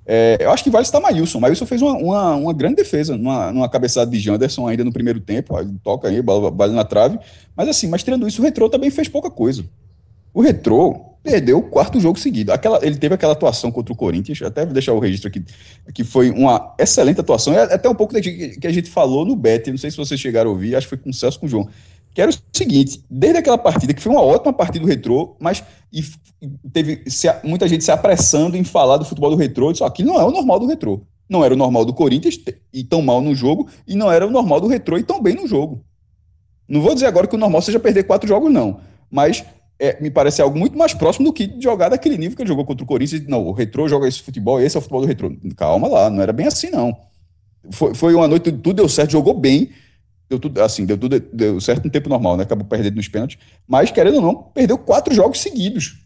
É, 0.07 0.37
eu 0.39 0.51
acho 0.51 0.63
que 0.63 0.69
vale 0.69 0.83
estar 0.83 0.99
Maílson. 0.99 1.39
Maílson 1.39 1.65
fez 1.65 1.81
uma, 1.81 1.93
uma, 1.93 2.35
uma, 2.35 2.53
grande 2.53 2.75
defesa 2.75 3.17
numa, 3.17 3.51
numa 3.51 3.67
cabeçada 3.67 4.09
de 4.09 4.19
Janderson 4.19 4.67
ainda 4.67 4.83
no 4.83 4.93
primeiro 4.93 5.19
tempo. 5.19 5.55
Toca 5.83 6.07
aí, 6.07 6.21
bola, 6.21 6.51
bola 6.51 6.71
na 6.71 6.83
trave. 6.83 7.17
Mas 7.55 7.67
assim, 7.69 7.87
mas 7.87 8.03
tirando 8.03 8.27
isso, 8.27 8.41
o 8.41 8.45
Retrô 8.45 8.69
também 8.69 8.91
fez 8.91 9.07
pouca 9.07 9.31
coisa. 9.31 9.65
O 10.31 10.41
Retrô 10.41 11.14
perdeu 11.25 11.57
o 11.57 11.63
quarto 11.63 11.99
jogo 11.99 12.19
seguido. 12.19 12.53
Aquela, 12.53 12.79
ele 12.85 12.97
teve 12.97 13.15
aquela 13.15 13.33
atuação 13.33 13.71
contra 13.71 13.91
o 13.91 13.95
Corinthians, 13.95 14.39
até 14.43 14.63
vou 14.63 14.73
deixar 14.73 14.93
o 14.93 14.99
registro 14.99 15.27
aqui, 15.27 15.43
que 15.91 16.03
foi 16.03 16.29
uma 16.29 16.75
excelente 16.77 17.19
atuação. 17.19 17.51
É 17.51 17.73
até 17.73 17.89
um 17.89 17.95
pouco 17.95 18.13
que 18.13 18.67
a 18.67 18.71
gente 18.71 18.91
falou 18.91 19.25
no 19.25 19.35
Bet, 19.35 19.71
não 19.71 19.77
sei 19.77 19.89
se 19.89 19.97
vocês 19.97 20.19
chegaram 20.19 20.51
a 20.51 20.53
ouvir, 20.53 20.75
acho 20.75 20.85
que 20.85 20.89
foi 20.89 20.97
com 20.99 21.09
o 21.09 21.13
Celso 21.13 21.39
com 21.39 21.47
o 21.47 21.49
João. 21.49 21.67
Que 22.13 22.21
era 22.21 22.29
o 22.29 22.35
seguinte, 22.53 23.03
desde 23.09 23.39
aquela 23.39 23.57
partida, 23.57 23.91
que 23.93 24.01
foi 24.01 24.11
uma 24.11 24.21
ótima 24.21 24.53
partida 24.53 24.85
do 24.85 24.87
Retrô, 24.87 25.35
mas 25.39 25.63
e, 25.91 26.03
teve 26.71 27.01
se, 27.07 27.27
muita 27.43 27.67
gente 27.67 27.83
se 27.83 27.91
apressando 27.91 28.55
em 28.55 28.63
falar 28.63 28.97
do 28.97 29.03
futebol 29.03 29.31
do 29.31 29.35
Retrô, 29.35 29.73
só 29.73 29.89
que 29.89 30.03
não 30.03 30.21
é 30.21 30.23
o 30.23 30.31
normal 30.31 30.59
do 30.59 30.67
Retrô. 30.67 31.01
Não 31.27 31.43
era 31.43 31.55
o 31.55 31.57
normal 31.57 31.83
do 31.83 31.93
Corinthians 31.93 32.39
e 32.71 32.83
tão 32.83 33.01
mal 33.01 33.19
no 33.19 33.33
jogo, 33.33 33.67
e 33.87 33.95
não 33.95 34.11
era 34.11 34.27
o 34.27 34.31
normal 34.31 34.61
do 34.61 34.67
Retrô 34.67 34.95
e 34.97 35.03
tão 35.03 35.21
bem 35.21 35.33
no 35.33 35.47
jogo. 35.47 35.83
Não 36.69 36.81
vou 36.81 36.93
dizer 36.93 37.07
agora 37.07 37.25
que 37.25 37.35
o 37.35 37.39
normal 37.39 37.63
seja 37.63 37.79
perder 37.79 38.03
quatro 38.03 38.27
jogos, 38.27 38.53
não. 38.53 38.79
Mas 39.09 39.43
é, 39.79 40.01
me 40.01 40.09
parece 40.09 40.41
algo 40.41 40.57
muito 40.57 40.77
mais 40.77 40.93
próximo 40.93 41.25
do 41.25 41.33
que 41.33 41.53
jogar 41.59 41.89
daquele 41.89 42.17
nível 42.17 42.35
que 42.35 42.41
ele 42.41 42.49
jogou 42.49 42.65
contra 42.65 42.83
o 42.83 42.87
Corinthians. 42.87 43.27
Não, 43.27 43.45
o 43.45 43.51
Retrô 43.51 43.87
joga 43.87 44.07
esse 44.07 44.21
futebol, 44.21 44.59
esse 44.61 44.77
é 44.77 44.79
o 44.79 44.81
futebol 44.81 45.01
do 45.01 45.07
Retrô. 45.07 45.35
Calma 45.55 45.87
lá, 45.87 46.09
não 46.09 46.21
era 46.21 46.31
bem 46.31 46.47
assim, 46.47 46.69
não. 46.69 46.95
Foi, 47.71 47.93
foi 47.93 48.15
uma 48.15 48.27
noite, 48.27 48.51
tudo 48.51 48.73
deu 48.73 48.89
certo, 48.89 49.11
jogou 49.11 49.33
bem. 49.33 49.69
Deu 50.29 50.39
tudo, 50.39 50.61
assim, 50.61 50.85
deu 50.85 50.97
tudo 50.97 51.19
deu 51.19 51.59
certo 51.61 51.85
no 51.85 51.91
tempo 51.91 52.09
normal, 52.09 52.37
né? 52.37 52.43
Acabou 52.43 52.65
perdendo 52.65 52.95
nos 52.95 53.07
pênaltis. 53.07 53.37
Mas, 53.67 53.91
querendo 53.91 54.15
ou 54.15 54.21
não, 54.21 54.35
perdeu 54.35 54.77
quatro 54.77 55.13
jogos 55.13 55.39
seguidos. 55.39 55.97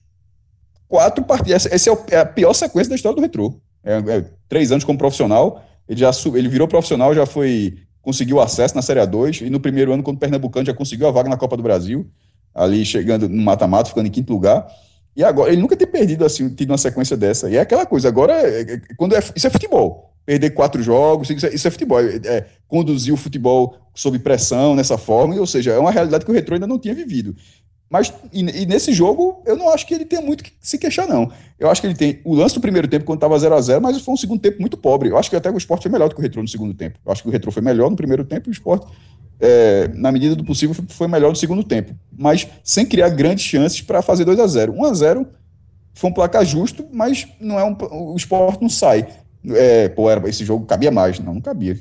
Quatro 0.87 1.23
partidas. 1.23 1.67
Essa 1.67 1.91
é, 1.91 2.15
é 2.15 2.17
a 2.19 2.25
pior 2.25 2.53
sequência 2.53 2.89
da 2.89 2.95
história 2.95 3.15
do 3.15 3.21
Retrô. 3.21 3.53
É, 3.83 3.93
é, 3.93 4.25
três 4.49 4.71
anos 4.71 4.83
como 4.83 4.97
profissional. 4.97 5.63
Ele 5.87 5.99
já 5.99 6.11
ele 6.35 6.49
virou 6.49 6.67
profissional, 6.67 7.13
já 7.13 7.25
foi. 7.25 7.77
conseguiu 8.01 8.41
acesso 8.41 8.75
na 8.75 8.81
Série 8.81 8.99
A2. 8.99 9.45
E 9.45 9.49
no 9.49 9.59
primeiro 9.59 9.93
ano, 9.93 10.03
quando 10.03 10.17
o 10.17 10.19
Pernambucano 10.19 10.65
já 10.65 10.73
conseguiu 10.73 11.07
a 11.07 11.11
vaga 11.11 11.29
na 11.29 11.37
Copa 11.37 11.55
do 11.55 11.63
Brasil 11.63 12.09
ali 12.53 12.85
chegando 12.85 13.27
no 13.29 13.41
mata-mata, 13.41 13.89
ficando 13.89 14.07
em 14.07 14.11
quinto 14.11 14.33
lugar. 14.33 14.67
E 15.15 15.23
agora, 15.23 15.51
ele 15.51 15.61
nunca 15.61 15.75
ter 15.75 15.87
perdido 15.87 16.23
assim, 16.25 16.49
tido 16.49 16.71
uma 16.71 16.77
sequência 16.77 17.17
dessa. 17.17 17.49
E 17.49 17.57
é 17.57 17.61
aquela 17.61 17.85
coisa, 17.85 18.07
agora, 18.07 18.33
é, 18.33 18.61
é, 18.61 18.81
quando 18.97 19.15
é, 19.15 19.19
isso 19.35 19.47
é 19.47 19.49
futebol. 19.49 20.13
Perder 20.25 20.51
quatro 20.51 20.81
jogos, 20.83 21.29
isso 21.29 21.45
é, 21.45 21.53
isso 21.53 21.67
é 21.67 21.71
futebol. 21.71 21.99
É, 21.99 22.19
é, 22.23 22.45
conduzir 22.67 23.13
o 23.13 23.17
futebol 23.17 23.75
sob 23.93 24.17
pressão, 24.19 24.75
nessa 24.75 24.97
forma, 24.97 25.35
ou 25.35 25.47
seja, 25.47 25.71
é 25.71 25.79
uma 25.79 25.91
realidade 25.91 26.23
que 26.23 26.31
o 26.31 26.33
Retro 26.33 26.53
ainda 26.53 26.67
não 26.67 26.79
tinha 26.79 26.93
vivido. 26.93 27.35
Mas, 27.89 28.13
e, 28.31 28.41
e, 28.61 28.65
nesse 28.67 28.93
jogo, 28.93 29.41
eu 29.47 29.57
não 29.57 29.73
acho 29.73 29.87
que 29.87 29.95
ele 29.95 30.05
tenha 30.05 30.21
muito 30.21 30.43
que 30.43 30.51
se 30.61 30.77
queixar, 30.77 31.07
não. 31.07 31.31
Eu 31.59 31.71
acho 31.71 31.81
que 31.81 31.87
ele 31.87 31.95
tem 31.95 32.21
o 32.23 32.35
lance 32.35 32.53
do 32.53 32.61
primeiro 32.61 32.87
tempo, 32.87 33.03
quando 33.03 33.17
estava 33.17 33.37
0 33.37 33.55
a 33.55 33.61
0 33.61 33.81
mas 33.81 33.99
foi 33.99 34.13
um 34.13 34.17
segundo 34.17 34.39
tempo 34.39 34.61
muito 34.61 34.77
pobre. 34.77 35.09
Eu 35.09 35.17
acho 35.17 35.29
que 35.29 35.35
até 35.35 35.49
o 35.49 35.57
esporte 35.57 35.83
foi 35.83 35.91
melhor 35.91 36.07
do 36.07 36.13
que 36.13 36.21
o 36.21 36.23
Retro 36.23 36.41
no 36.41 36.47
segundo 36.47 36.73
tempo. 36.73 36.99
Eu 37.03 37.11
acho 37.11 37.23
que 37.23 37.27
o 37.27 37.31
Retro 37.31 37.51
foi 37.51 37.63
melhor 37.63 37.89
no 37.89 37.95
primeiro 37.95 38.23
tempo 38.23 38.47
e 38.47 38.51
o 38.51 38.53
esporte 38.53 38.85
é, 39.39 39.89
na 39.93 40.11
medida 40.11 40.35
do 40.35 40.43
possível, 40.43 40.75
foi 40.89 41.07
melhor 41.07 41.29
no 41.29 41.35
segundo 41.35 41.63
tempo. 41.63 41.95
Mas 42.17 42.47
sem 42.63 42.85
criar 42.85 43.09
grandes 43.09 43.45
chances 43.45 43.81
para 43.81 44.01
fazer 44.01 44.25
2 44.25 44.39
a 44.39 44.47
0 44.47 44.73
1 44.73 44.85
a 44.85 44.93
0 44.93 45.27
foi 45.93 46.09
um 46.09 46.13
placar 46.13 46.45
justo, 46.45 46.85
mas 46.91 47.27
não 47.39 47.59
é 47.59 47.63
um, 47.63 47.75
o 47.91 48.15
esporte 48.15 48.61
não 48.61 48.69
sai. 48.69 49.07
É, 49.47 49.89
pô, 49.89 50.09
era, 50.09 50.27
esse 50.29 50.45
jogo 50.45 50.65
cabia 50.65 50.91
mais. 50.91 51.19
Não, 51.19 51.33
não 51.33 51.41
cabia. 51.41 51.77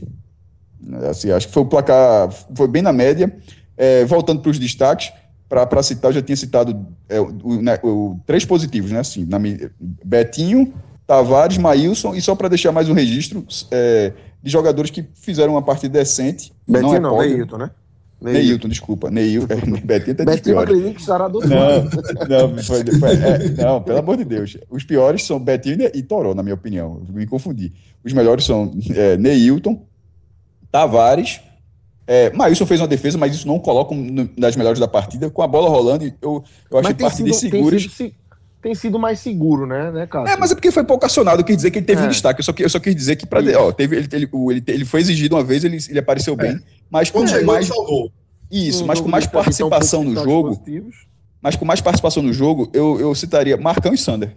Assim, 1.09 1.31
acho 1.31 1.49
que 1.49 1.53
foi 1.53 1.63
o 1.63 1.67
placar, 1.67 2.31
foi 2.55 2.69
bem 2.69 2.83
na 2.83 2.93
média. 2.93 3.33
É, 3.77 4.05
voltando 4.05 4.41
para 4.41 4.51
os 4.51 4.59
destaques, 4.59 5.13
para 5.49 5.83
citar, 5.83 6.11
eu 6.11 6.15
já 6.15 6.23
tinha 6.23 6.37
citado 6.37 6.87
é, 7.09 7.21
o, 7.21 7.63
né, 7.63 7.79
o, 7.83 8.19
três 8.27 8.45
positivos, 8.45 8.91
né? 8.91 9.01
Assim, 9.01 9.25
na, 9.25 9.39
Betinho, 10.05 10.75
Tavares, 11.07 11.57
Maílson, 11.59 12.15
e 12.15 12.21
só 12.21 12.35
para 12.35 12.49
deixar 12.49 12.73
mais 12.73 12.89
um 12.89 12.93
registro, 12.93 13.47
é, 13.71 14.13
de 14.43 14.51
jogadores 14.51 14.91
que 14.91 15.05
fizeram 15.15 15.55
uma 15.55 15.63
partida 15.63 15.99
decente. 15.99 16.53
Betinho 16.67 17.01
não, 17.01 17.23
é 17.23 17.29
não 17.29 17.37
Neilton, 17.37 17.59
né? 17.59 17.71
Neilton, 18.21 18.69
desculpa. 18.69 19.11
Neilton, 19.11 19.55
Betinho 19.85 20.17
tá 20.17 20.25
Betinho 20.25 20.59
acredito 20.59 20.95
que 20.95 21.01
estará 21.01 21.29
do 21.29 21.41
não, 21.41 21.85
não, 22.29 22.63
foi, 22.63 22.85
foi, 22.85 23.11
é, 23.11 23.49
não, 23.63 23.83
pelo 23.83 23.99
amor 23.99 24.17
de 24.17 24.25
Deus. 24.25 24.57
Os 24.71 24.85
piores 24.85 25.25
são 25.25 25.39
Betinho 25.39 25.91
e 25.95 26.03
Toró, 26.03 26.35
na 26.35 26.43
minha 26.43 26.55
opinião. 26.55 27.03
Me 27.09 27.27
confundi. 27.27 27.73
Os 28.05 28.13
melhores 28.13 28.45
são 28.45 28.73
é, 28.95 29.17
Neilton, 29.17 29.83
Tavares. 30.71 31.41
É, 32.07 32.31
Maílson 32.33 32.65
fez 32.65 32.81
uma 32.81 32.89
defesa, 32.89 33.19
mas 33.19 33.35
isso 33.35 33.47
não 33.47 33.59
coloca 33.59 33.95
nas 34.35 34.57
melhores 34.57 34.81
da 34.81 34.89
partida. 34.89 35.29
Com 35.29 35.43
a 35.43 35.47
bola 35.47 35.69
rolando, 35.69 36.11
eu, 36.23 36.43
eu 36.71 36.79
achei 36.79 36.95
partidas 36.95 37.37
seguras. 37.37 37.83
Sido, 37.83 38.15
tem 38.61 38.75
sido 38.75 38.99
mais 38.99 39.21
seguro, 39.21 39.67
né, 39.67 39.91
né 39.91 40.07
Cássio? 40.07 40.35
É, 40.35 40.37
mas 40.37 40.51
é 40.51 40.55
porque 40.55 40.71
foi 40.71 40.85
pouco 40.85 41.07
acionado, 41.07 41.41
eu 41.41 41.45
quis 41.45 41.57
dizer 41.57 41.71
que 41.71 41.79
ele 41.79 41.87
teve 41.87 42.03
é. 42.03 42.05
um 42.05 42.09
destaque. 42.09 42.41
Eu 42.41 42.45
só, 42.45 42.53
eu 42.59 42.69
só 42.69 42.81
quis 42.81 42.95
dizer 42.95 43.17
que 43.17 43.27
para 43.27 43.41
ó, 43.61 43.73
teve, 43.73 43.97
ele, 43.97 44.09
ele, 44.13 44.31
ele, 44.51 44.65
ele, 44.67 44.85
foi 44.85 45.01
exigido 45.01 45.37
uma 45.37 45.45
vez, 45.45 45.65
ele, 45.65 45.79
ele 45.89 45.99
apareceu 45.99 46.35
bem, 46.37 46.53
é. 46.53 46.61
mas 46.91 47.11
com 47.11 47.25
mais. 47.45 47.67
Salvou. 47.69 48.11
Isso, 48.51 48.87
mas 48.87 49.01
com 49.01 49.09
mais 49.09 49.27
participação 49.27 50.03
no 50.03 50.15
jogo. 50.15 50.63
Mas 51.41 51.55
com 51.55 51.65
mais 51.65 51.81
participação 51.81 52.23
no 52.23 52.33
jogo, 52.33 52.69
eu, 52.73 52.99
eu 52.99 53.15
citaria 53.15 53.57
Marcão 53.57 53.95
e 53.95 53.99
Sander. 53.99 54.37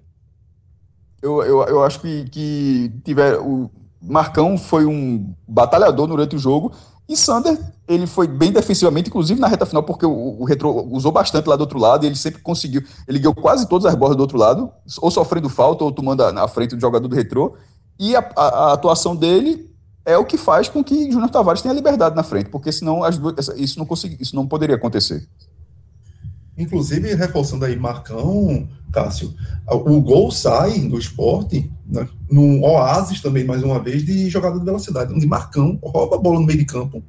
eu, 1.22 1.42
eu, 1.42 1.64
eu 1.64 1.84
acho 1.84 2.00
que, 2.00 2.26
que 2.30 2.92
tiver. 3.04 3.38
O 3.40 3.72
Marcão 4.02 4.58
foi 4.58 4.86
um 4.86 5.34
batalhador 5.48 6.08
durante 6.08 6.36
o 6.36 6.40
jogo. 6.40 6.74
E 7.12 7.18
Sander, 7.18 7.60
ele 7.90 8.08
foi 8.08 8.26
bem 8.26 8.54
defensivamente, 8.54 9.10
inclusive 9.10 9.38
na 9.38 9.48
reta 9.48 9.66
final, 9.66 9.84
porque 9.84 10.06
o, 10.06 10.40
o 10.40 10.46
Retro 10.46 10.88
usou 10.90 11.12
bastante 11.12 11.46
lá 11.46 11.58
do 11.58 11.62
outro 11.62 11.78
lado 11.78 12.06
e 12.06 12.08
ele 12.08 12.16
sempre 12.16 12.42
conseguiu. 12.42 12.82
Ele 13.06 13.20
ganhou 13.20 13.36
quase 13.36 13.68
todas 13.68 13.86
as 13.86 13.96
bolas 13.96 14.16
do 14.16 14.22
outro 14.22 14.38
lado, 14.38 14.72
ou 15.02 15.12
sofrendo 15.12 15.50
falta, 15.50 15.84
ou 15.84 15.92
tomando 15.92 16.32
na 16.32 16.48
frente 16.48 16.74
do 16.74 16.80
jogador 16.80 17.10
do 17.10 17.14
Retro. 17.14 17.56
E 18.00 18.16
a, 18.16 18.20
a, 18.34 18.48
a, 18.48 18.74
atuação 18.74 19.14
dele 19.14 19.70
é 20.06 20.18
o 20.18 20.24
que 20.24 20.38
faz 20.38 20.70
com 20.70 20.82
que 20.82 21.12
Júnior 21.12 21.30
Tavares 21.30 21.62
tenha 21.62 21.74
liberdade 21.74 22.16
na 22.16 22.24
frente, 22.24 22.50
porque 22.50 22.72
senão 22.72 23.04
as 23.04 23.18
duas, 23.18 23.50
isso, 23.58 23.78
não 23.78 23.86
consegui, 23.86 24.16
isso 24.22 24.34
não 24.34 24.48
poderia 24.48 24.78
acontecer. 24.78 25.28
Inclusive, 26.58 27.14
reforçando 27.14 27.66
aí 27.66 27.76
Marcão, 27.76 28.70
Cássio, 28.92 29.34
o 29.70 30.02
gol 30.02 30.32
sai 30.32 30.80
do 30.80 30.98
esporte 30.98 31.72
né, 31.88 32.08
num 32.30 32.64
oásis 32.64 33.22
também, 33.22 33.44
mais 33.44 33.64
uma 33.64 33.80
vez, 33.80 34.06
de 34.06 34.30
jogada 34.30 34.60
de 34.60 34.66
velocidade, 34.66 35.14
onde 35.14 35.26
Marcão 35.26 35.80
rouba 35.84 36.16
a 36.16 36.20
bola 36.20 36.40
no 36.40 36.46
meio 36.46 36.60
de 36.60 36.66
campo, 36.66 37.04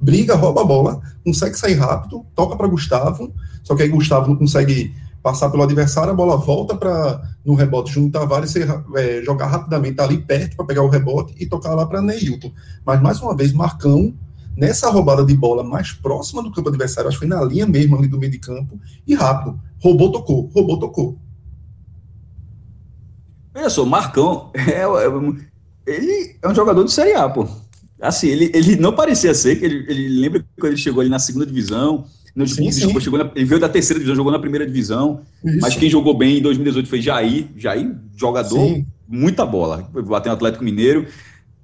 briga, 0.00 0.34
rouba 0.34 0.62
a 0.62 0.64
bola, 0.64 1.00
consegue 1.24 1.56
sair 1.56 1.74
rápido, 1.74 2.24
toca 2.34 2.56
para 2.56 2.68
Gustavo, 2.68 3.32
só 3.62 3.74
que 3.74 3.82
aí 3.82 3.88
Gustavo 3.88 4.28
não 4.28 4.36
consegue 4.36 4.94
passar 5.22 5.50
pelo 5.50 5.62
adversário, 5.62 6.12
a 6.12 6.14
bola 6.14 6.36
volta 6.36 6.74
para 6.74 7.22
no 7.44 7.54
rebote 7.54 7.92
junto 7.92 8.12
Tavares 8.12 8.54
é, 8.56 9.22
jogar 9.22 9.46
rapidamente 9.46 10.00
ali 10.00 10.18
perto 10.18 10.56
para 10.56 10.64
pegar 10.64 10.82
o 10.82 10.88
rebote 10.88 11.34
e 11.38 11.46
tocar 11.46 11.74
lá 11.74 11.86
para 11.86 12.02
Neilton. 12.02 12.52
Mas 12.84 13.02
mais 13.02 13.20
uma 13.20 13.36
vez, 13.36 13.52
Marcão 13.52 14.14
nessa 14.56 14.90
roubada 14.90 15.24
de 15.24 15.34
bola 15.34 15.62
mais 15.62 15.92
próxima 15.92 16.42
do 16.42 16.50
campo 16.50 16.68
adversário, 16.68 17.08
acho 17.08 17.18
que 17.18 17.26
foi 17.26 17.36
na 17.36 17.42
linha 17.44 17.66
mesmo 17.66 17.96
ali 17.96 18.08
do 18.08 18.18
meio 18.18 18.32
de 18.32 18.38
campo, 18.38 18.78
e 19.06 19.14
rápido. 19.14 19.60
Roubou, 19.78 20.12
tocou, 20.12 20.50
roubou, 20.54 20.78
tocou. 20.78 21.18
Olha 23.54 23.70
só, 23.70 23.84
Marcão, 23.84 24.50
é, 24.54 24.82
é, 24.82 25.94
ele 25.94 26.36
é 26.42 26.48
um 26.48 26.54
jogador 26.54 26.84
de 26.84 26.92
Série 26.92 27.14
A, 27.14 27.28
pô. 27.28 27.48
Assim, 28.00 28.28
ele, 28.28 28.50
ele 28.54 28.76
não 28.76 28.94
parecia 28.94 29.34
ser, 29.34 29.56
que 29.56 29.64
ele, 29.64 29.84
ele 29.88 30.20
lembra 30.20 30.44
quando 30.58 30.72
ele 30.72 30.80
chegou 30.80 31.00
ali 31.00 31.10
na 31.10 31.18
segunda 31.18 31.44
divisão, 31.44 32.06
no, 32.34 32.46
sim, 32.46 32.68
desculpa, 32.68 33.00
sim. 33.00 33.04
Chegou 33.04 33.18
na, 33.18 33.30
ele 33.34 33.44
veio 33.44 33.60
da 33.60 33.68
terceira 33.68 33.98
divisão, 33.98 34.16
jogou 34.16 34.32
na 34.32 34.38
primeira 34.38 34.66
divisão, 34.66 35.20
Isso. 35.44 35.58
mas 35.60 35.74
quem 35.74 35.90
jogou 35.90 36.16
bem 36.16 36.38
em 36.38 36.42
2018 36.42 36.88
foi 36.88 37.00
Jair, 37.00 37.48
Jair, 37.56 37.94
jogador, 38.16 38.58
sim. 38.58 38.86
muita 39.08 39.44
bola, 39.44 39.88
bateu 40.06 40.30
no 40.30 40.36
Atlético 40.36 40.64
Mineiro, 40.64 41.06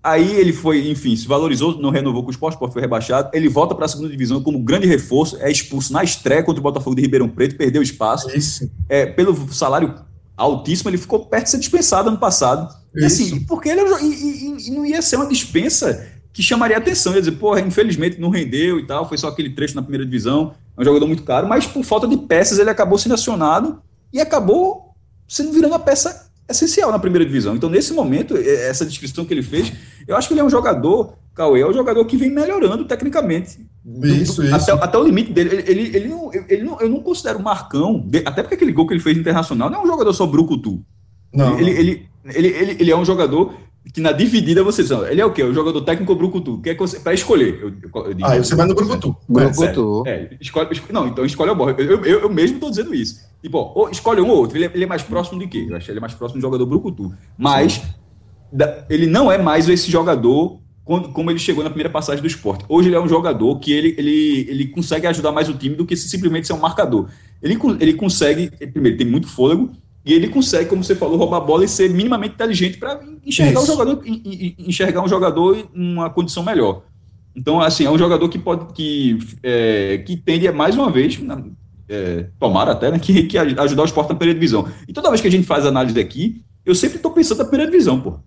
Aí 0.07 0.37
ele 0.37 0.53
foi, 0.53 0.89
enfim, 0.89 1.17
se 1.17 1.27
valorizou, 1.27 1.81
não 1.81 1.91
renovou 1.91 2.23
com 2.23 2.29
o 2.29 2.31
esporte, 2.31 2.55
o 2.55 2.59
esporte 2.59 2.75
foi 2.75 2.81
rebaixado. 2.81 3.29
Ele 3.33 3.49
volta 3.49 3.75
para 3.75 3.87
a 3.87 3.89
segunda 3.89 4.09
divisão 4.09 4.41
como 4.41 4.57
grande 4.61 4.87
reforço, 4.87 5.37
é 5.41 5.51
expulso 5.51 5.93
na 5.93 6.05
estreia 6.05 6.45
contra 6.45 6.61
o 6.61 6.63
Botafogo 6.63 6.95
de 6.95 7.03
Ribeirão 7.03 7.29
Preto, 7.29 7.57
perdeu 7.57 7.83
espaço. 7.83 8.31
Isso. 8.31 8.71
É, 8.89 9.05
pelo 9.05 9.53
salário 9.53 9.97
altíssimo, 10.37 10.91
ele 10.91 10.97
ficou 10.97 11.27
perto 11.27 11.47
de 11.47 11.51
ser 11.51 11.59
dispensado 11.59 12.09
ano 12.09 12.19
passado. 12.19 12.73
E 12.95 13.05
assim, 13.05 13.41
porque 13.47 13.69
ele 13.69 13.81
e, 13.81 14.07
e, 14.07 14.69
e, 14.69 14.71
não 14.71 14.87
ia 14.87 15.03
ser 15.03 15.17
uma 15.17 15.27
dispensa 15.27 16.07
que 16.33 16.41
chamaria 16.41 16.77
atenção. 16.77 17.13
Ia 17.13 17.19
dizer, 17.19 17.33
porra, 17.33 17.61
infelizmente 17.61 18.21
não 18.21 18.31
rendeu 18.31 18.79
e 18.79 18.87
tal, 18.87 19.09
foi 19.09 19.19
só 19.19 19.27
aquele 19.27 19.51
trecho 19.51 19.75
na 19.75 19.83
primeira 19.83 20.05
divisão. 20.05 20.55
É 20.79 20.83
um 20.83 20.85
jogador 20.85 21.09
muito 21.09 21.25
caro, 21.25 21.49
mas 21.49 21.67
por 21.67 21.83
falta 21.83 22.07
de 22.07 22.17
peças 22.17 22.61
ele 22.61 22.71
acabou 22.71 22.97
sendo 22.97 23.15
acionado 23.15 23.83
e 24.13 24.21
acabou 24.21 24.95
sendo 25.27 25.51
virando 25.51 25.75
a 25.75 25.81
peça 25.81 26.27
essencial 26.49 26.93
na 26.93 26.99
primeira 26.99 27.25
divisão. 27.25 27.57
Então, 27.57 27.69
nesse 27.69 27.93
momento, 27.93 28.37
essa 28.37 28.87
descrição 28.87 29.25
que 29.25 29.35
ele 29.35 29.43
fez, 29.43 29.73
eu 30.07 30.17
acho 30.17 30.29
que 30.29 30.35
ele 30.35 30.41
é 30.41 30.45
um 30.45 30.51
jogador, 30.51 31.15
Cauê, 31.35 31.61
é 31.61 31.67
um 31.67 31.73
jogador 31.73 32.05
que 32.05 32.17
vem 32.17 32.31
melhorando 32.31 32.85
tecnicamente. 32.85 33.67
Isso, 34.03 34.43
do, 34.43 34.47
isso. 34.47 34.55
Até, 34.55 34.73
até, 34.73 34.99
o 34.99 35.05
limite 35.05 35.33
dele. 35.33 35.51
Ele, 35.57 35.71
ele, 35.71 35.97
ele, 35.97 36.09
não, 36.09 36.31
ele 36.33 36.63
não, 36.63 36.81
eu 36.81 36.89
não 36.89 37.01
considero 37.01 37.39
o 37.39 37.43
Marcão, 37.43 38.09
até 38.25 38.43
porque 38.43 38.55
aquele 38.55 38.73
gol 38.73 38.87
que 38.87 38.95
ele 38.95 39.01
fez 39.01 39.17
Internacional 39.17 39.71
não 39.71 39.81
é 39.81 39.83
um 39.83 39.87
jogador 39.87 40.13
só 40.13 40.27
brucutu. 40.27 40.83
Não. 41.33 41.59
Ele, 41.59 41.71
ele, 41.71 42.09
ele, 42.35 42.49
ele, 42.49 42.77
ele 42.81 42.91
é 42.91 42.97
um 42.97 43.05
jogador 43.05 43.55
que 43.93 44.01
na 44.01 44.11
dividida 44.13 44.65
você 44.65 44.83
diz, 44.83 44.91
ele 44.91 45.21
é 45.21 45.25
o 45.25 45.33
quê? 45.33 45.43
O 45.45 45.55
jogador 45.55 45.81
técnico 45.83 46.13
ou 46.13 46.19
brucutu? 46.19 46.61
Que 46.61 46.71
é 46.71 46.75
que 46.75 46.81
você, 46.81 46.99
para 46.99 47.15
escolher. 47.15 47.61
Eu, 47.61 47.69
eu 47.69 48.15
digo, 48.15 48.29
ah, 48.29 48.37
você 48.37 48.55
vai 48.57 48.67
no 48.67 48.75
brucutu. 48.75 49.17
Brucutu. 49.29 50.03
É, 50.07 50.11
é, 50.11 50.37
escolhe, 50.41 50.69
não, 50.91 51.07
então 51.07 51.25
escolhe 51.25 51.51
o 51.51 51.55
bom. 51.55 51.71
Eu, 51.71 52.05
eu, 52.05 52.21
eu 52.23 52.29
mesmo 52.29 52.57
estou 52.57 52.71
dizendo 52.71 52.95
isso. 52.95 53.21
Tipo, 53.41 53.73
ou 53.75 53.89
escolhe 53.89 54.21
um 54.21 54.29
ou 54.29 54.39
outro. 54.39 54.57
Ele 54.57 54.67
é, 54.67 54.71
ele 54.75 54.85
é 54.85 54.87
mais 54.87 55.03
próximo 55.03 55.39
de 55.39 55.47
quê? 55.47 55.67
Eu 55.69 55.77
acho 55.77 55.87
que 55.87 55.93
ele 55.93 55.99
é 55.99 56.01
mais 56.01 56.15
próximo 56.15 56.41
do 56.41 56.43
jogador 56.43 56.67
brucutu. 56.67 57.15
Mas 57.39 57.79
da, 57.79 57.87
ele 58.89 59.07
não 59.07 59.31
é 59.31 59.39
mais 59.39 59.69
esse 59.69 59.91
jogador 59.91 60.61
quando, 60.85 61.09
como 61.09 61.31
ele 61.31 61.39
chegou 61.39 61.65
na 61.65 61.71
primeira 61.71 61.91
passagem 61.91 62.23
do 62.23 62.29
esporte. 62.29 62.65
Hoje 62.69 62.89
ele 62.89 62.97
é 62.97 63.01
um 63.01 63.09
jogador 63.09 63.59
que 63.59 63.73
ele, 63.73 63.95
ele, 63.99 64.47
ele 64.49 64.67
consegue 64.69 65.07
ajudar 65.07 65.33
mais 65.33 65.49
o 65.49 65.55
time 65.55 65.75
do 65.75 65.85
que 65.85 65.97
simplesmente 65.97 66.47
ser 66.47 66.53
um 66.53 66.61
marcador. 66.61 67.09
Ele, 67.43 67.59
ele 67.81 67.95
consegue, 67.95 68.51
primeiro, 68.73 68.97
tem 68.97 69.07
muito 69.07 69.27
fôlego, 69.27 69.71
e 70.05 70.15
ele 70.15 70.29
consegue, 70.29 70.71
como 70.71 70.85
você 70.85 70.95
falou, 70.95 71.19
roubar 71.19 71.39
a 71.39 71.41
bola 71.41 71.65
e 71.65 71.69
ser 71.69 71.91
minimamente 71.91 72.35
inteligente 72.35 72.79
para 72.79 73.01
enxergar 73.25 73.61
um 73.61 73.67
jogador, 73.67 74.03
enxergar 74.07 75.03
um 75.03 75.09
jogador 75.09 75.69
em 75.75 75.93
uma 75.93 76.09
condição 76.09 76.45
melhor. 76.45 76.85
Então, 77.35 77.61
assim, 77.61 77.85
é 77.85 77.91
um 77.91 77.99
jogador 77.99 78.29
que 78.29 78.39
pode 78.39 78.73
que, 78.73 79.19
é, 79.43 79.99
que 80.07 80.17
tende, 80.17 80.51
mais 80.53 80.77
uma 80.77 80.89
vez, 80.89 81.21
na, 81.21 81.43
é, 81.89 82.29
tomara 82.39 82.71
até, 82.71 82.93
né, 82.93 83.01
que, 83.01 83.25
que 83.25 83.37
ajudar 83.37 83.83
o 83.83 83.85
esporte 83.85 84.09
na 84.11 84.15
primeira 84.15 84.39
divisão. 84.39 84.69
E 84.87 84.93
toda 84.93 85.09
vez 85.09 85.21
que 85.21 85.27
a 85.27 85.31
gente 85.31 85.45
faz 85.45 85.67
análise 85.67 85.99
aqui, 85.99 86.41
eu 86.65 86.75
sempre 86.75 86.99
estou 86.99 87.11
pensando 87.11 87.39
na 87.39 87.45
primeira 87.45 87.71
divisão, 87.71 88.01
pô. 88.01 88.21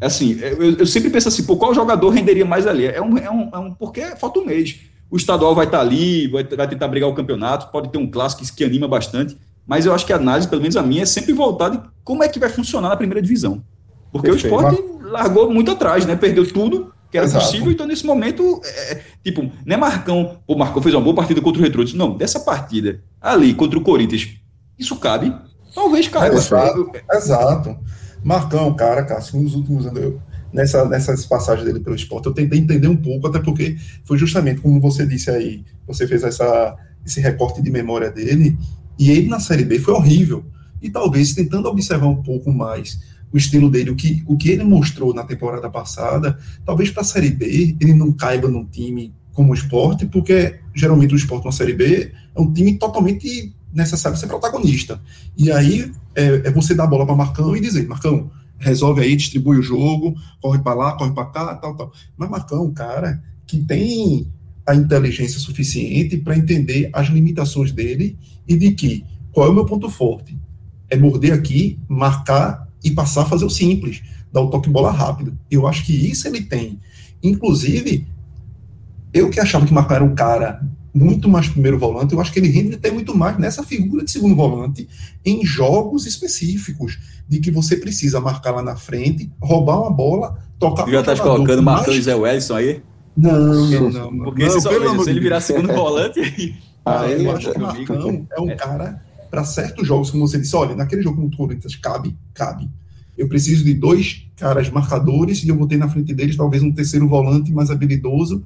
É 0.00 0.06
assim, 0.06 0.38
é, 0.40 0.52
eu, 0.52 0.76
eu, 0.76 0.86
sempre 0.86 1.10
penso 1.10 1.28
assim, 1.28 1.44
pô, 1.44 1.56
qual 1.56 1.74
jogador 1.74 2.10
renderia 2.10 2.44
mais 2.44 2.66
ali? 2.66 2.86
É 2.86 3.00
um, 3.00 3.18
é 3.18 3.30
um, 3.30 3.50
é 3.52 3.58
um 3.58 3.74
porque 3.74 4.02
falta 4.16 4.40
um 4.40 4.44
mês. 4.44 4.80
O 5.10 5.16
estadual 5.16 5.54
vai 5.54 5.66
estar 5.66 5.78
tá 5.78 5.84
ali, 5.84 6.28
vai, 6.28 6.44
vai 6.44 6.68
tentar 6.68 6.88
brigar 6.88 7.08
o 7.08 7.14
campeonato, 7.14 7.70
pode 7.72 7.90
ter 7.90 7.98
um 7.98 8.10
clássico 8.10 8.44
que, 8.44 8.52
que 8.52 8.64
anima 8.64 8.86
bastante 8.86 9.36
mas 9.68 9.84
eu 9.84 9.94
acho 9.94 10.06
que 10.06 10.14
a 10.14 10.16
análise, 10.16 10.48
pelo 10.48 10.62
menos 10.62 10.78
a 10.78 10.82
minha, 10.82 11.02
é 11.02 11.06
sempre 11.06 11.34
voltada 11.34 11.76
em 11.76 11.82
como 12.02 12.24
é 12.24 12.28
que 12.28 12.38
vai 12.38 12.48
funcionar 12.48 12.88
na 12.88 12.96
primeira 12.96 13.20
divisão. 13.20 13.62
Porque 14.10 14.30
Perfeito. 14.30 14.56
o 14.56 14.60
esporte 14.60 14.82
largou 15.02 15.52
muito 15.52 15.70
atrás, 15.70 16.06
né? 16.06 16.16
Perdeu 16.16 16.50
tudo 16.50 16.90
que 17.10 17.18
era 17.18 17.26
Exato. 17.26 17.44
possível, 17.44 17.70
então 17.70 17.86
nesse 17.86 18.04
momento, 18.04 18.60
é, 18.64 18.92
é 18.92 19.02
tipo, 19.22 19.42
não 19.42 19.74
é 19.74 19.76
Marcão, 19.76 20.38
o 20.46 20.54
Marcão 20.54 20.82
fez 20.82 20.94
uma 20.94 21.02
boa 21.02 21.14
partida 21.14 21.40
contra 21.40 21.60
o 21.60 21.64
Retro, 21.64 21.84
não, 21.96 22.16
dessa 22.16 22.40
partida 22.40 23.02
ali 23.20 23.54
contra 23.54 23.78
o 23.78 23.82
Corinthians, 23.82 24.28
isso 24.78 24.96
cabe? 24.96 25.34
Talvez 25.74 26.08
cabe. 26.08 26.34
Exato, 26.34 26.90
exato. 27.12 27.76
Marcão, 28.22 28.74
cara, 28.74 29.04
Cássio, 29.04 29.40
nos 29.40 29.54
últimos 29.54 29.86
anos, 29.86 30.02
eu, 30.02 30.20
nessa, 30.52 30.84
nessas 30.88 31.24
passagens 31.26 31.66
dele 31.66 31.80
pelo 31.80 31.96
esporte, 31.96 32.26
eu 32.26 32.32
tentei 32.32 32.58
entender 32.58 32.88
um 32.88 32.96
pouco, 32.96 33.26
até 33.26 33.38
porque 33.38 33.76
foi 34.04 34.18
justamente 34.18 34.60
como 34.60 34.80
você 34.80 35.06
disse 35.06 35.30
aí, 35.30 35.64
você 35.86 36.06
fez 36.06 36.22
essa, 36.22 36.76
esse 37.04 37.20
recorte 37.20 37.62
de 37.62 37.70
memória 37.70 38.10
dele, 38.10 38.58
e 38.98 39.10
ele 39.10 39.28
na 39.28 39.40
Série 39.40 39.64
B 39.64 39.78
foi 39.78 39.94
horrível. 39.94 40.44
E 40.80 40.90
talvez 40.90 41.34
tentando 41.34 41.68
observar 41.68 42.06
um 42.06 42.22
pouco 42.22 42.52
mais 42.52 42.98
o 43.32 43.36
estilo 43.36 43.70
dele, 43.70 43.90
o 43.90 43.96
que, 43.96 44.22
o 44.26 44.36
que 44.36 44.50
ele 44.50 44.64
mostrou 44.64 45.12
na 45.12 45.22
temporada 45.22 45.68
passada, 45.68 46.38
talvez 46.64 46.90
para 46.90 47.02
a 47.02 47.04
Série 47.04 47.30
B 47.30 47.76
ele 47.80 47.92
não 47.92 48.12
caiba 48.12 48.48
num 48.48 48.64
time 48.64 49.12
como 49.32 49.52
o 49.52 49.54
esporte, 49.54 50.06
porque 50.06 50.58
geralmente 50.74 51.14
o 51.14 51.16
esporte 51.16 51.44
na 51.44 51.52
Série 51.52 51.74
B 51.74 52.12
é 52.34 52.40
um 52.40 52.52
time 52.52 52.76
totalmente 52.76 53.54
necessário 53.72 54.18
ser 54.18 54.26
protagonista. 54.26 55.00
E 55.36 55.52
aí 55.52 55.92
é, 56.18 56.48
é 56.48 56.50
você 56.50 56.74
dar 56.74 56.84
a 56.84 56.88
bola 56.88 57.06
para 57.06 57.14
Marcão 57.14 57.56
e 57.56 57.60
dizer, 57.60 57.86
Marcão, 57.86 58.28
resolve 58.58 59.00
aí, 59.00 59.14
distribui 59.14 59.56
o 59.56 59.62
jogo, 59.62 60.16
corre 60.40 60.58
para 60.58 60.74
lá, 60.74 60.92
corre 60.96 61.12
para 61.12 61.26
cá, 61.26 61.54
tal, 61.54 61.76
tal. 61.76 61.92
Mas 62.16 62.28
Marcão 62.28 62.68
é 62.68 62.72
cara 62.72 63.22
que 63.46 63.60
tem 63.60 64.26
a 64.66 64.74
inteligência 64.74 65.38
suficiente 65.38 66.16
para 66.18 66.36
entender 66.36 66.90
as 66.92 67.08
limitações 67.08 67.70
dele 67.70 68.18
e 68.46 68.56
de 68.56 68.72
que 68.72 69.04
qual 69.30 69.46
é 69.46 69.50
o 69.50 69.54
meu 69.54 69.64
ponto 69.64 69.88
forte? 69.88 70.36
É 70.90 70.96
morder 70.96 71.32
aqui, 71.32 71.78
marcar 71.88 72.68
e 72.82 72.90
passar 72.90 73.22
a 73.22 73.26
fazer 73.26 73.44
o 73.44 73.50
simples, 73.50 74.02
dar 74.32 74.40
o 74.40 74.50
toque 74.50 74.68
bola 74.68 74.90
rápido. 74.90 75.38
Eu 75.48 75.68
acho 75.68 75.86
que 75.86 75.92
isso 75.92 76.26
ele 76.26 76.42
tem. 76.42 76.80
Inclusive, 77.22 78.06
eu 79.12 79.30
que 79.30 79.38
achava 79.38 79.64
que 79.64 79.72
Marcão 79.72 79.96
era 79.96 80.04
um 80.04 80.14
cara 80.14 80.60
muito 80.92 81.28
mais 81.28 81.48
primeiro 81.48 81.78
volante, 81.78 82.14
eu 82.14 82.20
acho 82.20 82.32
que 82.32 82.38
ele 82.38 82.48
rende 82.48 82.74
até 82.74 82.90
muito 82.90 83.16
mais 83.16 83.38
nessa 83.38 83.62
figura 83.62 84.04
de 84.04 84.10
segundo 84.10 84.34
volante 84.34 84.88
em 85.24 85.44
jogos 85.44 86.06
específicos, 86.06 86.98
de 87.28 87.40
que 87.40 87.50
você 87.50 87.76
precisa 87.76 88.20
marcar 88.20 88.52
lá 88.52 88.62
na 88.62 88.76
frente, 88.76 89.30
roubar 89.40 89.80
uma 89.80 89.90
bola, 89.90 90.38
tocar 90.58 90.88
Já 90.88 91.02
tá 91.02 91.16
colocando 91.16 91.62
Marcão 91.62 91.94
e 91.94 92.00
Zé 92.00 92.14
Wellison 92.14 92.56
aí? 92.56 92.82
Não, 93.16 93.66
não, 93.66 93.90
não. 93.90 94.24
Porque 94.24 94.44
não, 94.44 94.60
se, 94.60 94.78
não, 94.78 95.04
se 95.04 95.10
ele 95.10 95.20
virar 95.20 95.40
segundo 95.40 95.72
volante. 95.72 96.56
Ah, 96.84 97.06
eu 97.08 97.36
acho 97.36 97.52
que 97.52 97.58
o 97.58 97.60
Marcão 97.60 98.26
é 98.30 98.40
um 98.40 98.56
cara, 98.56 99.02
para 99.30 99.44
certos 99.44 99.86
jogos, 99.86 100.10
como 100.10 100.26
você 100.26 100.38
disse, 100.38 100.56
olha, 100.56 100.74
naquele 100.74 101.02
jogo 101.02 101.20
no 101.20 101.36
Corinthians, 101.36 101.76
cabe, 101.76 102.16
cabe. 102.32 102.68
Eu 103.16 103.28
preciso 103.28 103.64
de 103.64 103.74
dois 103.74 104.26
caras 104.36 104.70
marcadores 104.70 105.42
e 105.42 105.48
eu 105.48 105.56
botei 105.56 105.76
na 105.76 105.88
frente 105.88 106.14
deles 106.14 106.36
talvez 106.36 106.62
um 106.62 106.72
terceiro 106.72 107.08
volante 107.08 107.52
mais 107.52 107.70
habilidoso. 107.70 108.44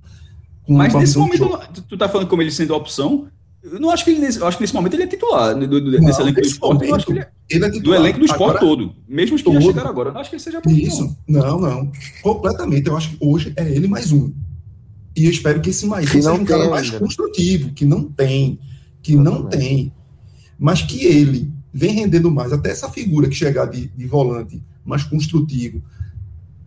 Mas 0.69 0.95
nesse 0.95 1.19
momento, 1.19 1.59
tu 1.89 1.97
tá 1.97 2.09
falando 2.09 2.29
como 2.29 2.43
ele 2.43 2.51
sendo 2.51 2.73
a 2.73 2.77
opção, 2.77 3.29
eu 3.63 3.79
não 3.79 3.91
acho 3.91 4.05
que 4.05 4.11
ele, 4.11 4.27
eu 4.27 4.47
acho 4.47 4.57
que 4.57 4.63
nesse 4.63 4.75
momento 4.75 4.95
ele 4.95 5.05
é 5.05 5.07
titular 5.07 5.55
do, 5.55 5.81
do, 5.81 6.01
desse 6.01 6.21
elenco 6.21 6.41
do 6.41 6.47
esporte. 6.47 6.85
eu 6.89 6.95
acho 6.95 7.07
que 7.07 7.13
ele 7.13 7.21
é, 7.21 7.29
ele 7.49 7.65
é 7.65 7.71
titular. 7.71 7.99
Do 7.99 8.05
elenco 8.05 8.19
do 8.19 8.25
esporte 8.25 8.57
agora, 8.57 8.59
todo. 8.59 8.95
Mesmo 9.09 9.37
os 9.37 9.43
que 9.43 9.53
já 9.53 9.61
chegaram 9.61 9.91
agora. 9.91 10.09
Eu 10.09 10.15
não 10.15 10.21
acho 10.21 10.31
que 10.31 10.37
ele 10.37 10.43
seja 10.43 10.61
a 10.65 10.71
Isso. 10.71 11.17
Não, 11.29 11.61
não. 11.61 11.93
Completamente. 12.23 12.89
Eu 12.89 12.97
acho 12.97 13.11
que 13.11 13.17
hoje 13.21 13.53
é 13.57 13.69
ele 13.71 13.87
mais 13.87 14.11
um. 14.11 14.33
E 15.17 15.27
eu 15.27 15.31
espero 15.31 15.61
que 15.61 15.71
esse 15.71 15.87
mais 15.87 16.11
seja 16.11 16.33
um 16.33 16.45
cara 16.45 16.71
mais 16.71 16.87
ainda. 16.87 16.99
construtivo, 16.99 17.73
que 17.73 17.85
não 17.85 18.05
tem, 18.05 18.59
que 19.03 19.15
não, 19.15 19.41
não 19.41 19.49
tem, 19.49 19.93
mas 20.59 20.83
que 20.83 21.05
ele 21.05 21.53
vem 21.73 21.93
rendendo 21.93 22.31
mais. 22.31 22.53
Até 22.53 22.71
essa 22.71 22.89
figura 22.89 23.29
que 23.29 23.35
chegar 23.35 23.67
de, 23.67 23.89
de 23.89 24.07
volante 24.07 24.63
mais 24.85 25.05
construtivo, 25.05 25.83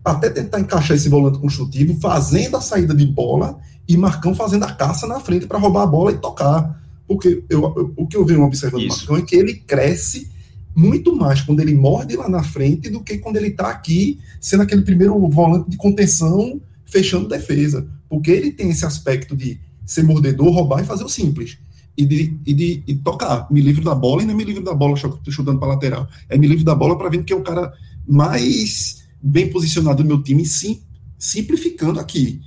até 0.03 0.29
tentar 0.29 0.59
encaixar 0.59 0.95
esse 0.95 1.09
volante 1.09 1.39
construtivo, 1.39 1.99
fazendo 1.99 2.55
a 2.55 2.61
saída 2.61 2.93
de 2.93 3.05
bola 3.05 3.59
e 3.87 3.95
Marcão 3.97 4.33
fazendo 4.33 4.63
a 4.63 4.71
caça 4.71 5.07
na 5.07 5.19
frente 5.19 5.45
para 5.45 5.59
roubar 5.59 5.83
a 5.83 5.87
bola 5.87 6.11
e 6.11 6.17
tocar. 6.17 6.83
Porque 7.07 7.43
eu, 7.49 7.61
eu, 7.75 7.93
o 7.95 8.07
que 8.07 8.17
eu 8.17 8.25
venho 8.25 8.43
observando 8.43 8.81
do 8.81 8.87
Marcão 8.87 9.17
é 9.17 9.21
que 9.21 9.35
ele 9.35 9.53
cresce 9.53 10.31
muito 10.75 11.15
mais 11.15 11.41
quando 11.41 11.61
ele 11.61 11.73
morde 11.73 12.15
lá 12.15 12.27
na 12.27 12.43
frente 12.43 12.89
do 12.89 13.01
que 13.01 13.17
quando 13.17 13.37
ele 13.37 13.47
está 13.47 13.69
aqui, 13.69 14.19
sendo 14.41 14.63
aquele 14.63 14.81
primeiro 14.81 15.17
volante 15.29 15.69
de 15.69 15.77
contenção, 15.77 16.59
fechando 16.85 17.29
defesa. 17.29 17.87
Porque 18.09 18.31
ele 18.31 18.51
tem 18.51 18.69
esse 18.69 18.85
aspecto 18.85 19.35
de 19.35 19.59
ser 19.85 20.03
mordedor, 20.03 20.51
roubar 20.51 20.81
e 20.81 20.85
fazer 20.85 21.03
o 21.03 21.09
simples. 21.09 21.57
E 21.97 22.05
de, 22.05 22.37
e 22.45 22.53
de 22.53 22.83
e 22.87 22.95
tocar. 22.95 23.47
Me 23.49 23.61
livro 23.61 23.83
da 23.83 23.95
bola 23.95 24.21
e 24.21 24.25
não 24.25 24.33
é 24.33 24.37
me 24.37 24.43
livro 24.43 24.63
da 24.63 24.73
bola 24.73 24.97
chutando 24.97 25.59
para 25.59 25.69
lateral. 25.69 26.07
É 26.27 26.37
me 26.37 26.47
livro 26.47 26.65
da 26.65 26.75
bola 26.75 26.97
para 26.97 27.09
ver 27.09 27.23
que 27.23 27.31
é 27.31 27.35
o 27.35 27.43
cara 27.43 27.71
mais 28.05 29.05
bem 29.21 29.49
posicionado 29.49 30.03
do 30.03 30.07
meu 30.07 30.21
time, 30.21 30.45
sim, 30.45 30.81
simplificando 31.17 31.99
aqui. 31.99 32.41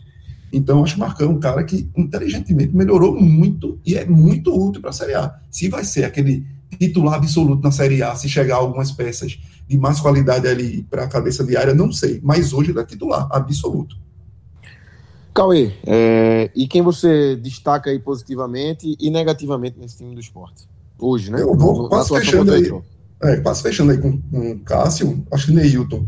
Então, 0.52 0.82
acho 0.82 0.94
que 0.94 1.00
Marcão 1.00 1.28
é 1.28 1.30
um 1.30 1.40
cara 1.40 1.62
que 1.64 1.88
inteligentemente 1.96 2.74
melhorou 2.74 3.14
muito 3.20 3.78
e 3.84 3.96
é 3.96 4.04
muito 4.04 4.54
útil 4.54 4.80
para 4.80 4.90
a 4.90 4.94
Série 4.94 5.14
A. 5.14 5.38
Se 5.50 5.68
vai 5.68 5.84
ser 5.84 6.04
aquele 6.04 6.46
titular 6.78 7.14
absoluto 7.14 7.62
na 7.62 7.70
Série 7.70 8.02
A, 8.02 8.14
se 8.14 8.28
chegar 8.28 8.56
algumas 8.56 8.90
peças 8.90 9.38
de 9.66 9.78
mais 9.78 10.00
qualidade 10.00 10.46
ali 10.46 10.82
para 10.88 11.04
a 11.04 11.08
cabeça 11.08 11.44
de 11.44 11.56
área, 11.56 11.74
não 11.74 11.92
sei. 11.92 12.20
Mas 12.22 12.52
hoje 12.52 12.70
ele 12.70 12.80
é 12.80 12.84
titular 12.84 13.28
absoluto. 13.30 13.96
Cauê, 15.34 15.72
é, 15.86 16.50
e 16.54 16.66
quem 16.66 16.82
você 16.82 17.36
destaca 17.36 17.90
aí 17.90 17.98
positivamente 17.98 18.96
e 18.98 19.10
negativamente 19.10 19.78
nesse 19.78 19.98
time 19.98 20.14
do 20.14 20.20
esporte? 20.20 20.68
Hoje, 20.98 21.30
né? 21.30 21.40
Eu 21.40 21.54
vou 21.54 21.88
quase 21.88 22.08
fechando 22.08 22.52
aí. 22.52 22.72
É, 23.22 23.36
quase 23.36 23.62
fechando 23.62 23.92
aí 23.92 23.98
com, 23.98 24.20
com 24.20 24.52
o 24.52 24.58
Cássio, 24.60 25.24
acho 25.30 25.46
que 25.46 25.52
Neilton, 25.52 26.06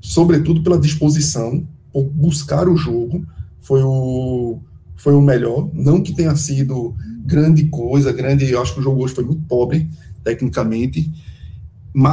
sobretudo 0.00 0.62
pela 0.62 0.78
disposição, 0.78 1.64
por 1.92 2.04
buscar 2.04 2.68
o 2.68 2.76
jogo, 2.76 3.24
foi 3.62 3.82
o, 3.82 4.58
foi 4.96 5.14
o 5.14 5.20
melhor. 5.20 5.68
Não 5.72 6.02
que 6.02 6.14
tenha 6.14 6.34
sido 6.36 6.94
grande 7.24 7.64
coisa, 7.64 8.12
grande. 8.12 8.50
Eu 8.50 8.60
acho 8.60 8.74
que 8.74 8.80
o 8.80 8.82
jogo 8.82 9.02
hoje 9.02 9.14
foi 9.14 9.24
muito 9.24 9.42
pobre, 9.48 9.88
tecnicamente. 10.22 11.10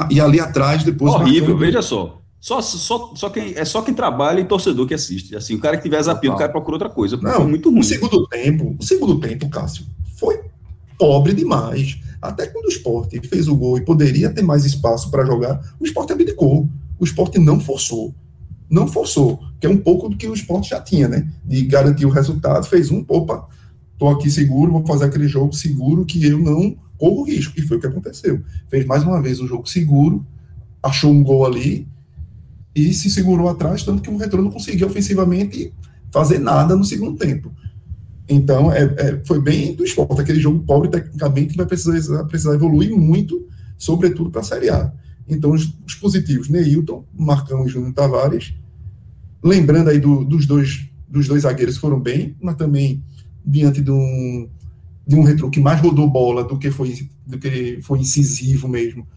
E 0.09 0.19
ali 0.19 0.39
atrás, 0.39 0.83
depois. 0.83 1.13
Horrível, 1.13 1.57
veja 1.57 1.81
só. 1.81 2.19
Só, 2.39 2.61
só, 2.61 3.13
só 3.15 3.29
quem, 3.29 3.53
é 3.55 3.65
só 3.65 3.81
quem 3.81 3.93
trabalha 3.93 4.39
e 4.39 4.45
torcedor 4.45 4.87
que 4.87 4.93
assiste. 4.93 5.35
Assim, 5.35 5.55
o 5.55 5.59
cara 5.59 5.75
que 5.75 5.83
tiver 5.83 6.01
zapiando, 6.01 6.35
o 6.35 6.39
cara 6.39 6.51
procura 6.51 6.75
outra 6.75 6.89
coisa. 6.89 7.17
Não, 7.17 7.33
foi 7.33 7.47
muito 7.47 7.69
ruim. 7.69 7.79
O 7.79 7.83
segundo 7.83 8.27
tempo, 8.27 8.75
o 8.79 8.83
segundo 8.83 9.19
tempo, 9.19 9.49
Cássio, 9.49 9.85
foi 10.17 10.39
pobre 10.97 11.33
demais. 11.33 11.97
Até 12.21 12.47
quando 12.47 12.65
o 12.65 12.69
esporte 12.69 13.19
fez 13.27 13.47
o 13.47 13.55
gol 13.55 13.77
e 13.77 13.81
poderia 13.81 14.29
ter 14.29 14.41
mais 14.41 14.63
espaço 14.63 15.11
para 15.11 15.25
jogar, 15.25 15.59
o 15.79 15.85
esporte 15.85 16.13
abdicou. 16.13 16.67
O 16.97 17.03
esporte 17.03 17.39
não 17.39 17.59
forçou. 17.59 18.13
Não 18.69 18.87
forçou, 18.87 19.39
que 19.59 19.65
é 19.65 19.69
um 19.69 19.77
pouco 19.77 20.09
do 20.09 20.15
que 20.15 20.27
o 20.27 20.33
esporte 20.33 20.69
já 20.69 20.79
tinha, 20.79 21.07
né? 21.07 21.27
De 21.43 21.63
garantir 21.63 22.05
o 22.05 22.09
resultado. 22.09 22.67
Fez 22.67 22.91
um, 22.91 23.03
opa, 23.07 23.47
tô 23.97 24.07
aqui 24.09 24.29
seguro, 24.29 24.71
vou 24.71 24.85
fazer 24.85 25.05
aquele 25.05 25.27
jogo 25.27 25.53
seguro 25.53 26.05
que 26.05 26.23
eu 26.25 26.37
não 26.37 26.75
corro 26.97 27.23
risco. 27.23 27.57
E 27.57 27.61
foi 27.61 27.77
o 27.77 27.79
que 27.79 27.87
aconteceu. 27.87 28.41
Fez 28.69 28.85
mais 28.85 29.03
uma 29.03 29.21
vez 29.21 29.39
um 29.39 29.47
jogo 29.47 29.67
seguro, 29.67 30.25
achou 30.83 31.11
um 31.11 31.23
gol 31.23 31.45
ali 31.45 31.87
e 32.75 32.93
se 32.93 33.09
segurou 33.09 33.49
atrás, 33.49 33.83
tanto 33.83 34.01
que 34.01 34.09
o 34.09 34.17
retorno 34.17 34.45
não 34.45 34.51
conseguiu 34.51 34.87
ofensivamente 34.87 35.73
fazer 36.11 36.39
nada 36.39 36.75
no 36.75 36.83
segundo 36.83 37.17
tempo. 37.17 37.51
Então, 38.27 38.71
é, 38.71 38.83
é, 38.83 39.21
foi 39.25 39.41
bem 39.41 39.73
do 39.73 39.83
esporte, 39.83 40.21
aquele 40.21 40.39
jogo 40.39 40.59
pobre 40.59 40.89
tecnicamente 40.89 41.57
vai 41.57 41.65
precisar, 41.65 42.23
precisar 42.25 42.53
evoluir 42.53 42.95
muito, 42.95 43.47
sobretudo 43.75 44.29
para 44.29 44.41
a 44.41 44.43
Série 44.43 44.69
A. 44.69 44.93
Então, 45.27 45.51
os, 45.51 45.73
os, 45.85 45.95
positivos, 45.95 46.47
Neilton, 46.47 47.03
Marcão 47.13 47.65
e 47.65 47.69
Júnior 47.69 47.93
Tavares. 47.93 48.53
Lembrando 49.43 49.89
aí 49.89 49.99
do, 49.99 50.23
dos, 50.23 50.45
dois, 50.45 50.89
dos 51.07 51.27
dois 51.27 51.43
zagueiros 51.43 51.77
foram 51.77 51.99
bem, 51.99 52.35
mas 52.41 52.55
também 52.55 53.03
diante 53.45 53.81
de 53.81 53.91
um, 53.91 54.49
de 55.07 55.15
um 55.15 55.23
retro 55.23 55.49
que 55.49 55.59
mais 55.59 55.81
rodou 55.81 56.09
bola 56.09 56.43
do 56.43 56.57
que 56.57 56.69
foi, 56.69 57.07
do 57.25 57.39
que 57.39 57.79
foi 57.81 57.99
incisivo 57.99 58.67
mesmo. 58.67 59.07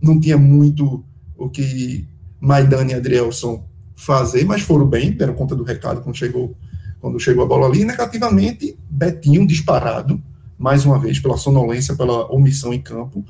Não 0.00 0.20
tinha 0.20 0.38
muito 0.38 1.04
o 1.36 1.48
que 1.48 2.06
Maidana 2.40 2.92
e 2.92 2.94
Adrielson 2.94 3.64
fazer, 3.96 4.44
mas 4.44 4.62
foram 4.62 4.86
bem, 4.86 5.12
deram 5.12 5.34
conta 5.34 5.54
do 5.54 5.62
recado 5.62 6.00
quando 6.02 6.16
chegou, 6.16 6.56
quando 7.00 7.20
chegou 7.20 7.44
a 7.44 7.46
bola 7.46 7.66
ali. 7.66 7.84
Negativamente, 7.84 8.78
Betinho 8.88 9.46
disparado, 9.46 10.22
mais 10.58 10.84
uma 10.84 10.98
vez, 10.98 11.18
pela 11.18 11.36
sonolência, 11.36 11.96
pela 11.96 12.30
omissão 12.32 12.72
em 12.72 12.80
campo, 12.80 13.24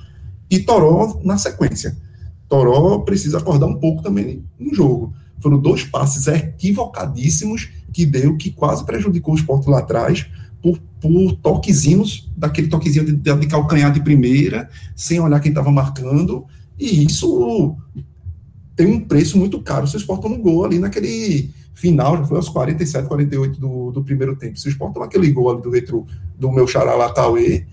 e 0.51 0.59
Toró 0.59 1.21
na 1.25 1.39
sequência. 1.39 1.97
Toró 2.49 2.99
precisa 2.99 3.39
acordar 3.39 3.67
um 3.67 3.79
pouco 3.79 4.03
também 4.03 4.45
no 4.59 4.75
jogo. 4.75 5.15
Foram 5.41 5.59
dois 5.59 5.85
passes 5.85 6.27
equivocadíssimos 6.27 7.69
que 7.93 8.07
deu, 8.07 8.37
que 8.37 8.51
quase 8.51 8.85
prejudicou 8.85 9.35
o 9.35 9.37
esporte 9.37 9.69
lá 9.69 9.79
atrás, 9.81 10.27
por, 10.63 10.79
por 11.01 11.37
toquezinhos, 11.37 12.31
daquele 12.37 12.69
toquezinho 12.69 13.05
de, 13.05 13.17
de 13.17 13.47
calcanhar 13.47 13.93
de 13.93 14.03
primeira, 14.03 14.69
sem 14.95 15.19
olhar 15.21 15.41
quem 15.41 15.51
estava 15.51 15.71
marcando, 15.71 16.45
e 16.79 17.05
isso 17.05 17.77
tem 18.77 18.87
um 18.87 19.01
preço 19.01 19.37
muito 19.37 19.61
caro 19.61 19.87
se 19.87 19.97
o 19.97 19.99
Sport 19.99 20.23
toma 20.23 20.37
um 20.37 20.41
gol 20.41 20.65
ali 20.65 20.79
naquele 20.79 21.51
final, 21.75 22.17
já 22.17 22.25
foi 22.25 22.37
aos 22.39 22.49
47, 22.49 23.09
48 23.09 23.61
do, 23.61 23.91
do 23.91 24.03
primeiro 24.03 24.35
tempo. 24.37 24.59
Se 24.59 24.69
o 24.69 24.71
Sport 24.71 24.95
toma 24.95 25.05
aquele 25.05 25.31
gol 25.31 25.51
ali 25.51 25.63
do 25.63 25.71
retro 25.71 26.07
do 26.39 26.51
meu 26.51 26.67
xará 26.67 26.95
lá, 26.95 27.13
Cauê, 27.13 27.67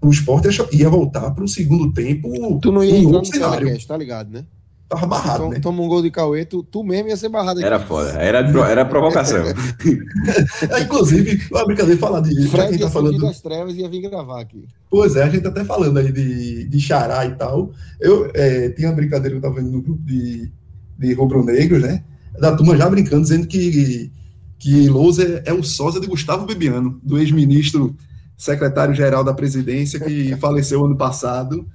o 0.00 0.10
Sport 0.10 0.46
ia 0.72 0.88
voltar 0.88 1.30
para 1.32 1.44
o 1.44 1.48
segundo 1.48 1.92
tempo. 1.92 2.58
Tu 2.60 2.72
não 2.72 2.82
ia 2.82 2.98
entrar 2.98 3.18
no 3.18 3.24
cenário. 3.24 3.86
tá 3.86 3.96
ligado, 3.96 4.30
né? 4.30 4.44
Tava 4.88 5.04
barrado, 5.04 5.38
então, 5.38 5.50
né? 5.50 5.58
Toma 5.58 5.82
um 5.82 5.88
gol 5.88 6.00
de 6.00 6.12
Cauê, 6.12 6.44
tu, 6.44 6.62
tu 6.62 6.84
mesmo 6.84 7.08
ia 7.08 7.16
ser 7.16 7.28
barrado 7.28 7.58
aqui. 7.58 7.66
Era 7.66 7.80
foda, 7.80 8.10
era, 8.10 8.38
era 8.70 8.84
provocação. 8.84 9.42
é, 10.70 10.80
inclusive, 10.80 11.42
uma 11.50 11.66
brincadeira 11.66 12.00
falar 12.00 12.20
de. 12.20 12.48
Fred 12.48 12.68
quem 12.68 12.78
tá 12.78 12.88
falando. 12.88 13.18
das 13.18 13.40
trevas 13.40 13.74
ia 13.74 13.88
vir 13.88 14.02
gravar 14.02 14.40
aqui. 14.40 14.64
Pois 14.88 15.16
é, 15.16 15.24
a 15.24 15.28
gente 15.28 15.42
tá 15.42 15.48
até 15.48 15.64
falando 15.64 15.98
aí 15.98 16.12
de, 16.12 16.68
de 16.68 16.80
xará 16.80 17.26
e 17.26 17.34
tal. 17.34 17.72
Eu 18.00 18.30
é, 18.32 18.68
tinha 18.70 18.88
uma 18.88 18.94
brincadeira 18.94 19.30
que 19.30 19.38
eu 19.38 19.42
tava 19.42 19.60
vendo 19.60 19.72
no 19.72 19.82
grupo 19.82 20.00
de, 20.04 20.52
de 20.96 21.12
rubro-negros, 21.14 21.82
né? 21.82 22.04
Da 22.38 22.54
turma 22.54 22.76
já 22.76 22.88
brincando, 22.88 23.22
dizendo 23.22 23.48
que, 23.48 24.12
que 24.56 24.88
Lousa 24.88 25.42
é, 25.44 25.50
é 25.50 25.52
o 25.52 25.64
sósia 25.64 26.00
de 26.00 26.06
Gustavo 26.06 26.46
Bebiano, 26.46 27.00
do 27.02 27.18
ex-ministro 27.18 27.92
secretário-geral 28.36 29.24
da 29.24 29.34
presidência, 29.34 29.98
que 29.98 30.36
faleceu 30.36 30.84
ano 30.84 30.96
passado. 30.96 31.66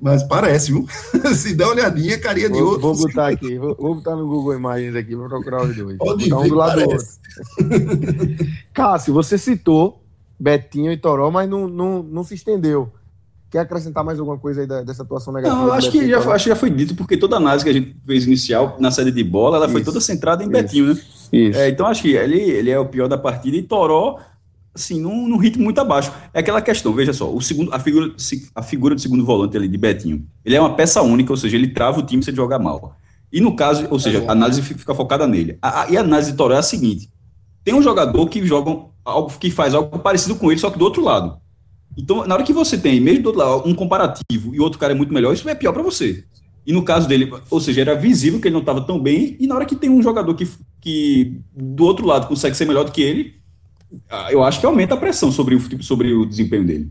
Mas 0.00 0.22
parece, 0.22 0.72
viu? 0.72 0.86
Se 1.34 1.54
der 1.54 1.64
uma 1.64 1.72
olhadinha, 1.72 2.18
carinha 2.18 2.48
de 2.48 2.58
vou, 2.58 2.68
outro. 2.68 2.94
Vou 2.94 2.96
botar 2.96 3.28
aqui, 3.28 3.58
vou, 3.58 3.74
vou, 3.74 3.94
botar 3.96 4.14
no 4.14 4.26
Google 4.26 4.54
Imagens 4.54 4.94
aqui, 4.94 5.14
vou 5.14 5.28
procurar 5.28 5.64
os 5.64 5.76
dois. 5.76 5.98
Pode 5.98 6.32
um 6.32 6.40
ver, 6.40 6.48
do 6.48 6.54
lado 6.54 6.80
parece. 6.80 7.18
do 7.58 7.74
outro. 7.74 8.46
Cássio, 8.72 9.12
você 9.12 9.36
citou 9.36 10.02
Betinho 10.38 10.92
e 10.92 10.96
Toró, 10.96 11.30
mas 11.30 11.50
não, 11.50 11.66
não, 11.66 12.02
não 12.02 12.22
se 12.22 12.34
estendeu. 12.34 12.92
Quer 13.50 13.60
acrescentar 13.60 14.04
mais 14.04 14.20
alguma 14.20 14.38
coisa 14.38 14.60
aí 14.60 14.84
dessa 14.84 15.02
atuação 15.02 15.32
negativa? 15.32 15.60
Não, 15.60 15.72
acho 15.72 15.90
que, 15.90 16.06
já, 16.06 16.18
acho 16.18 16.44
que 16.44 16.50
já 16.50 16.56
foi 16.56 16.70
dito, 16.70 16.94
porque 16.94 17.16
toda 17.16 17.36
a 17.36 17.38
análise 17.38 17.64
que 17.64 17.70
a 17.70 17.72
gente 17.72 17.96
fez 18.06 18.26
inicial 18.26 18.76
na 18.78 18.90
série 18.90 19.10
de 19.10 19.24
bola, 19.24 19.56
ela 19.56 19.64
isso, 19.64 19.72
foi 19.72 19.82
toda 19.82 20.00
centrada 20.00 20.44
em 20.44 20.46
isso, 20.46 20.52
Betinho, 20.52 20.94
né? 20.94 21.00
Isso. 21.32 21.58
É, 21.58 21.68
então 21.70 21.86
acho 21.86 22.02
que 22.02 22.14
ele, 22.14 22.38
ele 22.38 22.70
é 22.70 22.78
o 22.78 22.86
pior 22.86 23.08
da 23.08 23.16
partida 23.16 23.56
e 23.56 23.62
Toró 23.62 24.18
assim, 24.78 25.00
num, 25.00 25.28
num, 25.28 25.36
ritmo 25.36 25.64
muito 25.64 25.80
abaixo. 25.80 26.12
É 26.32 26.40
aquela 26.40 26.62
questão, 26.62 26.92
veja 26.92 27.12
só, 27.12 27.32
o 27.32 27.40
segundo, 27.40 27.72
a, 27.72 27.78
figura, 27.78 28.14
a 28.54 28.62
figura 28.62 28.94
do 28.94 29.00
segundo 29.00 29.24
volante 29.24 29.56
ali, 29.56 29.68
de 29.68 29.78
Betinho, 29.78 30.26
ele 30.44 30.56
é 30.56 30.60
uma 30.60 30.74
peça 30.74 31.02
única, 31.02 31.32
ou 31.32 31.36
seja, 31.36 31.56
ele 31.56 31.68
trava 31.68 32.00
o 32.00 32.02
time 32.02 32.22
se 32.22 32.30
ele 32.30 32.36
jogar 32.36 32.58
mal. 32.58 32.96
E 33.32 33.40
no 33.40 33.54
caso, 33.54 33.86
ou 33.90 33.98
seja, 33.98 34.24
a 34.26 34.32
análise 34.32 34.62
fica 34.62 34.94
focada 34.94 35.26
nele. 35.26 35.58
A, 35.60 35.82
a, 35.82 35.90
e 35.90 35.96
a 35.96 36.00
análise 36.00 36.30
de 36.30 36.36
Toró 36.36 36.54
é 36.54 36.58
a 36.58 36.62
seguinte: 36.62 37.10
tem 37.62 37.74
um 37.74 37.82
jogador 37.82 38.26
que 38.28 38.44
joga 38.46 38.86
algo 39.04 39.38
que 39.38 39.50
faz 39.50 39.74
algo 39.74 39.98
parecido 39.98 40.36
com 40.36 40.50
ele, 40.50 40.60
só 40.60 40.70
que 40.70 40.78
do 40.78 40.84
outro 40.84 41.02
lado. 41.02 41.38
Então, 41.96 42.26
na 42.26 42.34
hora 42.34 42.44
que 42.44 42.52
você 42.52 42.78
tem, 42.78 43.00
mesmo 43.00 43.22
do 43.22 43.26
outro 43.26 43.42
lado, 43.42 43.68
um 43.68 43.74
comparativo 43.74 44.54
e 44.54 44.60
outro 44.60 44.78
cara 44.78 44.92
é 44.92 44.96
muito 44.96 45.12
melhor, 45.12 45.34
isso 45.34 45.48
é 45.48 45.54
pior 45.54 45.72
para 45.72 45.82
você. 45.82 46.24
E 46.64 46.72
no 46.72 46.82
caso 46.82 47.08
dele, 47.08 47.32
ou 47.50 47.60
seja, 47.60 47.80
era 47.80 47.94
visível 47.94 48.40
que 48.40 48.46
ele 48.46 48.52
não 48.52 48.60
estava 48.60 48.82
tão 48.82 49.00
bem, 49.00 49.36
e 49.40 49.46
na 49.46 49.54
hora 49.54 49.64
que 49.64 49.74
tem 49.74 49.90
um 49.90 50.02
jogador 50.02 50.34
que, 50.34 50.46
que 50.80 51.40
do 51.54 51.84
outro 51.84 52.06
lado 52.06 52.28
consegue 52.28 52.56
ser 52.56 52.66
melhor 52.66 52.84
do 52.84 52.92
que 52.92 53.02
ele, 53.02 53.34
eu 54.30 54.42
acho 54.42 54.60
que 54.60 54.66
aumenta 54.66 54.94
a 54.94 54.98
pressão 54.98 55.32
sobre 55.32 55.54
o, 55.54 55.82
sobre 55.82 56.12
o 56.12 56.26
desempenho 56.26 56.66
dele. 56.66 56.90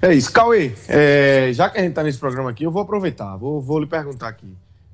É 0.00 0.14
isso. 0.14 0.32
Cauê, 0.32 0.72
é, 0.88 1.50
já 1.52 1.68
que 1.68 1.78
a 1.78 1.80
gente 1.80 1.90
está 1.90 2.04
nesse 2.04 2.18
programa 2.18 2.50
aqui, 2.50 2.64
eu 2.64 2.70
vou 2.70 2.82
aproveitar, 2.82 3.36
vou, 3.36 3.60
vou 3.60 3.80
lhe 3.80 3.86
perguntar 3.86 4.28
aqui. 4.28 4.46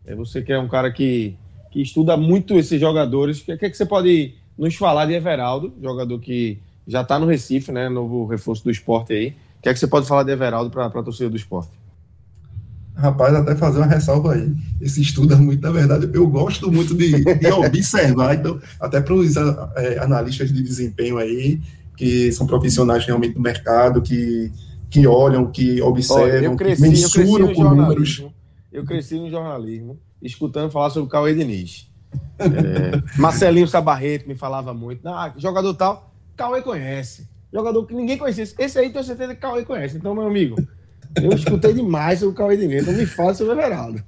É, 0.06 0.14
você 0.14 0.42
que 0.42 0.52
é 0.52 0.58
um 0.58 0.68
cara 0.68 0.90
que, 0.90 1.36
que 1.70 1.82
estuda 1.82 2.16
muito 2.16 2.58
esses 2.58 2.80
jogadores, 2.80 3.40
o 3.40 3.44
que, 3.44 3.56
que, 3.56 3.66
é 3.66 3.70
que 3.70 3.76
você 3.76 3.84
pode 3.84 4.34
nos 4.56 4.74
falar 4.76 5.06
de 5.06 5.12
Everaldo, 5.12 5.74
jogador 5.82 6.18
que 6.18 6.58
já 6.86 7.02
está 7.02 7.18
no 7.18 7.26
Recife, 7.26 7.72
né? 7.72 7.88
Novo 7.88 8.26
reforço 8.26 8.64
do 8.64 8.70
esporte 8.70 9.12
aí. 9.12 9.28
O 9.58 9.62
que 9.62 9.68
é 9.68 9.72
que 9.72 9.78
você 9.78 9.86
pode 9.86 10.06
falar 10.06 10.22
de 10.22 10.32
Everaldo 10.32 10.70
para 10.70 10.86
a 10.86 11.02
torcida 11.02 11.28
do 11.28 11.36
esporte? 11.36 11.70
Rapaz, 12.96 13.34
até 13.34 13.56
fazer 13.56 13.78
uma 13.78 13.86
ressalva 13.86 14.34
aí. 14.34 14.54
Esse 14.80 15.02
estudo 15.02 15.34
é 15.34 15.36
muito, 15.36 15.60
na 15.60 15.70
verdade, 15.70 16.08
eu 16.12 16.28
gosto 16.28 16.70
muito 16.70 16.94
de, 16.94 17.24
de 17.24 17.46
observar, 17.52 18.36
então, 18.36 18.60
até 18.78 19.00
para 19.00 19.14
os 19.14 19.36
é, 19.36 19.98
analistas 19.98 20.52
de 20.52 20.62
desempenho 20.62 21.18
aí, 21.18 21.60
que 21.96 22.30
são 22.32 22.46
profissionais 22.46 23.04
realmente 23.04 23.34
do 23.34 23.40
mercado, 23.40 24.00
que, 24.00 24.50
que 24.88 25.06
olham, 25.06 25.50
que 25.50 25.82
observam, 25.82 26.52
eu 26.52 26.56
cresci, 26.56 26.82
que 26.82 26.88
mensuram 26.88 27.48
eu 27.48 27.54
com 27.54 27.64
números. 27.64 28.24
Eu 28.72 28.84
cresci 28.84 29.18
no 29.18 29.28
jornalismo, 29.28 29.98
escutando 30.22 30.70
falar 30.70 30.90
sobre 30.90 31.06
o 31.06 31.10
Cauê 31.10 31.34
Diniz. 31.34 31.88
É, 32.38 33.18
Marcelinho 33.18 33.66
Sabarreto 33.66 34.28
me 34.28 34.36
falava 34.36 34.72
muito. 34.72 35.06
Ah, 35.08 35.32
jogador 35.36 35.74
tal, 35.74 36.12
Cauê 36.36 36.62
conhece. 36.62 37.28
Jogador 37.52 37.84
que 37.86 37.94
ninguém 37.94 38.18
conhecia. 38.18 38.44
Esse 38.58 38.78
aí 38.78 38.90
tenho 38.90 39.04
certeza 39.04 39.34
que 39.34 39.40
Cauê 39.40 39.64
conhece. 39.64 39.96
Então, 39.96 40.14
meu 40.14 40.26
amigo, 40.26 40.56
eu 41.16 41.32
escutei 41.32 41.72
demais 41.72 42.18
sobre 42.18 42.32
o 42.32 42.36
Cauê 42.36 42.56
Diniz. 42.56 42.82
Então 42.82 42.94
me 42.94 43.06
fala 43.06 43.34
sobre 43.34 43.54
o 43.54 43.58
Everaldo. 43.58 44.02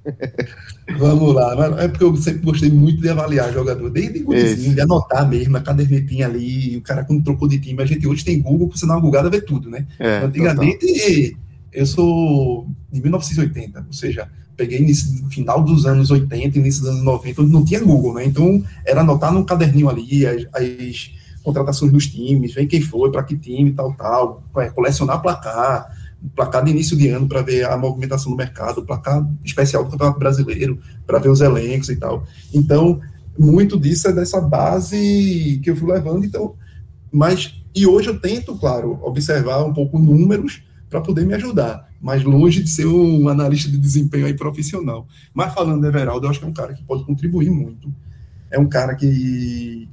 Vamos 0.99 1.35
lá. 1.35 1.83
É 1.83 1.89
porque 1.89 2.05
eu 2.05 2.17
sempre 2.17 2.41
gostei 2.41 2.71
muito 2.71 3.01
de 3.01 3.09
avaliar 3.09 3.53
jogador. 3.53 3.91
Desde 3.91 4.21
gurizinho, 4.21 4.75
de 4.75 4.81
anotar 4.81 5.29
mesmo, 5.29 5.57
a 5.57 5.61
cadernetinha 5.61 6.27
ali, 6.27 6.77
o 6.77 6.83
cara 6.83 7.05
quando 7.05 7.23
trocou 7.23 7.49
de 7.49 7.59
time. 7.59 7.83
A 7.83 7.87
gente 7.87 8.07
hoje 8.07 8.25
tem 8.25 8.41
Google, 8.41 8.71
você 8.71 8.87
dá 8.87 8.95
uma 8.95 9.01
Googada 9.01 9.31
vê 9.31 9.41
tudo, 9.41 9.71
né? 9.71 9.87
É, 9.99 10.19
Antigamente, 10.19 10.87
total. 10.87 11.41
eu 11.73 11.87
sou 11.87 12.69
de 12.91 13.01
1980, 13.01 13.85
ou 13.87 13.93
seja, 13.93 14.29
peguei 14.57 14.81
no 14.81 15.31
final 15.31 15.63
dos 15.63 15.87
anos 15.87 16.11
80, 16.11 16.59
início 16.59 16.83
dos 16.83 16.91
anos 16.91 17.03
90, 17.05 17.43
onde 17.43 17.53
não 17.53 17.65
tinha 17.65 17.81
Google, 17.81 18.15
né? 18.15 18.25
Então, 18.25 18.65
era 18.85 19.03
anotar 19.03 19.33
num 19.33 19.45
caderninho 19.45 19.89
ali 19.89 20.27
as, 20.27 20.47
as 20.53 21.11
contratações 21.43 21.93
dos 21.93 22.09
times, 22.09 22.55
ver 22.55 22.67
quem 22.67 22.81
foi, 22.81 23.13
para 23.13 23.23
que 23.23 23.37
time, 23.37 23.73
tal, 23.73 23.93
tal, 23.93 24.43
é, 24.57 24.69
colecionar 24.71 25.23
placar, 25.23 25.96
placar 26.35 26.65
de 26.65 26.71
início 26.71 26.97
de 26.97 27.09
ano 27.09 27.29
para 27.29 27.43
ver 27.43 27.65
a 27.65 27.77
movimentação 27.77 28.33
do 28.33 28.37
mercado, 28.37 28.85
placar 28.85 29.27
especial 29.45 29.85
do 29.85 29.91
Campeonato 29.91 30.19
Brasileiro, 30.19 30.79
para 31.07 31.19
ver 31.19 31.29
os 31.29 31.41
elencos 31.41 31.89
e 31.89 31.97
tal. 31.97 32.25
Então, 32.53 33.01
muito 33.39 33.79
disso 33.79 34.09
é 34.09 34.13
dessa 34.13 34.41
base 34.41 35.61
que 35.63 35.71
eu 35.71 35.77
fui 35.77 35.93
levando, 35.93 36.25
então, 36.25 36.55
mas, 37.13 37.55
e 37.75 37.87
hoje 37.87 38.09
eu 38.09 38.19
tento, 38.19 38.57
claro, 38.57 38.99
observar 39.03 39.65
um 39.65 39.73
pouco 39.73 39.99
números 39.99 40.63
para 40.89 41.01
poder 41.01 41.27
me 41.27 41.35
ajudar, 41.35 41.89
mas 42.01 42.23
longe 42.25 42.63
de 42.63 42.71
ser 42.71 42.87
um 42.87 43.29
analista 43.29 43.71
de 43.71 43.79
desempenho 43.79 44.27
aí 44.27 44.35
profissional. 44.35 45.07
Mas 45.35 45.53
falando 45.53 45.81
do 45.81 45.87
Everaldo, 45.87 46.27
eu 46.27 46.31
acho 46.31 46.39
que 46.39 46.45
é 46.45 46.49
um 46.49 46.55
cara 46.55 46.75
que 46.75 46.83
pode 46.83 47.05
contribuir 47.05 47.51
muito. 47.51 47.93
É 48.51 48.59
um 48.59 48.69
cara 48.69 48.95
que 48.95 49.89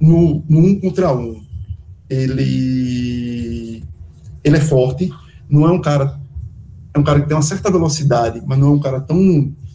no, 0.00 0.44
no 0.48 0.58
um 0.58 0.80
contra 0.80 1.14
um 1.14 1.44
ele 2.10 3.82
ele 4.44 4.56
é 4.56 4.60
forte, 4.60 5.10
não 5.52 5.66
é 5.66 5.70
um 5.70 5.80
cara 5.80 6.20
é 6.94 6.98
um 6.98 7.04
cara 7.04 7.20
que 7.20 7.28
tem 7.28 7.36
uma 7.36 7.42
certa 7.42 7.70
velocidade, 7.70 8.42
mas 8.44 8.58
não 8.58 8.68
é 8.68 8.70
um 8.72 8.80
cara 8.80 9.00
tão, 9.00 9.16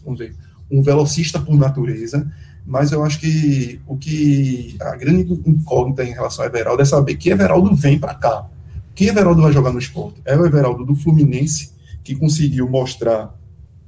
vamos 0.04 0.20
dizer, 0.20 0.36
um 0.70 0.82
velocista 0.82 1.40
por 1.40 1.56
natureza. 1.56 2.30
Mas 2.64 2.92
eu 2.92 3.02
acho 3.02 3.18
que 3.18 3.80
o 3.86 3.96
que 3.96 4.76
a 4.80 4.94
grande 4.94 5.32
incógnita 5.46 6.04
em 6.04 6.12
relação 6.12 6.44
a 6.44 6.48
Everaldo 6.48 6.82
é 6.82 6.84
saber 6.84 7.16
que 7.16 7.30
Everaldo 7.30 7.74
vem 7.74 7.98
para 7.98 8.14
cá 8.14 8.46
que 8.98 9.06
Everaldo 9.06 9.40
vai 9.42 9.52
jogar 9.52 9.72
no 9.72 9.78
esporte? 9.78 10.20
É 10.24 10.36
o 10.36 10.44
Everaldo 10.44 10.84
do 10.84 10.92
Fluminense, 10.92 11.72
que 12.02 12.16
conseguiu 12.16 12.68
mostrar 12.68 13.32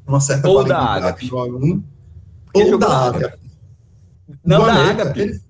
uma 0.06 0.20
certa 0.20 0.48
ou 0.48 0.62
da 0.62 0.78
Ágape. 0.78 1.28
do 1.28 1.36
aluno. 1.36 1.84
Ou 2.54 2.78
da 2.78 3.08
Ágape. 3.08 3.38
Não, 4.44 4.64
da 4.64 4.72
Ágape. 4.72 5.20
Ele, 5.20 5.40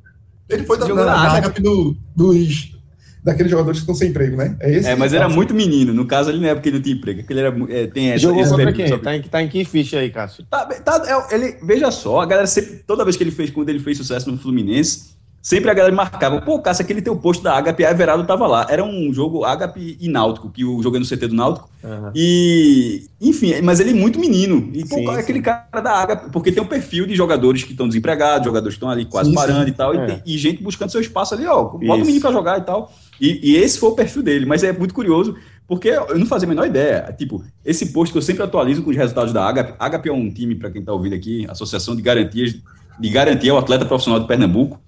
ele, 0.49 0.65
foi 0.65 0.79
da, 0.79 0.87
da, 0.87 1.05
da 1.05 1.33
Ágape 1.33 1.61
do, 1.61 1.95
dos 2.17 2.80
daqueles 3.23 3.51
jogadores 3.51 3.79
que 3.79 3.83
estão 3.83 3.95
sem 3.95 4.09
emprego, 4.09 4.37
né? 4.37 4.57
É, 4.61 4.73
esse 4.73 4.89
é 4.89 4.97
mas 4.97 5.13
era 5.13 5.29
muito 5.29 5.55
menino. 5.55 5.93
No 5.93 6.07
caso, 6.07 6.31
ele 6.31 6.41
não 6.41 6.49
é 6.49 6.55
porque 6.55 6.69
ele 6.69 6.77
não 6.77 6.83
tinha 6.83 6.97
emprego. 6.97 7.21
Porque 7.21 7.33
ele 7.33 7.41
era, 7.41 7.55
é, 7.69 7.87
tem 7.87 8.11
essa, 8.11 8.21
Jogou 8.21 8.45
contra 8.45 8.73
quem? 8.73 8.99
Tá 8.99 9.17
em, 9.17 9.23
tá 9.23 9.43
em 9.43 9.49
que 9.49 9.65
ficha 9.65 9.99
aí, 9.99 10.11
Cássio? 10.11 10.45
Tá, 10.51 10.67
tá, 10.67 11.27
é, 11.31 11.35
ele, 11.35 11.57
veja 11.63 11.91
só, 11.91 12.21
a 12.21 12.27
galera 12.27 12.47
sempre, 12.47 12.83
toda 12.87 13.05
vez 13.05 13.17
que 13.17 13.23
ele 13.23 13.31
fez, 13.31 13.51
quando 13.51 13.69
ele 13.69 13.79
fez 13.79 13.97
sucesso 13.99 14.31
no 14.31 14.39
Fluminense, 14.39 15.21
Sempre 15.43 15.71
a 15.71 15.75
galera 15.75 15.95
marcava, 15.95 16.43
pô, 16.43 16.59
Cássio, 16.59 16.85
aquele 16.85 17.01
teu 17.01 17.17
posto 17.17 17.43
da 17.43 17.57
Agape, 17.57 17.83
a 17.83 17.91
Everaldo 17.91 18.25
tava 18.27 18.47
lá. 18.47 18.67
Era 18.69 18.85
um 18.85 19.11
jogo 19.11 19.43
Agape 19.43 19.97
e 19.99 20.07
Náutico, 20.07 20.51
que 20.51 20.63
eu 20.63 20.83
joguei 20.83 21.01
no 21.01 21.07
CT 21.07 21.29
do 21.29 21.35
Náutico. 21.35 21.71
Uhum. 21.83 22.11
E, 22.15 23.07
enfim, 23.19 23.55
mas 23.63 23.81
ele 23.81 23.93
é 23.93 23.95
muito 23.95 24.19
menino. 24.19 24.71
E, 24.75 24.87
pô, 24.87 24.97
sim, 24.97 25.09
é 25.09 25.19
aquele 25.19 25.41
cara 25.41 25.81
da 25.81 25.93
Agape, 25.93 26.31
porque 26.31 26.53
tem 26.53 26.63
um 26.63 26.67
perfil 26.67 27.07
de 27.07 27.15
jogadores 27.15 27.65
que 27.65 27.71
estão 27.71 27.89
desempregados, 27.89 28.45
jogadores 28.45 28.75
que 28.75 28.77
estão 28.77 28.91
ali 28.91 29.07
quase 29.07 29.31
sim, 29.31 29.35
parando 29.35 29.65
sim. 29.65 29.71
e 29.71 29.73
tal, 29.73 29.95
é. 29.95 30.23
e, 30.27 30.35
e, 30.35 30.39
gente 30.39 30.63
buscando 30.63 30.91
seu 30.91 31.01
espaço 31.01 31.33
ali, 31.33 31.47
ó, 31.47 31.65
bota 31.65 32.03
o 32.03 32.07
menino 32.07 32.21
pra 32.21 32.33
jogar 32.33 32.59
e 32.59 32.63
tal. 32.63 32.93
E, 33.21 33.53
e, 33.53 33.57
esse 33.57 33.79
foi 33.79 33.91
o 33.91 33.95
perfil 33.95 34.23
dele, 34.23 34.47
mas 34.47 34.65
é 34.65 34.73
muito 34.73 34.95
curioso, 34.95 35.37
porque 35.69 35.89
eu 35.89 36.19
não 36.19 36.27
fazia 36.27 36.47
a 36.47 36.49
menor 36.49 36.67
ideia. 36.67 37.15
Tipo, 37.19 37.45
esse 37.65 37.93
posto 37.93 38.13
que 38.13 38.19
eu 38.19 38.23
sempre 38.23 38.43
atualizo 38.43 38.83
com 38.83 38.91
os 38.91 38.97
resultados 38.97 39.33
da 39.33 39.47
Agape. 39.47 39.75
Agape 39.79 40.09
é 40.09 40.13
um 40.13 40.31
time, 40.33 40.55
para 40.55 40.71
quem 40.71 40.83
tá 40.83 40.93
ouvindo 40.93 41.15
aqui, 41.15 41.47
Associação 41.49 41.95
de 41.95 42.03
Garantias, 42.03 42.57
de 42.99 43.09
Garantia 43.11 43.53
ao 43.53 43.59
Atleta 43.59 43.85
Profissional 43.85 44.21
de 44.21 44.27
Pernambuco 44.27 44.81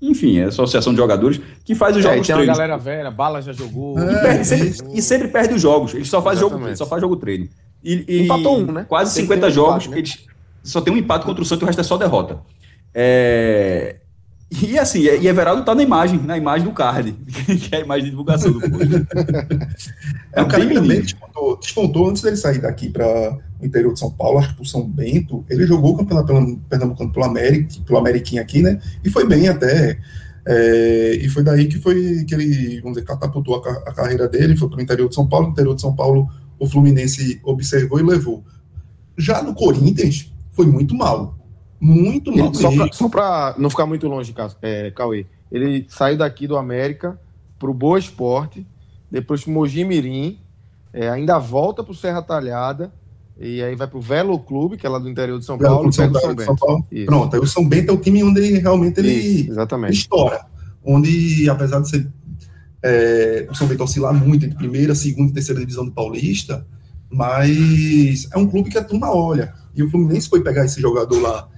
enfim, 0.00 0.38
é 0.38 0.44
a 0.44 0.48
associação 0.48 0.92
de 0.92 0.98
jogadores 0.98 1.40
que 1.64 1.74
faz 1.74 1.96
os 1.96 2.04
é, 2.04 2.08
jogos 2.08 2.26
tem 2.26 2.36
treinos. 2.36 2.56
Tem 2.56 2.64
uma 2.64 2.68
galera 2.68 2.76
velha, 2.76 3.10
Bala 3.10 3.40
já 3.40 3.52
jogou. 3.52 3.98
É, 3.98 4.12
e, 4.12 4.20
perde, 4.20 4.44
sempre, 4.44 4.98
e, 4.98 5.02
sempre, 5.02 5.28
perde 5.28 5.54
os 5.54 5.62
jogos. 5.62 5.94
Ele 5.94 6.04
só 6.04 6.20
faz 6.20 6.38
Exatamente. 6.38 6.64
jogo, 6.64 6.76
só 6.76 6.86
faz 6.86 7.00
jogo 7.00 7.16
treino. 7.16 7.48
E, 7.82 8.04
e 8.06 8.22
Empatou 8.24 8.58
um, 8.58 8.72
né? 8.72 8.84
Quase 8.88 9.14
tem 9.14 9.24
50 9.24 9.50
jogos, 9.50 9.86
empate, 9.86 9.90
né? 9.90 9.98
eles 9.98 10.26
só 10.62 10.80
tem 10.80 10.92
um 10.92 10.96
empate 10.96 11.24
contra 11.24 11.42
o 11.42 11.44
Santos 11.46 11.62
e 11.62 11.64
o 11.64 11.66
resto 11.66 11.80
é 11.80 11.84
só 11.84 11.96
derrota. 11.96 12.40
É... 12.92 13.96
E 14.48 14.78
assim, 14.78 15.00
e 15.00 15.26
Everaldo 15.26 15.64
tá 15.64 15.74
na 15.74 15.82
imagem, 15.82 16.20
na 16.22 16.38
imagem 16.38 16.68
do 16.68 16.72
card, 16.72 17.12
que 17.68 17.74
é 17.74 17.78
a 17.78 17.80
imagem 17.80 18.04
de 18.04 18.10
divulgação 18.10 18.52
do 18.52 18.60
post. 18.60 19.06
é, 20.32 20.40
o 20.40 20.46
cara 20.46 20.64
que 20.64 20.74
também 20.74 21.00
despontou, 21.00 21.58
despontou 21.58 22.08
antes 22.08 22.22
dele 22.22 22.36
sair 22.36 22.60
daqui 22.60 22.88
para 22.88 23.38
o 23.60 23.66
interior 23.66 23.92
de 23.92 23.98
São 23.98 24.10
Paulo, 24.10 24.38
acho 24.38 24.50
que 24.50 24.56
por 24.58 24.66
São 24.66 24.88
Bento. 24.88 25.44
Ele 25.50 25.66
jogou 25.66 25.94
o 25.94 25.96
campeonato 25.96 26.60
pernambucano 26.68 27.12
pelo 27.12 27.24
América, 27.24 27.74
pelo 27.84 27.98
Ameriquinha 27.98 28.40
aqui, 28.40 28.62
né? 28.62 28.80
E 29.02 29.10
foi 29.10 29.26
bem 29.26 29.48
até. 29.48 29.98
É, 30.46 31.18
e 31.20 31.28
foi 31.28 31.42
daí 31.42 31.66
que 31.66 31.80
foi 31.80 32.24
que 32.24 32.32
ele, 32.32 32.80
vamos 32.80 32.98
dizer, 32.98 33.06
catapultou 33.06 33.56
a, 33.56 33.90
a 33.90 33.92
carreira 33.92 34.28
dele, 34.28 34.56
foi 34.56 34.68
para 34.68 34.78
o 34.78 34.82
interior 34.82 35.08
de 35.08 35.14
São 35.16 35.26
Paulo. 35.26 35.46
No 35.46 35.52
interior 35.52 35.74
de 35.74 35.80
São 35.80 35.92
Paulo, 35.92 36.28
o 36.56 36.68
Fluminense 36.68 37.40
observou 37.42 37.98
e 37.98 38.04
levou. 38.04 38.44
Já 39.18 39.42
no 39.42 39.54
Corinthians, 39.54 40.32
foi 40.52 40.66
muito 40.66 40.94
mal 40.94 41.36
muito 41.80 42.34
mal. 42.36 42.52
só 42.54 43.08
para 43.08 43.54
não 43.58 43.70
ficar 43.70 43.86
muito 43.86 44.08
longe, 44.08 44.34
é, 44.62 44.90
Cauê. 44.90 45.26
Ele 45.50 45.86
saiu 45.88 46.16
daqui 46.16 46.46
do 46.46 46.56
América 46.56 47.18
para 47.58 47.70
o 47.70 47.74
Boa 47.74 47.98
Esporte, 47.98 48.66
depois 49.10 49.42
para 49.42 49.50
o 49.50 49.54
Mogi 49.54 49.84
Mirim, 49.84 50.38
é, 50.92 51.08
ainda 51.08 51.38
volta 51.38 51.82
para 51.82 51.92
o 51.92 51.94
Serra 51.94 52.22
Talhada, 52.22 52.92
e 53.38 53.62
aí 53.62 53.76
vai 53.76 53.86
para 53.86 53.98
o 53.98 54.00
Velo 54.00 54.38
Clube, 54.38 54.76
que 54.76 54.86
é 54.86 54.88
lá 54.88 54.98
do 54.98 55.08
interior 55.08 55.38
de 55.38 55.44
São 55.44 55.58
Velo 55.58 55.76
Paulo, 55.76 55.92
São, 55.92 56.12
São, 56.12 56.38
São 56.38 56.56
Paulo. 56.56 56.86
Pronto, 57.04 57.34
aí 57.34 57.40
o 57.40 57.46
São 57.46 57.68
Bento 57.68 57.90
é 57.90 57.94
o 57.94 57.98
time 57.98 58.24
onde 58.24 58.58
realmente 58.58 58.98
ele 58.98 59.12
Isso, 59.12 59.50
exatamente. 59.50 59.92
estoura. 59.92 60.46
Onde, 60.82 61.48
apesar 61.50 61.80
de 61.80 61.90
ser 61.90 62.08
é, 62.82 63.46
o 63.50 63.54
São 63.54 63.66
Bento 63.66 63.84
oscilar 63.84 64.14
muito 64.14 64.46
entre 64.46 64.56
primeira, 64.56 64.94
segunda 64.94 65.30
e 65.30 65.34
terceira 65.34 65.60
divisão 65.60 65.84
do 65.84 65.92
Paulista, 65.92 66.66
mas 67.10 68.28
é 68.32 68.38
um 68.38 68.46
clube 68.46 68.70
que 68.70 68.78
a 68.78 68.84
turma 68.84 69.14
olha. 69.14 69.52
E 69.74 69.82
o 69.82 69.90
Fluminense 69.90 70.28
foi 70.28 70.42
pegar 70.42 70.64
esse 70.64 70.80
jogador 70.80 71.20
lá 71.20 71.48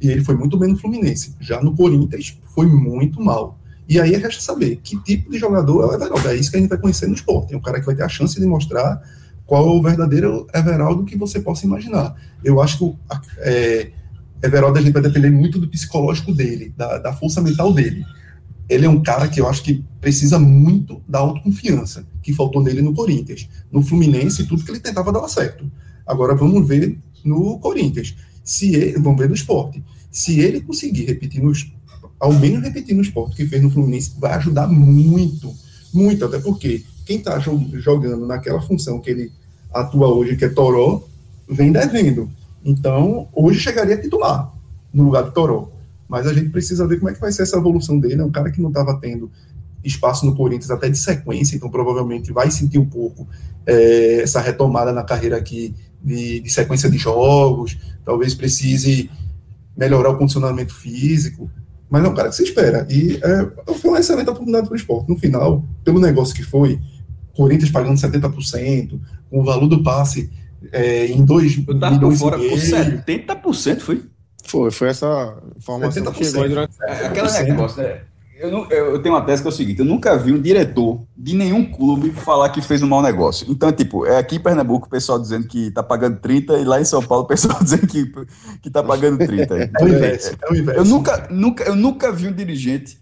e 0.00 0.10
ele 0.10 0.24
foi 0.24 0.34
muito 0.36 0.56
bem 0.56 0.70
no 0.70 0.78
Fluminense. 0.78 1.34
Já 1.40 1.62
no 1.62 1.74
Corinthians, 1.74 2.38
foi 2.54 2.66
muito 2.66 3.20
mal. 3.22 3.58
E 3.88 3.98
aí 3.98 4.14
resta 4.16 4.42
saber 4.42 4.76
que 4.76 4.98
tipo 5.02 5.30
de 5.30 5.38
jogador 5.38 5.82
é 5.82 5.86
o 5.86 5.94
Everaldo. 5.94 6.28
É 6.28 6.36
isso 6.36 6.50
que 6.50 6.56
a 6.56 6.60
gente 6.60 6.68
vai 6.68 6.78
conhecer 6.78 7.06
no 7.06 7.14
esporte. 7.14 7.54
É 7.54 7.56
um 7.56 7.60
cara 7.60 7.80
que 7.80 7.86
vai 7.86 7.94
ter 7.94 8.02
a 8.02 8.08
chance 8.08 8.38
de 8.38 8.46
mostrar 8.46 9.02
qual 9.46 9.66
é 9.66 9.70
o 9.70 9.82
verdadeiro 9.82 10.46
Everaldo 10.54 11.04
que 11.04 11.16
você 11.16 11.40
possa 11.40 11.64
imaginar. 11.64 12.14
Eu 12.44 12.60
acho 12.60 12.78
que 12.78 12.96
é, 13.38 13.90
Everaldo 14.42 14.78
a 14.78 14.82
gente 14.82 14.92
vai 14.92 15.02
depender 15.02 15.30
muito 15.30 15.58
do 15.58 15.66
psicológico 15.66 16.34
dele, 16.34 16.72
da, 16.76 16.98
da 16.98 17.12
força 17.14 17.40
mental 17.40 17.72
dele. 17.72 18.04
Ele 18.68 18.84
é 18.84 18.88
um 18.88 19.02
cara 19.02 19.26
que 19.26 19.40
eu 19.40 19.48
acho 19.48 19.62
que 19.62 19.82
precisa 19.98 20.38
muito 20.38 21.00
da 21.08 21.20
autoconfiança 21.20 22.04
que 22.22 22.34
faltou 22.34 22.62
nele 22.62 22.82
no 22.82 22.92
Corinthians. 22.92 23.48
No 23.72 23.80
Fluminense, 23.80 24.46
tudo 24.46 24.62
que 24.62 24.70
ele 24.70 24.80
tentava 24.80 25.10
dava 25.10 25.28
certo. 25.28 25.64
Agora 26.06 26.34
vamos 26.34 26.68
ver 26.68 26.98
no 27.24 27.58
Corinthians 27.58 28.14
se 28.48 28.74
ele, 28.74 28.98
vamos 28.98 29.18
ver 29.18 29.28
no 29.28 29.34
esporte, 29.34 29.84
se 30.10 30.40
ele 30.40 30.62
conseguir 30.62 31.04
repetir 31.04 31.42
nos, 31.42 31.70
ao 32.18 32.32
menos 32.32 32.62
repetir 32.62 32.96
no 32.96 33.02
esporte 33.02 33.36
que 33.36 33.46
fez 33.46 33.62
no 33.62 33.70
Fluminense, 33.70 34.14
vai 34.18 34.32
ajudar 34.32 34.66
muito, 34.66 35.54
muito, 35.92 36.24
até 36.24 36.38
porque 36.38 36.82
quem 37.04 37.18
está 37.18 37.38
jogando 37.38 38.26
naquela 38.26 38.62
função 38.62 39.00
que 39.00 39.10
ele 39.10 39.32
atua 39.70 40.08
hoje, 40.08 40.34
que 40.34 40.46
é 40.46 40.48
Toró, 40.48 41.06
vem 41.46 41.70
devendo. 41.70 42.30
Então, 42.64 43.28
hoje 43.34 43.60
chegaria 43.60 43.96
a 43.96 44.00
titular 44.00 44.50
no 44.94 45.04
lugar 45.04 45.24
de 45.24 45.34
Toró. 45.34 45.70
Mas 46.08 46.26
a 46.26 46.32
gente 46.32 46.48
precisa 46.48 46.86
ver 46.86 46.96
como 46.96 47.10
é 47.10 47.14
que 47.14 47.20
vai 47.20 47.30
ser 47.30 47.42
essa 47.42 47.58
evolução 47.58 47.98
dele. 47.98 48.22
É 48.22 48.24
um 48.24 48.30
cara 48.30 48.50
que 48.50 48.62
não 48.62 48.70
estava 48.70 48.98
tendo 48.98 49.30
espaço 49.84 50.24
no 50.24 50.34
Corinthians 50.34 50.70
até 50.70 50.88
de 50.88 50.96
sequência, 50.96 51.54
então 51.54 51.70
provavelmente 51.70 52.32
vai 52.32 52.50
sentir 52.50 52.78
um 52.78 52.86
pouco 52.86 53.28
é, 53.66 54.22
essa 54.22 54.40
retomada 54.40 54.90
na 54.90 55.04
carreira 55.04 55.36
aqui 55.36 55.74
de, 56.02 56.40
de 56.40 56.50
sequência 56.50 56.90
de 56.90 56.98
jogos, 56.98 57.76
talvez 58.08 58.34
precise 58.34 59.10
melhorar 59.76 60.08
o 60.08 60.16
condicionamento 60.16 60.74
físico, 60.74 61.50
mas 61.90 62.02
é 62.02 62.08
um 62.08 62.14
cara 62.14 62.30
que 62.30 62.36
se 62.36 62.42
espera. 62.42 62.86
E 62.88 63.20
é, 63.22 63.74
foi 63.74 63.90
uma 63.90 64.00
excelente 64.00 64.30
oportunidade 64.30 64.66
para 64.66 64.72
o 64.72 64.76
esporte. 64.76 65.10
No 65.10 65.18
final, 65.18 65.62
pelo 65.84 66.00
negócio 66.00 66.34
que 66.34 66.42
foi, 66.42 66.80
Corinthians 67.36 67.70
pagando 67.70 68.00
70%, 68.00 68.98
com 69.28 69.40
o 69.40 69.44
valor 69.44 69.66
do 69.66 69.82
passe 69.82 70.30
é, 70.72 71.08
em 71.08 71.22
dois 71.22 71.62
Eu 71.68 71.78
tava 71.78 72.00
por 72.00 72.16
fora, 72.16 72.38
por 72.38 72.58
70% 72.58 73.80
foi? 73.80 74.02
Foi, 74.42 74.70
foi 74.70 74.88
essa 74.88 75.36
informação 75.58 76.02
70%. 76.02 76.12
que 76.14 76.24
chegou 76.24 76.48
durante... 76.48 76.72
É, 76.84 77.06
aquela 77.08 77.42
negócio, 77.42 77.82
né? 77.82 78.00
Eu, 78.38 78.52
não, 78.52 78.70
eu, 78.70 79.02
tenho 79.02 79.16
uma 79.16 79.24
tese 79.24 79.42
que 79.42 79.48
é 79.48 79.50
o 79.50 79.54
seguinte: 79.54 79.80
eu 79.80 79.84
nunca 79.84 80.16
vi 80.16 80.32
um 80.32 80.40
diretor 80.40 81.02
de 81.16 81.34
nenhum 81.34 81.64
clube 81.64 82.10
falar 82.10 82.50
que 82.50 82.62
fez 82.62 82.82
um 82.82 82.86
mau 82.86 83.02
negócio. 83.02 83.44
Então, 83.50 83.72
tipo, 83.72 84.06
é 84.06 84.16
aqui 84.16 84.36
em 84.36 84.40
Pernambuco 84.40 84.86
o 84.86 84.90
pessoal 84.90 85.18
dizendo 85.18 85.48
que 85.48 85.72
tá 85.72 85.82
pagando 85.82 86.20
30 86.20 86.58
e 86.58 86.64
lá 86.64 86.80
em 86.80 86.84
São 86.84 87.02
Paulo 87.02 87.24
o 87.24 87.26
pessoal 87.26 87.58
dizendo 87.62 87.86
que, 87.88 88.06
que 88.62 88.70
tá 88.70 88.82
pagando 88.82 89.18
30. 89.18 89.56
É 89.56 89.84
o 89.84 89.88
inverso, 89.88 90.36
é 90.40 90.52
o 90.52 90.56
inverso. 90.56 90.80
Eu 90.80 90.84
nunca, 90.84 91.26
nunca, 91.28 91.64
eu 91.64 91.74
nunca 91.74 92.12
vi 92.12 92.28
um 92.28 92.32
dirigente 92.32 93.00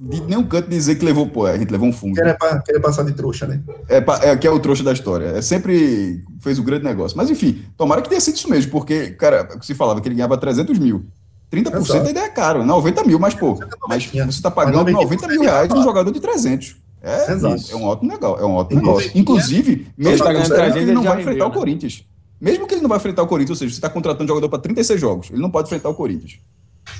de 0.00 0.20
nenhum 0.20 0.44
canto 0.44 0.70
dizer 0.70 0.94
que 0.94 1.04
levou, 1.04 1.26
pô, 1.26 1.44
a 1.44 1.58
gente 1.58 1.70
levou 1.70 1.88
um 1.88 1.92
fundo. 1.92 2.14
Querer 2.14 2.80
passar 2.80 3.02
de 3.02 3.12
trouxa, 3.14 3.48
né? 3.48 3.60
É, 3.88 3.96
é, 4.30 4.36
que 4.36 4.46
é 4.46 4.50
o 4.50 4.60
trouxa 4.60 4.84
da 4.84 4.92
história. 4.92 5.26
É 5.26 5.42
sempre 5.42 6.22
fez 6.40 6.56
um 6.58 6.64
grande 6.64 6.84
negócio. 6.84 7.16
Mas 7.16 7.28
enfim, 7.30 7.64
tomara 7.76 8.00
que 8.00 8.08
tenha 8.08 8.20
sido 8.20 8.36
isso 8.36 8.48
mesmo, 8.48 8.70
porque, 8.70 9.10
cara, 9.10 9.48
se 9.60 9.74
falava 9.74 10.00
que 10.00 10.06
ele 10.06 10.14
ganhava 10.14 10.38
300 10.38 10.78
mil. 10.78 11.04
30% 11.50 11.76
Exato. 11.76 12.06
ainda 12.06 12.20
é 12.20 12.28
caro, 12.28 12.64
90 12.64 13.04
mil, 13.04 13.18
mas 13.18 13.34
pô, 13.34 13.58
mas 13.88 14.06
você 14.06 14.22
está 14.28 14.50
pagando 14.50 14.90
90 14.90 15.28
mil 15.28 15.42
reais 15.42 15.68
num 15.68 15.82
jogador 15.82 16.10
de 16.10 16.20
300. 16.20 16.76
É, 17.00 17.32
é 17.32 17.76
um 17.76 17.84
ótimo 17.84 18.10
legal, 18.10 18.38
é 18.38 18.44
um 18.44 18.54
ótimo 18.54 18.80
negócio. 18.80 19.10
Inclusive, 19.14 19.86
mesmo 19.96 20.24
tá 20.24 20.32
que 20.32 20.78
ele 20.78 20.92
não 20.92 21.02
vai 21.02 21.20
enfrentar 21.20 21.46
o 21.46 21.48
né? 21.48 21.54
Corinthians. 21.54 22.04
Mesmo 22.40 22.66
que 22.66 22.74
ele 22.74 22.82
não 22.82 22.88
vai 22.88 22.98
enfrentar 22.98 23.22
o 23.22 23.26
Corinthians, 23.26 23.50
ou 23.50 23.56
seja, 23.56 23.72
você 23.72 23.78
está 23.78 23.88
contratando 23.88 24.24
um 24.24 24.28
jogador 24.28 24.48
para 24.48 24.58
36 24.60 25.00
jogos, 25.00 25.30
ele 25.30 25.40
não 25.40 25.50
pode 25.50 25.68
enfrentar 25.68 25.88
o 25.88 25.94
Corinthians. 25.94 26.38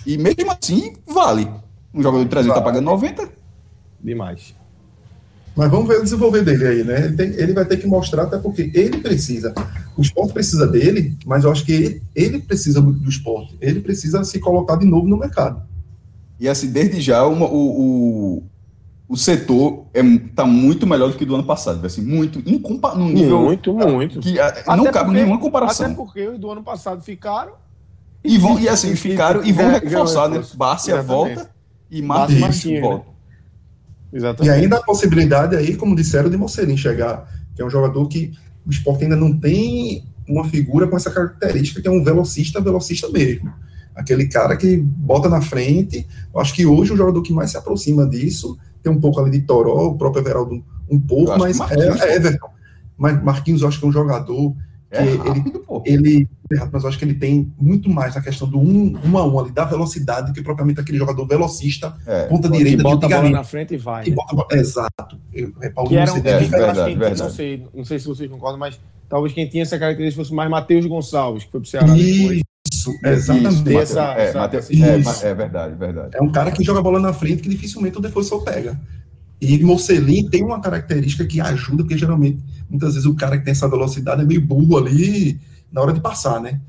E 0.06 0.16
mesmo 0.16 0.50
assim, 0.50 0.94
vale. 1.06 1.48
Um 1.92 2.02
jogador 2.02 2.24
de 2.24 2.30
300 2.30 2.56
está 2.56 2.64
pagando 2.64 2.84
90. 2.84 3.28
Demais. 4.00 4.54
Mas 5.58 5.72
vamos 5.72 5.88
ver 5.88 5.98
o 5.98 6.04
desenvolver 6.04 6.44
dele 6.44 6.68
aí, 6.68 6.84
né? 6.84 7.06
Ele, 7.06 7.16
tem, 7.16 7.30
ele, 7.30 7.52
vai 7.52 7.64
ter 7.64 7.78
que 7.78 7.86
mostrar, 7.88 8.22
até 8.22 8.38
porque 8.38 8.70
ele 8.72 8.98
precisa. 8.98 9.52
O 9.96 10.02
esporte 10.02 10.32
precisa 10.32 10.68
dele, 10.68 11.18
mas 11.26 11.42
eu 11.42 11.50
acho 11.50 11.64
que 11.64 11.72
ele, 11.72 12.02
ele 12.14 12.38
precisa 12.38 12.80
muito 12.80 13.00
do 13.00 13.10
esporte. 13.10 13.56
Ele 13.60 13.80
precisa 13.80 14.22
se 14.22 14.38
colocar 14.38 14.76
de 14.76 14.86
novo 14.86 15.08
no 15.08 15.16
mercado. 15.16 15.60
E 16.38 16.48
assim, 16.48 16.70
desde 16.70 17.00
já, 17.00 17.26
uma, 17.26 17.46
o, 17.46 18.36
o, 18.36 18.42
o 19.08 19.16
setor 19.16 19.86
está 19.92 20.06
é, 20.06 20.18
tá 20.36 20.46
muito 20.46 20.86
melhor 20.86 21.10
do 21.10 21.18
que 21.18 21.24
do 21.24 21.34
ano 21.34 21.42
passado. 21.42 21.84
Assim, 21.84 22.02
muito, 22.02 22.38
incompa, 22.48 22.94
no 22.94 23.08
nível. 23.08 23.42
Muito, 23.42 23.74
muito. 23.74 24.20
Que 24.20 24.34
não 24.34 24.84
cabe 24.84 25.06
porque, 25.06 25.10
nenhuma 25.10 25.40
comparação. 25.40 25.86
Até 25.86 25.94
porque 25.96 26.28
os 26.28 26.38
do 26.38 26.52
ano 26.52 26.62
passado 26.62 27.02
ficaram. 27.02 27.54
E, 28.22 28.38
vão, 28.38 28.60
e 28.60 28.68
assim, 28.68 28.94
ficaram 28.94 29.44
e 29.44 29.50
vão 29.50 29.70
reforçar, 29.70 30.28
né? 30.28 30.40
Bárcia 30.54 31.02
volta 31.02 31.50
e 31.90 32.00
Martins 32.00 32.80
volta. 32.80 33.17
Exatamente. 34.12 34.52
E 34.52 34.60
ainda 34.62 34.76
a 34.78 34.82
possibilidade 34.82 35.56
aí, 35.56 35.76
como 35.76 35.94
disseram, 35.94 36.30
de 36.30 36.36
Mocerim 36.36 36.76
chegar, 36.76 37.28
que 37.54 37.62
é 37.62 37.64
um 37.64 37.70
jogador 37.70 38.06
que 38.08 38.32
o 38.66 38.70
esporte 38.70 39.04
ainda 39.04 39.16
não 39.16 39.38
tem 39.38 40.04
uma 40.28 40.44
figura 40.44 40.86
com 40.86 40.96
essa 40.96 41.10
característica, 41.10 41.80
que 41.80 41.88
é 41.88 41.90
um 41.90 42.04
velocista, 42.04 42.60
velocista 42.60 43.08
mesmo. 43.08 43.52
Aquele 43.94 44.26
cara 44.28 44.56
que 44.56 44.76
bota 44.76 45.28
na 45.28 45.40
frente. 45.40 46.06
Eu 46.32 46.40
acho 46.40 46.54
que 46.54 46.64
hoje 46.64 46.92
o 46.92 46.96
jogador 46.96 47.20
que 47.22 47.32
mais 47.32 47.50
se 47.50 47.56
aproxima 47.56 48.06
disso, 48.06 48.58
tem 48.82 48.92
um 48.92 49.00
pouco 49.00 49.20
ali 49.20 49.30
de 49.30 49.40
Toró, 49.40 49.88
o 49.88 49.98
próprio 49.98 50.22
Everaldo 50.22 50.62
um 50.90 51.00
pouco, 51.00 51.38
mas 51.38 51.58
é, 51.60 52.10
é 52.10 52.16
Everton. 52.16 52.48
Mas 52.96 53.22
Marquinhos, 53.22 53.62
eu 53.62 53.68
acho 53.68 53.78
que 53.78 53.84
é 53.84 53.88
um 53.88 53.92
jogador 53.92 54.54
é 54.90 55.02
rápido, 55.02 55.82
ele, 55.84 56.06
ele, 56.06 56.28
mas 56.72 56.82
eu 56.82 56.88
acho 56.88 56.98
que 56.98 57.04
ele 57.04 57.14
tem 57.14 57.52
muito 57.60 57.90
mais 57.90 58.14
na 58.14 58.22
questão 58.22 58.48
do 58.48 58.58
um, 58.58 58.98
um 59.04 59.18
a 59.18 59.26
um 59.26 59.38
ali, 59.38 59.52
da 59.52 59.64
velocidade, 59.64 60.28
do 60.28 60.32
que 60.32 60.42
propriamente 60.42 60.80
aquele 60.80 60.96
jogador 60.96 61.26
velocista, 61.26 61.94
é, 62.06 62.24
ponta 62.24 62.48
direita, 62.48 62.78
que 62.78 62.82
bota 62.82 63.06
a 63.06 63.08
bola 63.08 63.30
na 63.30 63.44
frente 63.44 63.74
e 63.74 63.76
vai. 63.76 64.08
né? 64.08 64.14
bota, 64.14 64.56
exato. 64.56 65.20
Eu, 65.32 65.52
Paulo, 65.74 65.90
que 65.90 65.96
era 65.96 66.12
um, 66.12 66.16
é, 66.16 66.20
verdade, 66.20 66.94
verdade. 66.94 67.18
Não, 67.18 67.30
sei, 67.30 67.66
não 67.74 67.84
sei 67.84 67.98
se 67.98 68.06
vocês 68.06 68.30
concordam, 68.30 68.58
mas 68.58 68.80
talvez 69.08 69.34
quem 69.34 69.46
tinha 69.46 69.62
essa 69.62 69.78
característica 69.78 70.22
fosse 70.22 70.34
mais 70.34 70.50
Matheus 70.50 70.86
Gonçalves, 70.86 71.44
que 71.44 71.50
foi 71.50 71.60
pro 71.60 71.68
Ceará 71.68 71.86
depois. 71.86 72.40
Isso, 72.72 72.92
exatamente. 73.04 73.68
Isso, 73.68 73.78
essa, 73.78 74.14
é, 74.14 74.24
essa, 74.24 74.38
Mateus, 74.38 74.70
é, 74.70 75.28
é, 75.28 75.34
verdade, 75.34 75.74
verdade. 75.74 76.16
É 76.16 76.22
um 76.22 76.32
cara 76.32 76.50
que 76.50 76.64
joga 76.64 76.80
a 76.80 76.82
bola 76.82 76.98
na 76.98 77.12
frente 77.12 77.42
que 77.42 77.48
dificilmente 77.48 77.98
o 77.98 78.00
defensor 78.00 78.42
pega. 78.42 78.80
E 79.40 79.62
Mocelin 79.62 80.28
tem 80.28 80.42
uma 80.42 80.60
característica 80.60 81.24
que 81.24 81.40
ajuda, 81.40 81.84
porque 81.84 81.96
geralmente, 81.96 82.42
muitas 82.68 82.94
vezes, 82.94 83.06
o 83.06 83.14
cara 83.14 83.38
que 83.38 83.44
tem 83.44 83.52
essa 83.52 83.68
velocidade 83.68 84.22
é 84.22 84.24
meio 84.24 84.40
burro 84.40 84.78
ali 84.78 85.38
na 85.70 85.80
hora 85.80 85.92
de 85.92 86.00
passar, 86.00 86.40
né? 86.40 86.60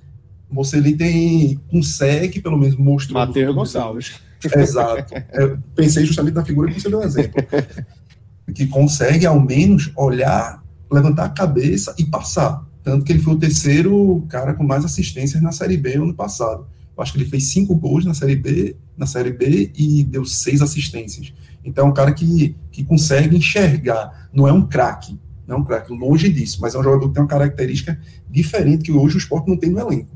Mocelin 0.50 0.98
tem, 0.98 1.60
consegue, 1.70 2.42
pelo 2.42 2.58
menos, 2.58 2.76
mostrar. 2.76 3.28
Matheus 3.28 3.56
Gonçalves. 3.56 4.14
Exato. 4.56 5.14
Eu 5.34 5.60
pensei 5.76 6.06
justamente 6.06 6.36
na 6.36 6.46
figura 6.46 6.72
que 6.72 6.80
você 6.80 6.90
deu 6.90 7.00
um 7.00 7.04
exemplo. 7.04 7.44
que 8.54 8.66
consegue, 8.68 9.26
ao 9.26 9.40
menos, 9.40 9.92
olhar, 9.96 10.64
levantar 10.92 11.26
a 11.26 11.30
cabeça 11.30 11.94
e 11.98 12.06
passar. 12.06 12.66
Tanto 12.84 13.06
que 13.06 13.12
ele 13.12 13.20
foi 13.20 13.34
o 13.34 13.40
terceiro 13.40 14.26
cara 14.30 14.54
com 14.54 14.64
mais 14.64 14.84
assistências 14.84 15.42
na 15.42 15.52
Série 15.52 15.78
B 15.78 15.98
ano 15.98 16.14
passado. 16.14 16.66
Eu 16.98 17.04
acho 17.04 17.14
que 17.14 17.20
ele 17.20 17.30
fez 17.30 17.46
cinco 17.46 17.76
gols 17.76 18.06
na 18.06 18.14
Série 18.14 18.36
B, 18.36 18.76
na 18.98 19.06
Série 19.06 19.32
B 19.32 19.72
e 19.76 20.04
deu 20.04 20.26
seis 20.26 20.62
assistências. 20.62 21.32
Então, 21.64 21.88
é 21.88 21.90
um 21.90 21.94
cara 21.94 22.14
que, 22.14 22.56
que 22.72 22.84
consegue 22.84 23.38
enxergar. 23.38 24.30
Não 24.34 24.48
é 24.48 24.54
um 24.54 24.66
craque, 24.66 25.20
não 25.50 25.58
é 25.58 25.60
um 25.60 25.64
craque, 25.64 25.92
longe 25.92 26.30
disso, 26.30 26.60
mas 26.62 26.76
é 26.76 26.80
um 26.80 26.84
jogador 26.84 27.08
que 27.08 27.14
tem 27.16 27.24
uma 27.24 27.28
característica 27.28 28.00
diferente 28.30 28.84
que 28.84 28.92
hoje 28.92 29.16
o 29.16 29.18
esporte 29.18 29.50
não 29.50 29.58
tem 29.58 29.72
no 29.72 29.80
elenco. 29.80 30.16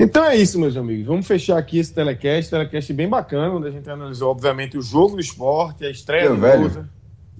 Então 0.00 0.24
é 0.24 0.34
isso, 0.34 0.58
meus 0.58 0.76
amigos. 0.76 1.06
Vamos 1.06 1.26
fechar 1.26 1.58
aqui 1.58 1.78
esse 1.78 1.92
telecast, 1.92 2.50
telecast 2.50 2.92
bem 2.92 3.08
bacana, 3.08 3.54
onde 3.54 3.68
a 3.68 3.70
gente 3.70 3.88
analisou, 3.88 4.30
obviamente, 4.30 4.76
o 4.76 4.82
jogo 4.82 5.16
do 5.16 5.20
esporte, 5.20 5.84
a 5.84 5.90
estreia 5.90 6.30
do 6.30 6.36
velho. 6.36 6.88